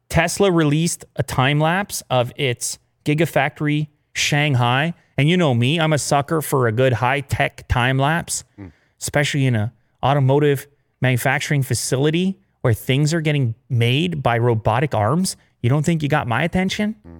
Tesla 0.08 0.50
released 0.50 1.04
a 1.16 1.22
time 1.22 1.58
lapse 1.58 2.02
of 2.10 2.32
its 2.36 2.78
Gigafactory 3.04 3.88
Shanghai. 4.14 4.94
And 5.16 5.28
you 5.28 5.36
know 5.36 5.54
me, 5.54 5.80
I'm 5.80 5.92
a 5.92 5.98
sucker 5.98 6.42
for 6.42 6.66
a 6.66 6.72
good 6.72 6.92
high 6.92 7.20
tech 7.20 7.66
time 7.68 7.98
lapse, 7.98 8.44
hmm. 8.56 8.68
especially 9.00 9.46
in 9.46 9.54
an 9.54 9.70
automotive 10.02 10.66
manufacturing 11.00 11.62
facility 11.62 12.38
where 12.60 12.74
things 12.74 13.14
are 13.14 13.20
getting 13.20 13.54
made 13.68 14.22
by 14.22 14.38
robotic 14.38 14.94
arms. 14.94 15.36
You 15.62 15.70
don't 15.70 15.84
think 15.84 16.02
you 16.02 16.08
got 16.08 16.28
my 16.28 16.42
attention? 16.42 16.96
Hmm. 17.02 17.18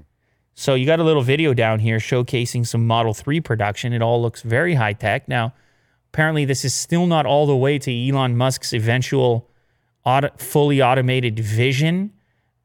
So 0.54 0.74
you 0.74 0.84
got 0.84 1.00
a 1.00 1.04
little 1.04 1.22
video 1.22 1.54
down 1.54 1.78
here 1.78 1.96
showcasing 1.96 2.66
some 2.66 2.86
Model 2.86 3.14
3 3.14 3.40
production. 3.40 3.92
It 3.92 4.02
all 4.02 4.20
looks 4.20 4.42
very 4.42 4.74
high 4.74 4.92
tech. 4.92 5.28
Now, 5.28 5.54
apparently 6.12 6.44
this 6.44 6.64
is 6.64 6.74
still 6.74 7.06
not 7.06 7.24
all 7.24 7.46
the 7.46 7.56
way 7.56 7.78
to 7.78 8.08
Elon 8.08 8.36
Musk's 8.36 8.74
eventual 8.74 9.48
auto, 10.04 10.28
fully 10.36 10.82
automated 10.82 11.38
vision, 11.38 12.12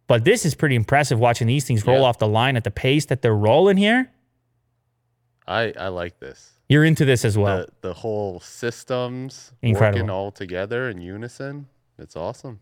but 0.07 0.23
this 0.23 0.45
is 0.45 0.55
pretty 0.55 0.75
impressive 0.75 1.19
watching 1.19 1.47
these 1.47 1.65
things 1.65 1.85
roll 1.85 1.99
Yeah. 2.01 2.05
off 2.05 2.17
the 2.17 2.27
line 2.27 2.55
at 2.57 2.63
the 2.63 2.71
pace 2.71 3.05
that 3.05 3.21
they're 3.21 3.35
rolling 3.35 3.77
here. 3.77 4.11
I, 5.47 5.73
I 5.79 5.87
like 5.89 6.19
this. 6.19 6.51
You're 6.69 6.83
into 6.83 7.05
this 7.05 7.23
as 7.23 7.37
well. 7.37 7.59
the, 7.59 7.67
the 7.89 7.93
whole 7.93 8.39
systems 8.41 9.53
Incredible. 9.61 9.99
working 9.99 10.09
all 10.09 10.31
together 10.31 10.89
in 10.89 10.99
unison. 11.01 11.67
It's 11.97 12.15
awesome. 12.15 12.59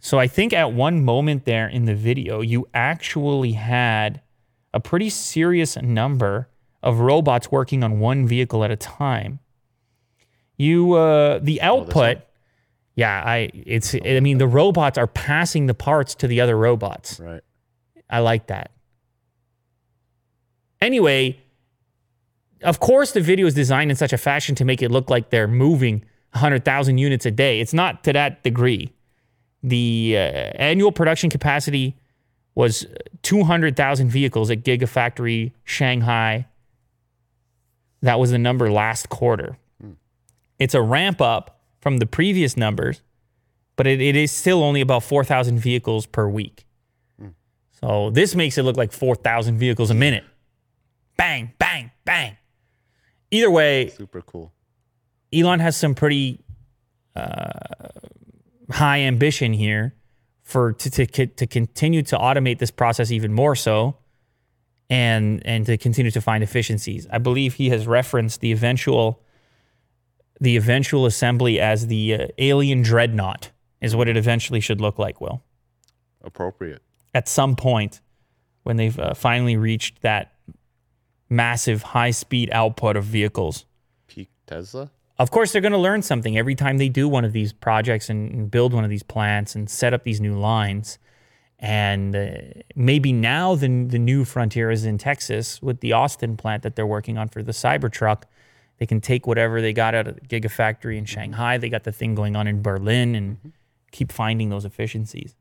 So 0.00 0.18
I 0.18 0.26
think 0.26 0.52
at 0.52 0.72
one 0.72 1.04
moment 1.04 1.44
there 1.46 1.68
in 1.68 1.84
the 1.86 1.94
video, 1.94 2.40
you 2.42 2.68
actually 2.74 3.52
had 3.52 4.20
a 4.74 4.80
pretty 4.80 5.08
serious 5.08 5.76
number 5.80 6.48
of 6.82 6.98
robots 7.00 7.50
working 7.50 7.82
on 7.84 8.00
one 8.00 8.26
vehicle 8.26 8.64
at 8.64 8.70
a 8.70 8.76
time. 8.76 9.38
You 10.58 10.92
uh 10.94 11.38
the 11.38 11.62
output 11.62 12.16
one? 12.18 12.22
Yeah, 12.94 13.22
I 13.24 13.50
it's 13.54 13.94
I 13.94 14.20
mean 14.20 14.38
the 14.38 14.46
robots 14.46 14.98
are 14.98 15.06
passing 15.06 15.66
the 15.66 15.74
parts 15.74 16.14
to 16.16 16.26
the 16.26 16.40
other 16.40 16.56
robots. 16.56 17.18
Right. 17.18 17.42
I 18.10 18.18
like 18.18 18.48
that. 18.48 18.70
Anyway, 20.80 21.40
of 22.62 22.80
course, 22.80 23.12
the 23.12 23.20
video 23.20 23.46
is 23.46 23.54
designed 23.54 23.90
in 23.90 23.96
such 23.96 24.12
a 24.12 24.18
fashion 24.18 24.54
to 24.56 24.64
make 24.64 24.82
it 24.82 24.90
look 24.90 25.08
like 25.08 25.30
they're 25.30 25.48
moving 25.48 26.04
100,000 26.32 26.98
units 26.98 27.24
a 27.24 27.30
day. 27.30 27.60
It's 27.60 27.72
not 27.72 28.04
to 28.04 28.12
that 28.12 28.42
degree. 28.42 28.92
The 29.62 30.14
uh, 30.16 30.20
annual 30.20 30.92
production 30.92 31.30
capacity 31.30 31.96
was 32.54 32.86
200,000 33.22 34.10
vehicles 34.10 34.50
at 34.50 34.64
Gigafactory 34.64 35.52
Shanghai. 35.64 36.46
That 38.02 38.18
was 38.18 38.32
the 38.32 38.38
number 38.38 38.70
last 38.70 39.08
quarter. 39.08 39.56
It's 40.58 40.74
a 40.74 40.82
ramp 40.82 41.20
up 41.20 41.61
from 41.82 41.98
the 41.98 42.06
previous 42.06 42.56
numbers, 42.56 43.02
but 43.76 43.86
it, 43.86 44.00
it 44.00 44.16
is 44.16 44.30
still 44.30 44.62
only 44.62 44.80
about 44.80 45.02
4,000 45.02 45.58
vehicles 45.58 46.06
per 46.06 46.28
week. 46.28 46.64
So 47.82 48.10
this 48.10 48.36
makes 48.36 48.56
it 48.56 48.62
look 48.62 48.76
like 48.76 48.92
4,000 48.92 49.58
vehicles 49.58 49.90
a 49.90 49.94
minute. 49.94 50.24
Bang, 51.16 51.52
bang, 51.58 51.90
bang. 52.04 52.36
Either 53.32 53.50
way, 53.50 53.88
Super 53.88 54.22
cool. 54.22 54.52
Elon 55.32 55.58
has 55.58 55.76
some 55.76 55.94
pretty 55.94 56.44
uh, 57.16 57.50
high 58.70 59.00
ambition 59.00 59.52
here 59.52 59.94
for 60.42 60.74
to, 60.74 60.90
to 60.90 61.26
to 61.26 61.46
continue 61.46 62.02
to 62.02 62.16
automate 62.16 62.58
this 62.58 62.70
process 62.70 63.10
even 63.10 63.32
more 63.32 63.56
so, 63.56 63.96
and 64.90 65.44
and 65.46 65.64
to 65.66 65.78
continue 65.78 66.10
to 66.10 66.20
find 66.20 66.44
efficiencies. 66.44 67.06
I 67.10 67.18
believe 67.18 67.54
he 67.54 67.70
has 67.70 67.86
referenced 67.86 68.40
the 68.40 68.52
eventual 68.52 69.22
the 70.42 70.56
eventual 70.56 71.06
assembly 71.06 71.60
as 71.60 71.86
the 71.86 72.14
uh, 72.14 72.26
alien 72.36 72.82
dreadnought 72.82 73.50
is 73.80 73.94
what 73.94 74.08
it 74.08 74.16
eventually 74.16 74.58
should 74.58 74.80
look 74.80 74.98
like. 74.98 75.20
Will 75.20 75.42
Appropriate. 76.22 76.82
at 77.14 77.28
some 77.28 77.54
point 77.54 78.00
when 78.64 78.76
they've 78.76 78.98
uh, 78.98 79.14
finally 79.14 79.56
reached 79.56 80.02
that 80.02 80.34
massive 81.28 81.82
high 81.82 82.10
speed 82.10 82.50
output 82.52 82.96
of 82.96 83.04
vehicles. 83.04 83.64
Peak 84.08 84.28
Tesla. 84.46 84.90
Of 85.18 85.30
course, 85.30 85.52
they're 85.52 85.62
going 85.62 85.72
to 85.72 85.78
learn 85.78 86.02
something 86.02 86.36
every 86.36 86.56
time 86.56 86.78
they 86.78 86.88
do 86.88 87.08
one 87.08 87.24
of 87.24 87.32
these 87.32 87.52
projects 87.52 88.10
and, 88.10 88.32
and 88.32 88.50
build 88.50 88.74
one 88.74 88.82
of 88.82 88.90
these 88.90 89.04
plants 89.04 89.54
and 89.54 89.70
set 89.70 89.94
up 89.94 90.02
these 90.02 90.20
new 90.20 90.36
lines. 90.36 90.98
And 91.60 92.16
uh, 92.16 92.30
maybe 92.74 93.12
now 93.12 93.54
the, 93.54 93.68
the 93.84 93.98
new 93.98 94.24
frontier 94.24 94.72
is 94.72 94.84
in 94.84 94.98
Texas 94.98 95.62
with 95.62 95.78
the 95.80 95.92
Austin 95.92 96.36
plant 96.36 96.64
that 96.64 96.74
they're 96.74 96.86
working 96.86 97.16
on 97.16 97.28
for 97.28 97.44
the 97.44 97.52
Cybertruck. 97.52 98.24
They 98.82 98.86
can 98.86 99.00
take 99.00 99.28
whatever 99.28 99.60
they 99.60 99.72
got 99.72 99.94
out 99.94 100.08
of 100.08 100.16
the 100.16 100.20
Gigafactory 100.22 100.96
in 100.96 101.04
mm-hmm. 101.04 101.14
Shanghai. 101.14 101.56
They 101.56 101.68
got 101.68 101.84
the 101.84 101.92
thing 101.92 102.16
going 102.16 102.34
on 102.34 102.48
in 102.48 102.62
Berlin 102.62 103.14
and 103.14 103.36
mm-hmm. 103.36 103.50
keep 103.92 104.10
finding 104.10 104.48
those 104.48 104.64
efficiencies. 104.64 105.36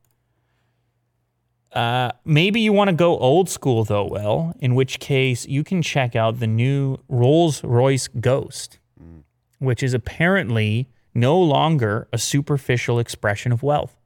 Uh, 1.72 2.12
maybe 2.24 2.62
you 2.62 2.72
want 2.72 2.90
to 2.90 2.96
go 2.96 3.18
old 3.18 3.50
school 3.50 3.84
though, 3.84 4.06
well, 4.06 4.54
in 4.60 4.76
which 4.76 5.00
case 5.00 5.48
you 5.48 5.64
can 5.64 5.82
check 5.82 6.16
out 6.16 6.40
the 6.40 6.46
new 6.46 7.00
Rolls 7.10 7.64
Royce 7.64 8.08
Ghost, 8.10 8.78
mm. 9.02 9.24
which 9.58 9.82
is 9.82 9.96
apparently 9.96 10.88
no 11.16 11.40
longer 11.40 12.08
a 12.14 12.20
superficial 12.20 13.00
expression 13.00 13.52
of 13.52 13.64
wealth. 13.64 13.98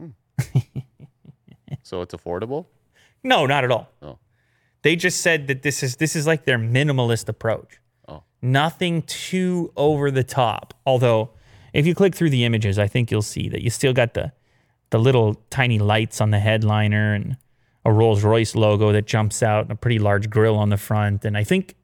Mm. 0.00 0.14
So 1.82 2.00
it's 2.00 2.14
affordable. 2.14 2.66
No, 3.22 3.44
not 3.46 3.64
at 3.64 3.70
all. 3.70 3.90
Oh. 4.00 4.18
They 4.82 4.96
just 4.96 5.20
said 5.20 5.46
that 5.48 5.62
this 5.62 5.82
is 5.82 5.96
this 5.96 6.16
is 6.16 6.26
like 6.26 6.44
their 6.44 6.58
minimalist 6.58 7.28
approach. 7.28 7.80
Nothing 8.42 9.02
too 9.02 9.72
over 9.76 10.10
the 10.10 10.24
top. 10.24 10.74
Although, 10.86 11.30
if 11.72 11.86
you 11.86 11.94
click 11.94 12.14
through 12.14 12.30
the 12.30 12.44
images, 12.44 12.78
I 12.78 12.86
think 12.86 13.10
you'll 13.10 13.22
see 13.22 13.48
that 13.48 13.62
you 13.62 13.70
still 13.70 13.92
got 13.92 14.14
the 14.14 14.32
the 14.90 14.98
little 14.98 15.34
tiny 15.50 15.78
lights 15.78 16.20
on 16.20 16.30
the 16.30 16.40
headliner 16.40 17.14
and 17.14 17.36
a 17.84 17.92
Rolls 17.92 18.24
Royce 18.24 18.54
logo 18.54 18.92
that 18.92 19.06
jumps 19.06 19.42
out 19.42 19.62
and 19.62 19.70
a 19.70 19.76
pretty 19.76 19.98
large 19.98 20.28
grill 20.28 20.56
on 20.56 20.68
the 20.68 20.76
front. 20.76 21.24
And 21.24 21.36
I 21.36 21.44
think 21.44 21.76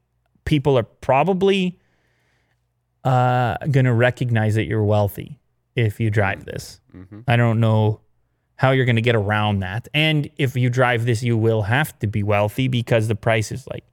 people 0.45 0.77
are 0.77 0.83
probably 0.83 1.79
uh, 3.03 3.57
going 3.71 3.85
to 3.85 3.93
recognize 3.93 4.55
that 4.55 4.65
you're 4.65 4.83
wealthy 4.83 5.39
if 5.75 5.99
you 5.99 6.09
drive 6.09 6.45
this. 6.45 6.81
I 7.27 7.35
don't 7.37 7.59
know 7.59 8.01
how 8.57 8.71
you're 8.71 8.85
going 8.85 8.97
to 8.97 9.01
get 9.01 9.15
around 9.15 9.59
that. 9.59 9.87
And 9.93 10.29
if 10.37 10.55
you 10.55 10.69
drive 10.69 11.05
this, 11.05 11.23
you 11.23 11.37
will 11.37 11.61
have 11.63 11.97
to 11.99 12.07
be 12.07 12.23
wealthy 12.23 12.67
because 12.67 13.07
the 13.07 13.15
price 13.15 13.51
is 13.51 13.65
like 13.67 13.85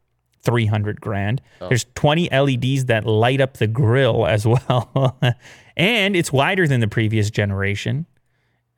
300 0.45 1.01
grand. 1.01 1.41
Oh. 1.61 1.69
There's 1.69 1.85
20 1.95 2.29
LEDs 2.31 2.85
that 2.87 3.05
light 3.07 3.41
up 3.41 3.55
the 3.59 3.67
grill 3.67 4.27
as 4.27 4.47
well. 4.47 5.19
and 5.77 6.15
it's 6.17 6.33
wider 6.33 6.67
than 6.67 6.81
the 6.81 6.89
previous 6.89 7.31
generation. 7.31 8.07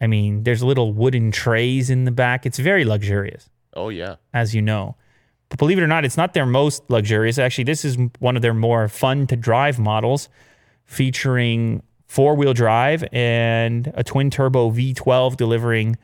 I 0.01 0.07
mean, 0.07 0.43
there's 0.43 0.63
little 0.63 0.93
wooden 0.93 1.31
trays 1.33 1.91
in 1.91 2.05
the 2.05 2.11
back. 2.11 2.45
It's 2.47 2.59
very 2.59 2.85
luxurious, 2.85 3.49
Oh 3.75 3.89
yeah. 3.89 4.17
as 4.35 4.55
you 4.55 4.63
know. 4.63 4.97
But 5.49 5.59
believe 5.59 5.79
it 5.79 5.83
or 5.83 5.87
not, 5.87 6.05
it's 6.05 6.17
not 6.17 6.35
their 6.35 6.45
most 6.47 6.83
luxurious. 6.89 7.39
Actually, 7.39 7.65
this 7.65 7.85
is 7.85 7.97
one 8.19 8.37
of 8.37 8.43
their 8.43 8.53
more 8.55 8.89
fun 8.89 9.27
to 9.29 9.37
drive 9.37 9.79
models 9.79 10.29
featuring 10.85 11.83
four 12.09 12.35
wheel 12.35 12.53
drive 12.55 13.05
and 13.13 13.93
a 13.95 14.05
twin 14.05 14.31
turbo 14.31 14.71
V12 14.71 15.37
delivering 15.37 15.97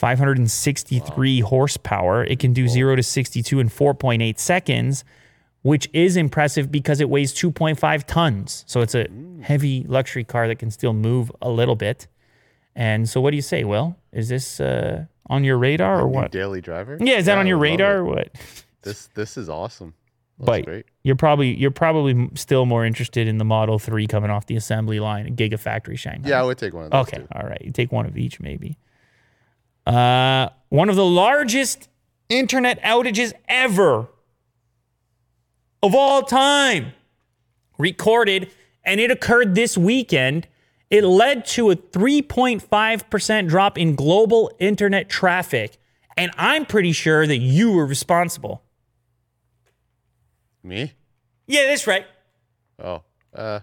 563 0.00 1.40
horsepower. 1.40 2.24
It 2.24 2.38
can 2.38 2.52
do 2.52 2.66
0 2.68 2.96
to 2.96 3.02
62 3.02 3.60
in 3.60 3.68
4.8 3.68 4.38
seconds, 4.38 5.04
which 5.62 5.88
is 5.92 6.16
impressive 6.16 6.70
because 6.72 7.00
it 7.00 7.10
weighs 7.10 7.34
2.5 7.34 8.04
tons. 8.04 8.64
So 8.66 8.80
it's 8.80 8.94
a 8.94 9.06
heavy 9.42 9.84
luxury 9.86 10.24
car 10.24 10.48
that 10.48 10.58
can 10.58 10.70
still 10.70 10.94
move 10.94 11.30
a 11.42 11.50
little 11.50 11.76
bit. 11.76 12.06
And 12.74 13.08
so, 13.08 13.20
what 13.20 13.30
do 13.32 13.36
you 13.36 13.42
say, 13.42 13.64
Will? 13.64 13.96
Is 14.12 14.28
this 14.28 14.58
uh, 14.60 15.04
on 15.28 15.44
your 15.44 15.58
radar 15.58 16.00
or 16.00 16.08
what? 16.08 16.30
daily 16.32 16.60
driver. 16.60 16.96
Yeah, 17.00 17.16
is 17.16 17.26
that 17.26 17.36
on 17.36 17.46
your 17.46 17.58
radar 17.58 17.98
or 17.98 18.04
what? 18.04 18.30
This 18.82 19.08
this 19.14 19.36
is 19.36 19.48
awesome. 19.48 19.92
That's 20.38 20.46
but 20.46 20.64
great. 20.64 20.86
you're 21.02 21.16
probably 21.16 21.54
you're 21.54 21.70
probably 21.72 22.30
still 22.34 22.64
more 22.64 22.86
interested 22.86 23.28
in 23.28 23.36
the 23.36 23.44
Model 23.44 23.78
3 23.78 24.06
coming 24.06 24.30
off 24.30 24.46
the 24.46 24.56
assembly 24.56 24.98
line 24.98 25.26
at 25.26 25.32
Gigafactory 25.36 25.98
Shanghai. 25.98 26.30
Yeah, 26.30 26.40
I 26.40 26.44
would 26.44 26.56
take 26.56 26.72
one 26.72 26.84
of 26.86 26.90
those 26.92 27.08
Okay. 27.08 27.18
too. 27.18 27.28
All 27.34 27.46
right. 27.46 27.60
You 27.62 27.72
take 27.72 27.92
one 27.92 28.06
of 28.06 28.16
each, 28.16 28.40
maybe. 28.40 28.78
Uh, 29.90 30.50
one 30.68 30.88
of 30.88 30.94
the 30.94 31.04
largest 31.04 31.88
internet 32.28 32.80
outages 32.82 33.32
ever 33.48 34.06
of 35.82 35.96
all 35.96 36.22
time 36.22 36.92
recorded, 37.76 38.52
and 38.84 39.00
it 39.00 39.10
occurred 39.10 39.56
this 39.56 39.76
weekend. 39.76 40.46
It 40.90 41.02
led 41.02 41.44
to 41.46 41.72
a 41.72 41.76
3.5% 41.76 43.48
drop 43.48 43.76
in 43.76 43.96
global 43.96 44.52
internet 44.60 45.08
traffic. 45.08 45.76
And 46.16 46.30
I'm 46.36 46.66
pretty 46.66 46.92
sure 46.92 47.26
that 47.26 47.38
you 47.38 47.72
were 47.72 47.86
responsible. 47.86 48.62
Me? 50.62 50.92
Yeah, 51.48 51.64
that's 51.64 51.88
right. 51.88 52.06
Oh, 52.78 53.02
uh, 53.34 53.60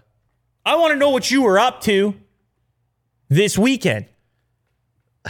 I 0.66 0.76
want 0.76 0.92
to 0.92 0.98
know 0.98 1.08
what 1.08 1.30
you 1.30 1.40
were 1.40 1.58
up 1.58 1.80
to 1.82 2.14
this 3.30 3.56
weekend. 3.56 4.06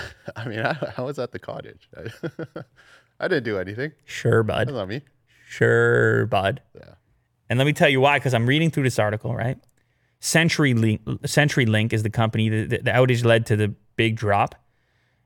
I 0.37 0.49
mean, 0.49 0.61
I, 0.61 0.93
I 0.97 1.03
was 1.03 1.19
at 1.19 1.33
the 1.33 1.39
cottage. 1.39 1.89
I, 1.97 2.31
I 3.21 3.29
didn't 3.29 3.45
do 3.45 3.59
anything. 3.59 3.93
Sure, 4.05 4.43
That's 4.43 4.67
bud. 4.67 4.75
not 4.75 4.89
me. 4.89 5.03
Sure, 5.49 6.27
bud. 6.27 6.61
Yeah. 6.77 6.95
And 7.49 7.59
let 7.59 7.65
me 7.65 7.73
tell 7.73 7.89
you 7.89 8.01
why, 8.01 8.19
because 8.19 8.35
I'm 8.35 8.47
reading 8.47 8.71
through 8.71 8.83
this 8.85 8.99
article, 8.99 9.35
right? 9.35 9.59
CenturyLink, 10.21 11.01
CenturyLink 11.23 11.93
is 11.93 12.03
the 12.03 12.11
company 12.11 12.49
that 12.49 12.71
the, 12.71 12.79
the 12.79 12.91
outage 12.91 13.25
led 13.25 13.47
to 13.47 13.57
the 13.57 13.75
big 13.97 14.17
drop. 14.17 14.55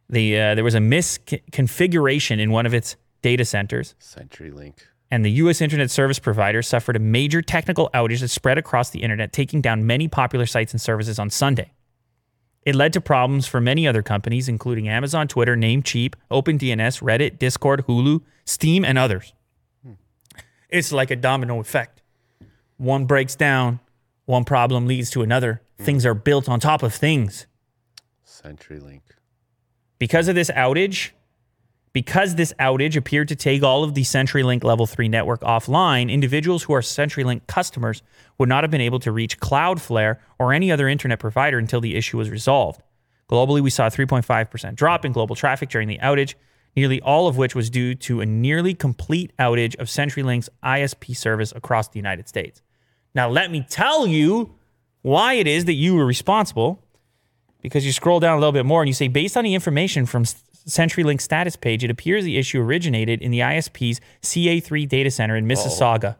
The 0.08 0.38
uh, 0.38 0.54
there 0.54 0.64
was 0.64 0.74
a 0.74 0.78
misconfiguration 0.80 2.38
in 2.38 2.50
one 2.50 2.66
of 2.66 2.74
its 2.74 2.96
data 3.22 3.44
centers, 3.44 3.94
CenturyLink. 4.00 4.74
and 5.10 5.24
the 5.24 5.30
U.S. 5.32 5.60
internet 5.60 5.90
service 5.90 6.18
provider 6.18 6.60
suffered 6.60 6.96
a 6.96 6.98
major 6.98 7.40
technical 7.40 7.88
outage 7.94 8.20
that 8.20 8.28
spread 8.28 8.58
across 8.58 8.90
the 8.90 9.02
internet, 9.02 9.32
taking 9.32 9.60
down 9.60 9.86
many 9.86 10.08
popular 10.08 10.44
sites 10.46 10.72
and 10.72 10.80
services 10.80 11.18
on 11.18 11.30
Sunday. 11.30 11.72
It 12.64 12.74
led 12.74 12.92
to 12.92 13.00
problems 13.00 13.46
for 13.46 13.60
many 13.60 13.86
other 13.86 14.02
companies, 14.02 14.48
including 14.48 14.88
Amazon, 14.88 15.26
Twitter, 15.26 15.56
Namecheap, 15.56 16.14
OpenDNS, 16.30 17.02
Reddit, 17.02 17.38
Discord, 17.38 17.86
Hulu, 17.86 18.22
Steam, 18.44 18.84
and 18.84 18.98
others. 18.98 19.32
Hmm. 19.84 19.94
It's 20.68 20.92
like 20.92 21.10
a 21.10 21.16
domino 21.16 21.58
effect. 21.58 22.02
One 22.76 23.06
breaks 23.06 23.34
down, 23.34 23.80
one 24.26 24.44
problem 24.44 24.86
leads 24.86 25.10
to 25.10 25.22
another. 25.22 25.62
Hmm. 25.78 25.84
Things 25.84 26.06
are 26.06 26.14
built 26.14 26.48
on 26.48 26.60
top 26.60 26.82
of 26.82 26.94
things. 26.94 27.46
CenturyLink. 28.26 29.02
Because 29.98 30.28
of 30.28 30.34
this 30.34 30.50
outage, 30.50 31.10
because 31.92 32.34
this 32.34 32.54
outage 32.58 32.96
appeared 32.96 33.28
to 33.28 33.36
take 33.36 33.62
all 33.62 33.84
of 33.84 33.94
the 33.94 34.02
CenturyLink 34.02 34.64
Level 34.64 34.86
3 34.86 35.08
network 35.08 35.40
offline, 35.42 36.10
individuals 36.10 36.62
who 36.62 36.72
are 36.72 36.80
CenturyLink 36.80 37.46
customers 37.46 38.02
would 38.38 38.48
not 38.48 38.64
have 38.64 38.70
been 38.70 38.80
able 38.80 38.98
to 39.00 39.12
reach 39.12 39.38
Cloudflare 39.40 40.18
or 40.38 40.52
any 40.52 40.72
other 40.72 40.88
internet 40.88 41.18
provider 41.18 41.58
until 41.58 41.80
the 41.80 41.96
issue 41.96 42.16
was 42.16 42.30
resolved. 42.30 42.82
Globally, 43.30 43.60
we 43.60 43.70
saw 43.70 43.86
a 43.86 43.90
3.5% 43.90 44.74
drop 44.74 45.04
in 45.04 45.12
global 45.12 45.36
traffic 45.36 45.68
during 45.68 45.88
the 45.88 45.98
outage, 45.98 46.34
nearly 46.74 47.00
all 47.02 47.28
of 47.28 47.36
which 47.36 47.54
was 47.54 47.68
due 47.68 47.94
to 47.94 48.20
a 48.20 48.26
nearly 48.26 48.74
complete 48.74 49.32
outage 49.38 49.78
of 49.78 49.88
CenturyLink's 49.88 50.48
ISP 50.64 51.14
service 51.16 51.52
across 51.52 51.88
the 51.88 51.98
United 51.98 52.28
States. 52.28 52.62
Now, 53.14 53.28
let 53.28 53.50
me 53.50 53.66
tell 53.68 54.06
you 54.06 54.54
why 55.02 55.34
it 55.34 55.46
is 55.46 55.66
that 55.66 55.74
you 55.74 55.94
were 55.94 56.06
responsible 56.06 56.82
because 57.60 57.84
you 57.84 57.92
scroll 57.92 58.20
down 58.20 58.36
a 58.36 58.40
little 58.40 58.52
bit 58.52 58.64
more 58.64 58.80
and 58.82 58.88
you 58.88 58.94
say, 58.94 59.08
based 59.08 59.36
on 59.36 59.44
the 59.44 59.54
information 59.54 60.06
from 60.06 60.24
CenturyLink 60.66 61.20
status 61.20 61.56
page, 61.56 61.82
it 61.84 61.90
appears 61.90 62.24
the 62.24 62.38
issue 62.38 62.60
originated 62.60 63.20
in 63.22 63.30
the 63.30 63.40
ISP's 63.40 64.00
CA3 64.22 64.88
data 64.88 65.10
center 65.10 65.36
in 65.36 65.46
Mississauga, 65.46 66.16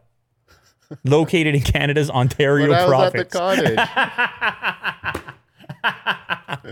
located 1.05 1.55
in 1.55 1.61
Canada's 1.63 2.11
Ontario 2.11 2.69
But 2.69 2.75
I 2.81 2.83
was 2.85 2.89
province. 2.91 3.21
at 3.21 3.31
the 3.31 3.39
cottage. 3.39 3.79
I 5.85 6.69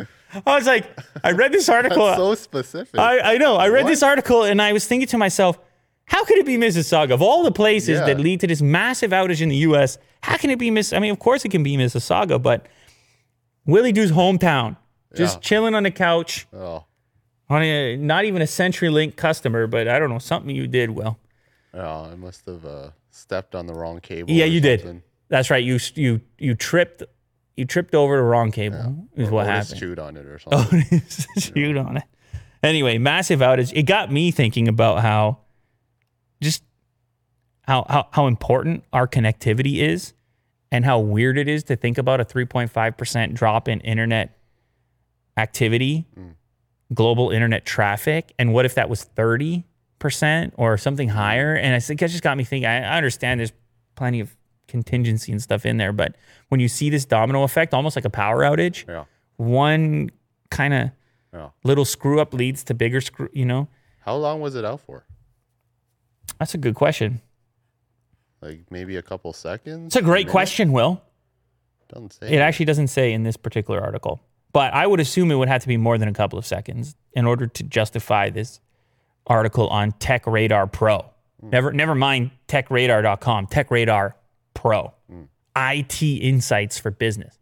was 0.46 0.66
like, 0.66 0.96
I 1.24 1.32
read 1.32 1.52
this 1.52 1.68
article. 1.68 2.06
That's 2.06 2.18
so 2.18 2.34
specific. 2.36 2.98
I, 3.00 3.34
I 3.34 3.36
know. 3.38 3.56
I 3.56 3.68
read 3.68 3.84
What? 3.84 3.90
this 3.90 4.02
article 4.02 4.44
and 4.44 4.62
I 4.62 4.72
was 4.72 4.86
thinking 4.86 5.08
to 5.08 5.18
myself, 5.18 5.58
how 6.04 6.24
could 6.24 6.38
it 6.38 6.46
be 6.46 6.56
Mississauga? 6.56 7.12
Of 7.12 7.22
all 7.22 7.42
the 7.42 7.50
places 7.52 7.98
Yeah. 7.98 8.06
that 8.06 8.20
lead 8.20 8.40
to 8.40 8.46
this 8.46 8.62
massive 8.62 9.10
outage 9.10 9.40
in 9.40 9.48
the 9.48 9.56
US, 9.56 9.98
how 10.22 10.36
can 10.36 10.50
it 10.50 10.58
be 10.58 10.70
Miss? 10.70 10.92
I 10.92 10.98
mean, 11.00 11.10
of 11.10 11.18
course 11.18 11.44
it 11.44 11.48
can 11.50 11.62
be 11.62 11.76
Mississauga, 11.76 12.40
but 12.40 12.66
Willie 13.66 13.92
Doo's 13.92 14.12
hometown, 14.12 14.76
just 15.16 15.36
Yeah. 15.38 15.40
chilling 15.40 15.74
on 15.74 15.82
the 15.82 15.90
couch, 15.90 16.46
oh, 16.52 16.84
on 17.50 17.62
a, 17.62 17.96
not 17.96 18.24
even 18.24 18.40
a 18.40 18.46
CenturyLink 18.46 19.16
customer, 19.16 19.66
but 19.66 19.88
I 19.88 19.98
don't 19.98 20.08
know, 20.08 20.18
something 20.18 20.54
you 20.54 20.66
did 20.66 20.90
well. 20.90 21.18
oh, 21.74 22.04
I 22.10 22.14
must 22.14 22.46
have 22.46 22.64
uh, 22.64 22.90
stepped 23.10 23.54
on 23.54 23.66
the 23.66 23.74
wrong 23.74 24.00
cable. 24.00 24.30
Yeah, 24.30 24.44
you 24.46 24.60
did. 24.60 25.02
That's 25.28 25.50
right. 25.50 25.62
You 25.62 25.78
you 25.94 26.20
you 26.38 26.54
tripped 26.54 27.02
you 27.56 27.64
tripped 27.64 27.94
over 27.94 28.16
the 28.16 28.22
wrong 28.22 28.50
cable. 28.52 29.06
Is 29.16 29.28
Or 29.28 29.32
what 29.32 29.46
Otis 29.46 29.68
happened. 29.68 29.80
chewed 29.80 29.98
on 29.98 30.16
it 30.16 30.24
or 30.26 30.38
something. 30.38 30.84
Oh, 31.36 31.40
shoot 31.40 31.76
on 31.76 31.98
it. 31.98 32.04
Anyway, 32.62 32.98
massive 32.98 33.40
outage. 33.40 33.72
It 33.74 33.84
got 33.84 34.10
me 34.12 34.30
thinking 34.30 34.66
about 34.68 35.02
how 35.02 35.38
just 36.40 36.62
how 37.62 37.84
how, 37.88 38.08
how 38.12 38.26
important 38.26 38.84
our 38.92 39.06
connectivity 39.06 39.78
is 39.78 40.14
and 40.72 40.84
how 40.84 40.98
weird 41.00 41.36
it 41.38 41.48
is 41.48 41.64
to 41.64 41.76
think 41.76 41.98
about 41.98 42.20
a 42.20 42.24
3.5% 42.24 43.34
drop 43.34 43.66
in 43.68 43.80
internet 43.80 44.36
activity, 45.36 46.06
global 46.94 47.30
internet 47.30 47.64
traffic. 47.64 48.32
And 48.38 48.52
what 48.52 48.64
if 48.66 48.74
that 48.74 48.88
was 48.88 49.06
30% 49.16 49.62
or 50.56 50.76
something 50.78 51.08
higher? 51.08 51.54
And 51.54 51.74
I 51.74 51.80
think 51.80 52.00
that 52.00 52.10
just 52.10 52.22
got 52.22 52.36
me 52.36 52.44
thinking. 52.44 52.66
I, 52.68 52.80
I 52.82 52.96
understand 52.96 53.40
there's 53.40 53.52
plenty 53.94 54.20
of 54.20 54.34
contingency 54.68 55.32
and 55.32 55.42
stuff 55.42 55.66
in 55.66 55.76
there, 55.78 55.92
but 55.92 56.14
when 56.48 56.60
you 56.60 56.68
see 56.68 56.90
this 56.90 57.04
domino 57.04 57.42
effect, 57.42 57.74
almost 57.74 57.96
like 57.96 58.04
a 58.04 58.10
power 58.10 58.38
outage, 58.42 58.86
yeah. 58.88 59.04
one 59.36 60.10
kind 60.50 60.72
of 60.74 60.90
Yeah. 61.32 61.48
little 61.64 61.84
screw 61.84 62.20
up 62.20 62.32
leads 62.32 62.62
to 62.64 62.74
bigger 62.74 63.00
screw, 63.00 63.28
you 63.32 63.44
know? 63.44 63.68
How 64.00 64.14
long 64.16 64.40
was 64.40 64.54
it 64.54 64.64
out 64.64 64.80
for? 64.80 65.04
That's 66.38 66.54
a 66.54 66.58
good 66.58 66.74
question. 66.74 67.20
Like 68.40 68.60
maybe 68.70 68.96
a 68.96 69.02
couple 69.02 69.32
seconds? 69.32 69.88
It's 69.88 69.96
a 69.96 70.02
great 70.02 70.28
question, 70.28 70.72
Will. 70.72 71.02
Doesn't 71.88 72.12
say. 72.14 72.30
It 72.30 72.38
actually 72.38 72.66
doesn't 72.66 72.88
say 72.88 73.12
in 73.12 73.24
this 73.24 73.36
particular 73.36 73.80
article, 73.80 74.20
but 74.52 74.72
I 74.74 74.86
would 74.86 75.00
assume 75.00 75.30
it 75.30 75.36
would 75.36 75.48
have 75.48 75.62
to 75.62 75.68
be 75.68 75.76
more 75.76 75.98
than 75.98 76.08
a 76.08 76.12
couple 76.12 76.38
of 76.38 76.46
seconds 76.46 76.94
in 77.12 77.26
order 77.26 77.46
to 77.46 77.62
justify 77.62 78.30
this 78.30 78.60
article 79.26 79.68
on 79.68 79.92
Tech 79.92 80.26
Radar 80.26 80.66
Pro. 80.66 81.04
Hmm. 81.40 81.50
Never, 81.50 81.72
never 81.72 81.94
mind 81.94 82.30
TechRadar.com. 82.48 83.46
Tech 83.46 83.70
Radar 83.70 84.16
Pro, 84.54 84.92
hmm. 85.08 85.24
IT 85.56 86.02
insights 86.02 86.78
for 86.78 86.90
business. 86.90 87.38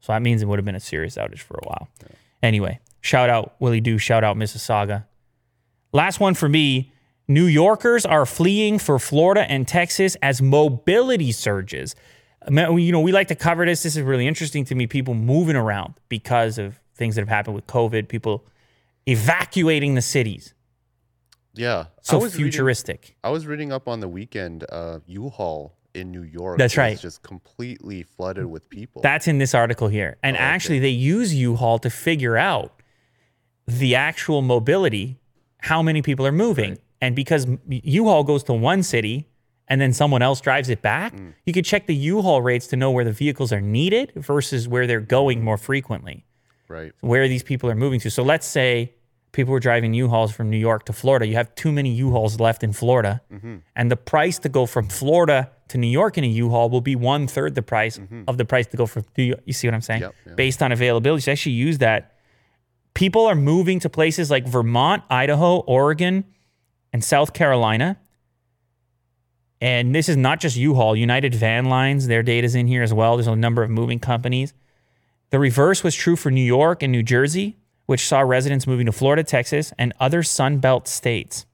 So 0.00 0.12
that 0.12 0.22
means 0.22 0.42
it 0.42 0.46
would 0.46 0.58
have 0.58 0.66
been 0.66 0.74
a 0.74 0.80
serious 0.80 1.16
outage 1.16 1.40
for 1.40 1.54
a 1.54 1.66
while. 1.66 1.88
Anyway, 2.42 2.78
shout 3.00 3.30
out 3.30 3.54
Willie 3.58 3.80
Do, 3.80 3.96
Shout 3.96 4.22
out 4.22 4.36
Mississauga. 4.36 5.06
Last 5.92 6.20
one 6.20 6.34
for 6.34 6.48
me. 6.48 6.92
New 7.26 7.46
Yorkers 7.46 8.04
are 8.04 8.26
fleeing 8.26 8.78
for 8.78 8.98
Florida 8.98 9.50
and 9.50 9.66
Texas 9.66 10.14
as 10.20 10.42
mobility 10.42 11.32
surges. 11.32 11.94
I 12.46 12.68
You 12.70 12.92
know, 12.92 13.00
we 13.00 13.12
like 13.12 13.28
to 13.28 13.34
cover 13.34 13.64
this. 13.64 13.82
This 13.82 13.96
is 13.96 14.02
really 14.02 14.26
interesting 14.26 14.64
to 14.66 14.74
me. 14.74 14.86
People 14.86 15.14
moving 15.14 15.56
around 15.56 15.94
because 16.08 16.58
of 16.58 16.80
things 16.94 17.14
that 17.14 17.22
have 17.22 17.28
happened 17.28 17.54
with 17.56 17.66
COVID, 17.66 18.08
people 18.08 18.44
evacuating 19.06 19.94
the 19.94 20.02
cities. 20.02 20.54
yeah. 21.54 21.84
I 21.86 21.86
So 22.02 22.18
was 22.18 22.34
reading- 22.34 22.50
futuristic. 22.52 23.16
I 23.22 23.30
was 23.30 23.46
reading 23.46 23.72
up 23.72 23.86
on 23.88 24.00
the 24.00 24.08
weekend. 24.08 24.64
Uh, 24.70 24.98
U-Haul 25.06 25.74
in 25.94 26.10
New 26.10 26.22
York. 26.22 26.58
That's 26.58 26.76
right. 26.76 26.98
Just 26.98 27.22
completely 27.22 28.02
flooded 28.02 28.46
with 28.46 28.68
people. 28.68 29.02
That's 29.02 29.28
in 29.28 29.38
this 29.38 29.54
article 29.54 29.86
here. 29.88 30.16
And 30.22 30.36
Oh, 30.36 30.40
okay. 30.40 30.44
actually, 30.44 30.78
they 30.80 30.88
use 30.88 31.32
U-Haul 31.34 31.78
to 31.80 31.90
figure 31.90 32.36
out 32.36 32.80
the 33.66 33.94
actual 33.94 34.42
mobility, 34.42 35.18
how 35.58 35.82
many 35.82 36.02
people 36.02 36.26
are 36.26 36.32
moving. 36.32 36.78
And 37.00 37.14
because 37.14 37.46
U-Haul 37.68 38.24
goes 38.24 38.42
to 38.44 38.52
one 38.52 38.82
city 38.82 39.28
and 39.68 39.80
then 39.80 39.92
someone 39.92 40.22
else 40.22 40.40
drives 40.40 40.68
it 40.68 40.82
back, 40.82 41.14
Mm. 41.14 41.32
you 41.46 41.52
could 41.52 41.64
check 41.64 41.86
the 41.86 41.94
U-Haul 41.94 42.42
rates 42.42 42.66
to 42.68 42.76
know 42.76 42.90
where 42.90 43.04
the 43.04 43.12
vehicles 43.12 43.52
are 43.52 43.60
needed 43.60 44.12
versus 44.16 44.68
where 44.68 44.86
they're 44.86 45.00
going 45.00 45.42
more 45.42 45.56
frequently, 45.56 46.24
right. 46.68 46.92
where 47.00 47.28
these 47.28 47.42
people 47.42 47.70
are 47.70 47.74
moving 47.74 48.00
to. 48.00 48.10
So 48.10 48.22
let's 48.22 48.46
say 48.46 48.92
people 49.32 49.52
were 49.52 49.60
driving 49.60 49.94
U-Hauls 49.94 50.32
from 50.32 50.50
New 50.50 50.58
York 50.58 50.84
to 50.84 50.92
Florida. 50.92 51.26
You 51.26 51.34
have 51.34 51.54
too 51.54 51.72
many 51.72 51.90
U-Hauls 51.90 52.38
left 52.38 52.62
in 52.62 52.72
Florida, 52.72 53.20
and 53.74 53.90
the 53.90 53.96
price 53.96 54.38
to 54.40 54.48
go 54.48 54.66
from 54.66 54.88
Florida 54.88 55.50
to 55.68 55.78
New 55.78 55.88
York 55.88 56.18
in 56.18 56.24
a 56.24 56.28
U-Haul 56.28 56.68
will 56.70 56.82
be 56.82 56.94
one 56.94 57.26
third 57.26 57.54
the 57.54 57.62
price 57.62 57.98
of 58.28 58.36
the 58.36 58.44
price 58.44 58.66
to 58.68 58.76
go 58.76 58.86
from 58.86 59.04
New 59.16 59.24
York. 59.24 59.40
You 59.46 59.52
see 59.54 59.66
what 59.66 59.74
I'm 59.74 59.80
saying? 59.80 60.02
Yep, 60.02 60.14
yep. 60.26 60.36
Based 60.36 60.62
on 60.62 60.70
availability, 60.72 61.22
so 61.22 61.32
actually 61.32 61.52
use 61.52 61.78
that. 61.78 62.12
People 62.92 63.26
are 63.26 63.34
moving 63.34 63.80
to 63.80 63.88
places 63.88 64.30
like 64.30 64.46
Vermont, 64.46 65.02
Idaho, 65.10 65.56
Oregon, 65.66 66.24
and 66.92 67.02
South 67.02 67.32
Carolina. 67.32 67.98
And 69.64 69.94
this 69.94 70.10
is 70.10 70.16
not 70.18 70.40
just 70.40 70.58
U-Haul, 70.58 70.94
United 70.94 71.34
Van 71.34 71.64
Lines, 71.64 72.06
their 72.06 72.22
data's 72.22 72.54
in 72.54 72.66
here 72.66 72.82
as 72.82 72.92
well. 72.92 73.16
There's 73.16 73.26
a 73.26 73.34
number 73.34 73.62
of 73.62 73.70
moving 73.70 73.98
companies. 73.98 74.52
The 75.30 75.38
reverse 75.38 75.82
was 75.82 75.94
true 75.94 76.16
for 76.16 76.30
New 76.30 76.44
York 76.44 76.82
and 76.82 76.92
New 76.92 77.02
Jersey, 77.02 77.56
which 77.86 78.06
saw 78.06 78.20
residents 78.20 78.66
moving 78.66 78.84
to 78.84 78.92
Florida, 78.92 79.24
Texas, 79.24 79.72
and 79.78 79.94
other 79.98 80.22
Sun 80.22 80.58
Belt 80.58 80.86
states. 80.86 81.46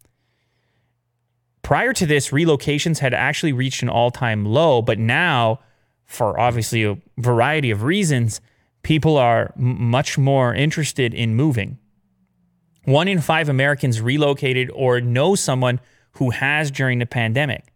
Prior 1.63 1.93
to 1.93 2.05
this, 2.05 2.31
relocations 2.31 2.99
had 2.99 3.15
actually 3.15 3.53
reached 3.53 3.81
an 3.81 3.89
all 3.89 4.11
time 4.11 4.45
low, 4.45 4.83
but 4.83 4.99
now, 4.99 5.61
for 6.05 6.37
obviously 6.37 6.83
a 6.83 6.99
variety 7.17 7.71
of 7.71 7.85
reasons, 7.85 8.41
people 8.83 9.19
are 9.19 9.55
m- 9.57 9.85
much 9.85 10.19
more 10.19 10.53
interested 10.53 11.15
in 11.15 11.37
moving. 11.37 11.79
One 12.87 13.07
in 13.07 13.21
five 13.21 13.49
Americans 13.49 14.01
relocated 14.01 14.69
or 14.75 15.01
know 15.01 15.37
someone 15.37 15.79
who 16.15 16.31
has 16.31 16.73
during 16.73 16.99
the 16.99 17.07
pandemic. 17.07 17.71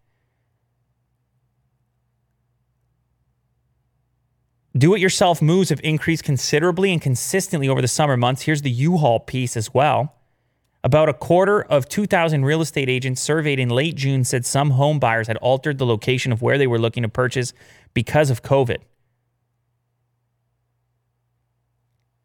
Do 4.77 4.95
it 4.95 5.01
yourself 5.01 5.41
moves 5.41 5.69
have 5.69 5.81
increased 5.85 6.25
considerably 6.25 6.93
and 6.93 7.01
consistently 7.01 7.69
over 7.69 7.81
the 7.81 7.89
summer 7.89 8.17
months. 8.17 8.43
Here's 8.43 8.63
the 8.63 8.71
U 8.71 8.97
Haul 8.97 9.21
piece 9.21 9.57
as 9.57 9.73
well. 9.73 10.15
About 10.83 11.09
a 11.09 11.15
quarter 11.15 11.63
of 11.63 11.89
2,000 11.89 12.45
real 12.45 12.61
estate 12.61 12.91
agents 12.91 13.23
surveyed 13.23 13.59
in 13.59 13.71
late 13.71 13.95
June 13.95 14.25
said 14.25 14.45
some 14.45 14.73
home 14.73 14.99
buyers 14.99 15.29
had 15.29 15.37
altered 15.39 15.79
the 15.79 15.87
location 15.87 16.33
of 16.33 16.43
where 16.43 16.59
they 16.59 16.67
were 16.67 16.79
looking 16.79 17.05
to 17.05 17.09
purchase 17.09 17.55
because 17.95 18.31
of 18.31 18.43
COVID. 18.43 18.79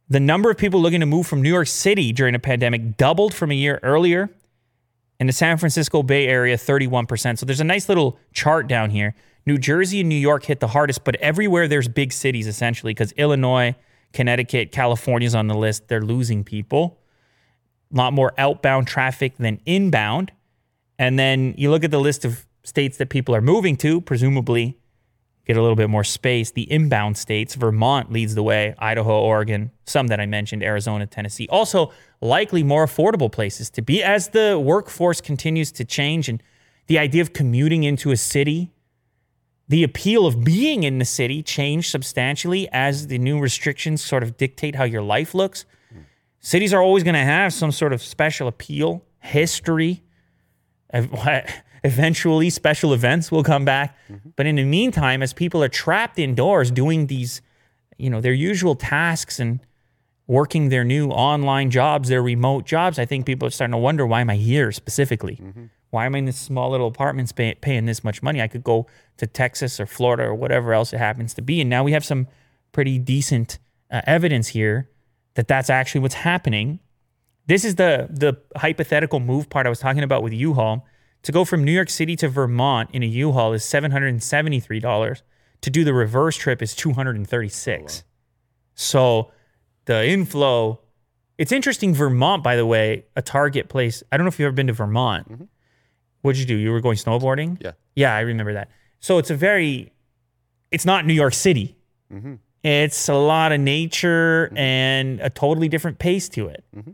The 0.09 0.19
number 0.19 0.49
of 0.49 0.57
people 0.57 0.81
looking 0.81 1.01
to 1.01 1.05
move 1.05 1.27
from 1.27 1.43
New 1.43 1.53
York 1.53 1.67
City 1.67 2.11
during 2.11 2.33
a 2.33 2.39
pandemic 2.39 2.97
doubled 2.97 3.33
from 3.33 3.51
a 3.51 3.55
year 3.55 3.79
earlier. 3.83 4.29
In 5.19 5.27
the 5.27 5.33
San 5.33 5.57
Francisco 5.57 6.01
Bay 6.01 6.27
Area, 6.27 6.57
31%. 6.57 7.37
So 7.37 7.45
there's 7.45 7.59
a 7.59 7.65
nice 7.65 7.87
little 7.87 8.17
chart 8.33 8.67
down 8.67 8.89
here. 8.89 9.13
New 9.45 9.57
Jersey 9.57 10.01
and 10.01 10.09
New 10.09 10.15
York 10.15 10.45
hit 10.45 10.59
the 10.59 10.67
hardest, 10.67 11.03
but 11.03 11.15
everywhere 11.17 11.67
there's 11.67 11.87
big 11.87 12.13
cities 12.13 12.47
essentially 12.47 12.93
because 12.93 13.11
Illinois, 13.13 13.75
Connecticut, 14.13 14.71
California's 14.71 15.35
on 15.35 15.47
the 15.47 15.55
list. 15.55 15.87
They're 15.87 16.01
losing 16.01 16.43
people. 16.43 16.99
A 17.93 17.97
lot 17.97 18.13
more 18.13 18.33
outbound 18.37 18.87
traffic 18.87 19.37
than 19.37 19.59
inbound. 19.65 20.31
And 20.97 21.17
then 21.17 21.55
you 21.57 21.71
look 21.71 21.83
at 21.83 21.91
the 21.91 21.99
list 21.99 22.25
of 22.25 22.45
states 22.63 22.97
that 22.97 23.09
people 23.09 23.33
are 23.35 23.41
moving 23.41 23.75
to, 23.77 24.01
presumably 24.01 24.77
get 25.49 25.57
a 25.57 25.61
little 25.61 25.75
bit 25.75 25.89
more 25.89 26.03
space. 26.03 26.51
The 26.51 26.71
inbound 26.71 27.17
states, 27.17 27.55
Vermont 27.55 28.11
leads 28.11 28.35
the 28.35 28.43
way, 28.43 28.75
Idaho, 28.77 29.19
Oregon, 29.19 29.71
some 29.85 30.05
that 30.07 30.19
I 30.19 30.27
mentioned, 30.27 30.61
Arizona, 30.61 31.07
Tennessee. 31.07 31.47
Also, 31.49 31.91
likely 32.21 32.61
more 32.61 32.85
affordable 32.85 33.31
places 33.31 33.71
to 33.71 33.81
be 33.81 34.03
as 34.03 34.29
the 34.29 34.59
workforce 34.63 35.21
continues 35.21 35.71
to 35.71 35.83
change 35.83 36.29
and 36.29 36.43
the 36.85 36.99
idea 36.99 37.23
of 37.23 37.33
commuting 37.33 37.83
into 37.83 38.11
a 38.11 38.17
city, 38.17 38.71
the 39.69 39.83
appeal 39.83 40.25
of 40.25 40.43
being 40.43 40.83
in 40.83 40.97
the 40.97 41.05
city 41.05 41.43
changed 41.43 41.89
substantially 41.89 42.67
as 42.71 43.07
the 43.07 43.19
new 43.19 43.39
restrictions 43.39 44.03
sort 44.03 44.23
of 44.23 44.35
dictate 44.35 44.75
how 44.75 44.83
your 44.83 45.03
life 45.03 45.33
looks. 45.35 45.65
Cities 46.39 46.73
are 46.73 46.81
always 46.81 47.03
going 47.03 47.15
to 47.15 47.19
have 47.19 47.53
some 47.53 47.71
sort 47.71 47.93
of 47.93 48.01
special 48.01 48.47
appeal, 48.47 49.05
history. 49.19 50.01
Eventually, 51.83 52.49
special 52.49 52.93
events 52.93 53.31
will 53.31 53.43
come 53.43 53.63
back. 53.63 53.95
Mm-hmm. 54.09 54.29
But 54.35 54.47
in 54.47 54.55
the 54.55 54.63
meantime, 54.63 55.21
as 55.21 55.33
people 55.33 55.63
are 55.63 55.69
trapped 55.69 56.17
indoors 56.17 56.71
doing 56.71 57.07
these, 57.07 57.41
you 57.97 58.09
know, 58.09 58.21
their 58.21 58.33
usual 58.33 58.75
tasks 58.75 59.39
and 59.39 59.59
working 60.27 60.69
their 60.69 60.83
new 60.83 61.09
online 61.09 61.69
jobs, 61.69 62.09
their 62.09 62.23
remote 62.23 62.65
jobs, 62.65 62.99
I 62.99 63.05
think 63.05 63.25
people 63.25 63.47
are 63.47 63.51
starting 63.51 63.73
to 63.73 63.77
wonder 63.77 64.05
why 64.05 64.21
am 64.21 64.29
I 64.29 64.35
here 64.35 64.71
specifically? 64.71 65.35
Mm-hmm. 65.35 65.65
Why 65.91 66.05
am 66.05 66.15
I 66.15 66.19
in 66.19 66.25
this 66.25 66.37
small 66.37 66.71
little 66.71 66.87
apartment 66.87 67.35
pay, 67.35 67.55
paying 67.55 67.85
this 67.85 68.03
much 68.03 68.21
money? 68.21 68.41
I 68.41 68.47
could 68.47 68.63
go 68.63 68.87
to 69.17 69.27
Texas 69.27 69.79
or 69.79 69.85
Florida 69.85 70.23
or 70.23 70.35
whatever 70.35 70.73
else 70.73 70.93
it 70.93 70.97
happens 70.97 71.33
to 71.35 71.41
be. 71.41 71.61
And 71.61 71.69
now 71.69 71.83
we 71.83 71.93
have 71.93 72.05
some 72.05 72.27
pretty 72.71 72.99
decent 72.99 73.59
uh, 73.89 74.01
evidence 74.05 74.49
here 74.49 74.89
that 75.33 75.47
that's 75.47 75.69
actually 75.69 76.01
what's 76.01 76.15
happening. 76.15 76.79
This 77.47 77.65
is 77.65 77.75
the 77.75 78.07
the 78.11 78.37
hypothetical 78.55 79.19
move 79.19 79.49
part 79.49 79.65
I 79.65 79.69
was 79.69 79.79
talking 79.79 80.03
about 80.03 80.21
with 80.21 80.33
U-Haul. 80.33 80.85
To 81.23 81.31
go 81.31 81.43
from 81.43 81.63
New 81.63 81.71
York 81.71 81.89
City 81.89 82.15
to 82.17 82.29
Vermont 82.29 82.89
in 82.93 83.03
a 83.03 83.07
U-Haul 83.07 83.53
is 83.53 83.65
seven 83.65 83.91
hundred 83.91 84.09
and 84.09 84.21
seventy 84.21 84.59
three 84.59 84.79
dollars. 84.79 85.23
To 85.61 85.69
do 85.69 85.83
the 85.83 85.93
reverse 85.93 86.37
trip 86.37 86.61
is 86.61 86.75
two 86.75 86.93
hundred 86.93 87.15
and 87.15 87.27
thirty 87.27 87.49
six. 87.49 88.03
So 88.75 89.31
the 89.85 90.07
inflow. 90.07 90.81
It's 91.37 91.51
interesting. 91.51 91.93
Vermont, 91.93 92.43
by 92.43 92.55
the 92.55 92.65
way, 92.65 93.05
a 93.15 93.21
target 93.21 93.69
place. 93.69 94.03
I 94.11 94.17
don't 94.17 94.25
know 94.25 94.29
if 94.29 94.39
you've 94.39 94.47
ever 94.47 94.55
been 94.55 94.67
to 94.67 94.73
Vermont. 94.73 95.49
What'd 96.21 96.39
you 96.39 96.45
do? 96.45 96.55
You 96.55 96.71
were 96.71 96.81
going 96.81 96.97
snowboarding. 96.97 97.57
Yeah. 97.61 97.71
Yeah, 97.95 98.15
I 98.15 98.21
remember 98.21 98.53
that. 98.53 98.69
So 98.99 99.17
it's 99.17 99.29
a 99.29 99.35
very. 99.35 99.91
It's 100.71 100.85
not 100.85 101.05
New 101.05 101.13
York 101.13 101.33
City. 101.33 101.75
Mm-hmm. 102.13 102.35
It's 102.63 103.07
a 103.09 103.15
lot 103.15 103.51
of 103.51 103.59
nature 103.59 104.47
mm-hmm. 104.47 104.57
and 104.57 105.19
a 105.21 105.29
totally 105.29 105.69
different 105.69 105.99
pace 105.99 106.29
to 106.29 106.47
it. 106.47 106.63
Mm-hmm. 106.75 106.91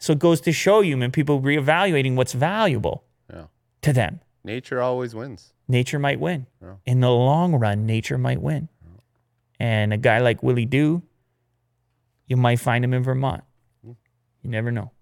So 0.00 0.12
it 0.12 0.18
goes 0.18 0.40
to 0.42 0.52
show 0.52 0.80
you, 0.80 0.96
man, 0.96 1.10
people 1.10 1.40
reevaluating 1.40 2.14
what's 2.14 2.32
valuable 2.32 3.04
Yeah. 3.32 3.44
to 3.82 3.92
them. 3.92 4.20
Nature 4.44 4.80
always 4.80 5.14
wins. 5.14 5.52
Nature 5.66 5.98
might 5.98 6.20
win. 6.20 6.46
Yeah. 6.62 6.74
In 6.86 7.00
the 7.00 7.10
long 7.10 7.54
run, 7.54 7.86
nature 7.86 8.18
might 8.18 8.40
win. 8.40 8.68
And 9.60 9.92
a 9.92 9.96
guy 9.96 10.18
like 10.20 10.42
Willie 10.42 10.66
Doo, 10.66 11.02
you 12.28 12.36
might 12.36 12.60
find 12.60 12.84
him 12.84 12.94
in 12.94 13.02
Vermont. 13.02 13.42
Mm. 13.84 13.96
You 14.42 14.50
never 14.50 14.70
know. 14.70 14.92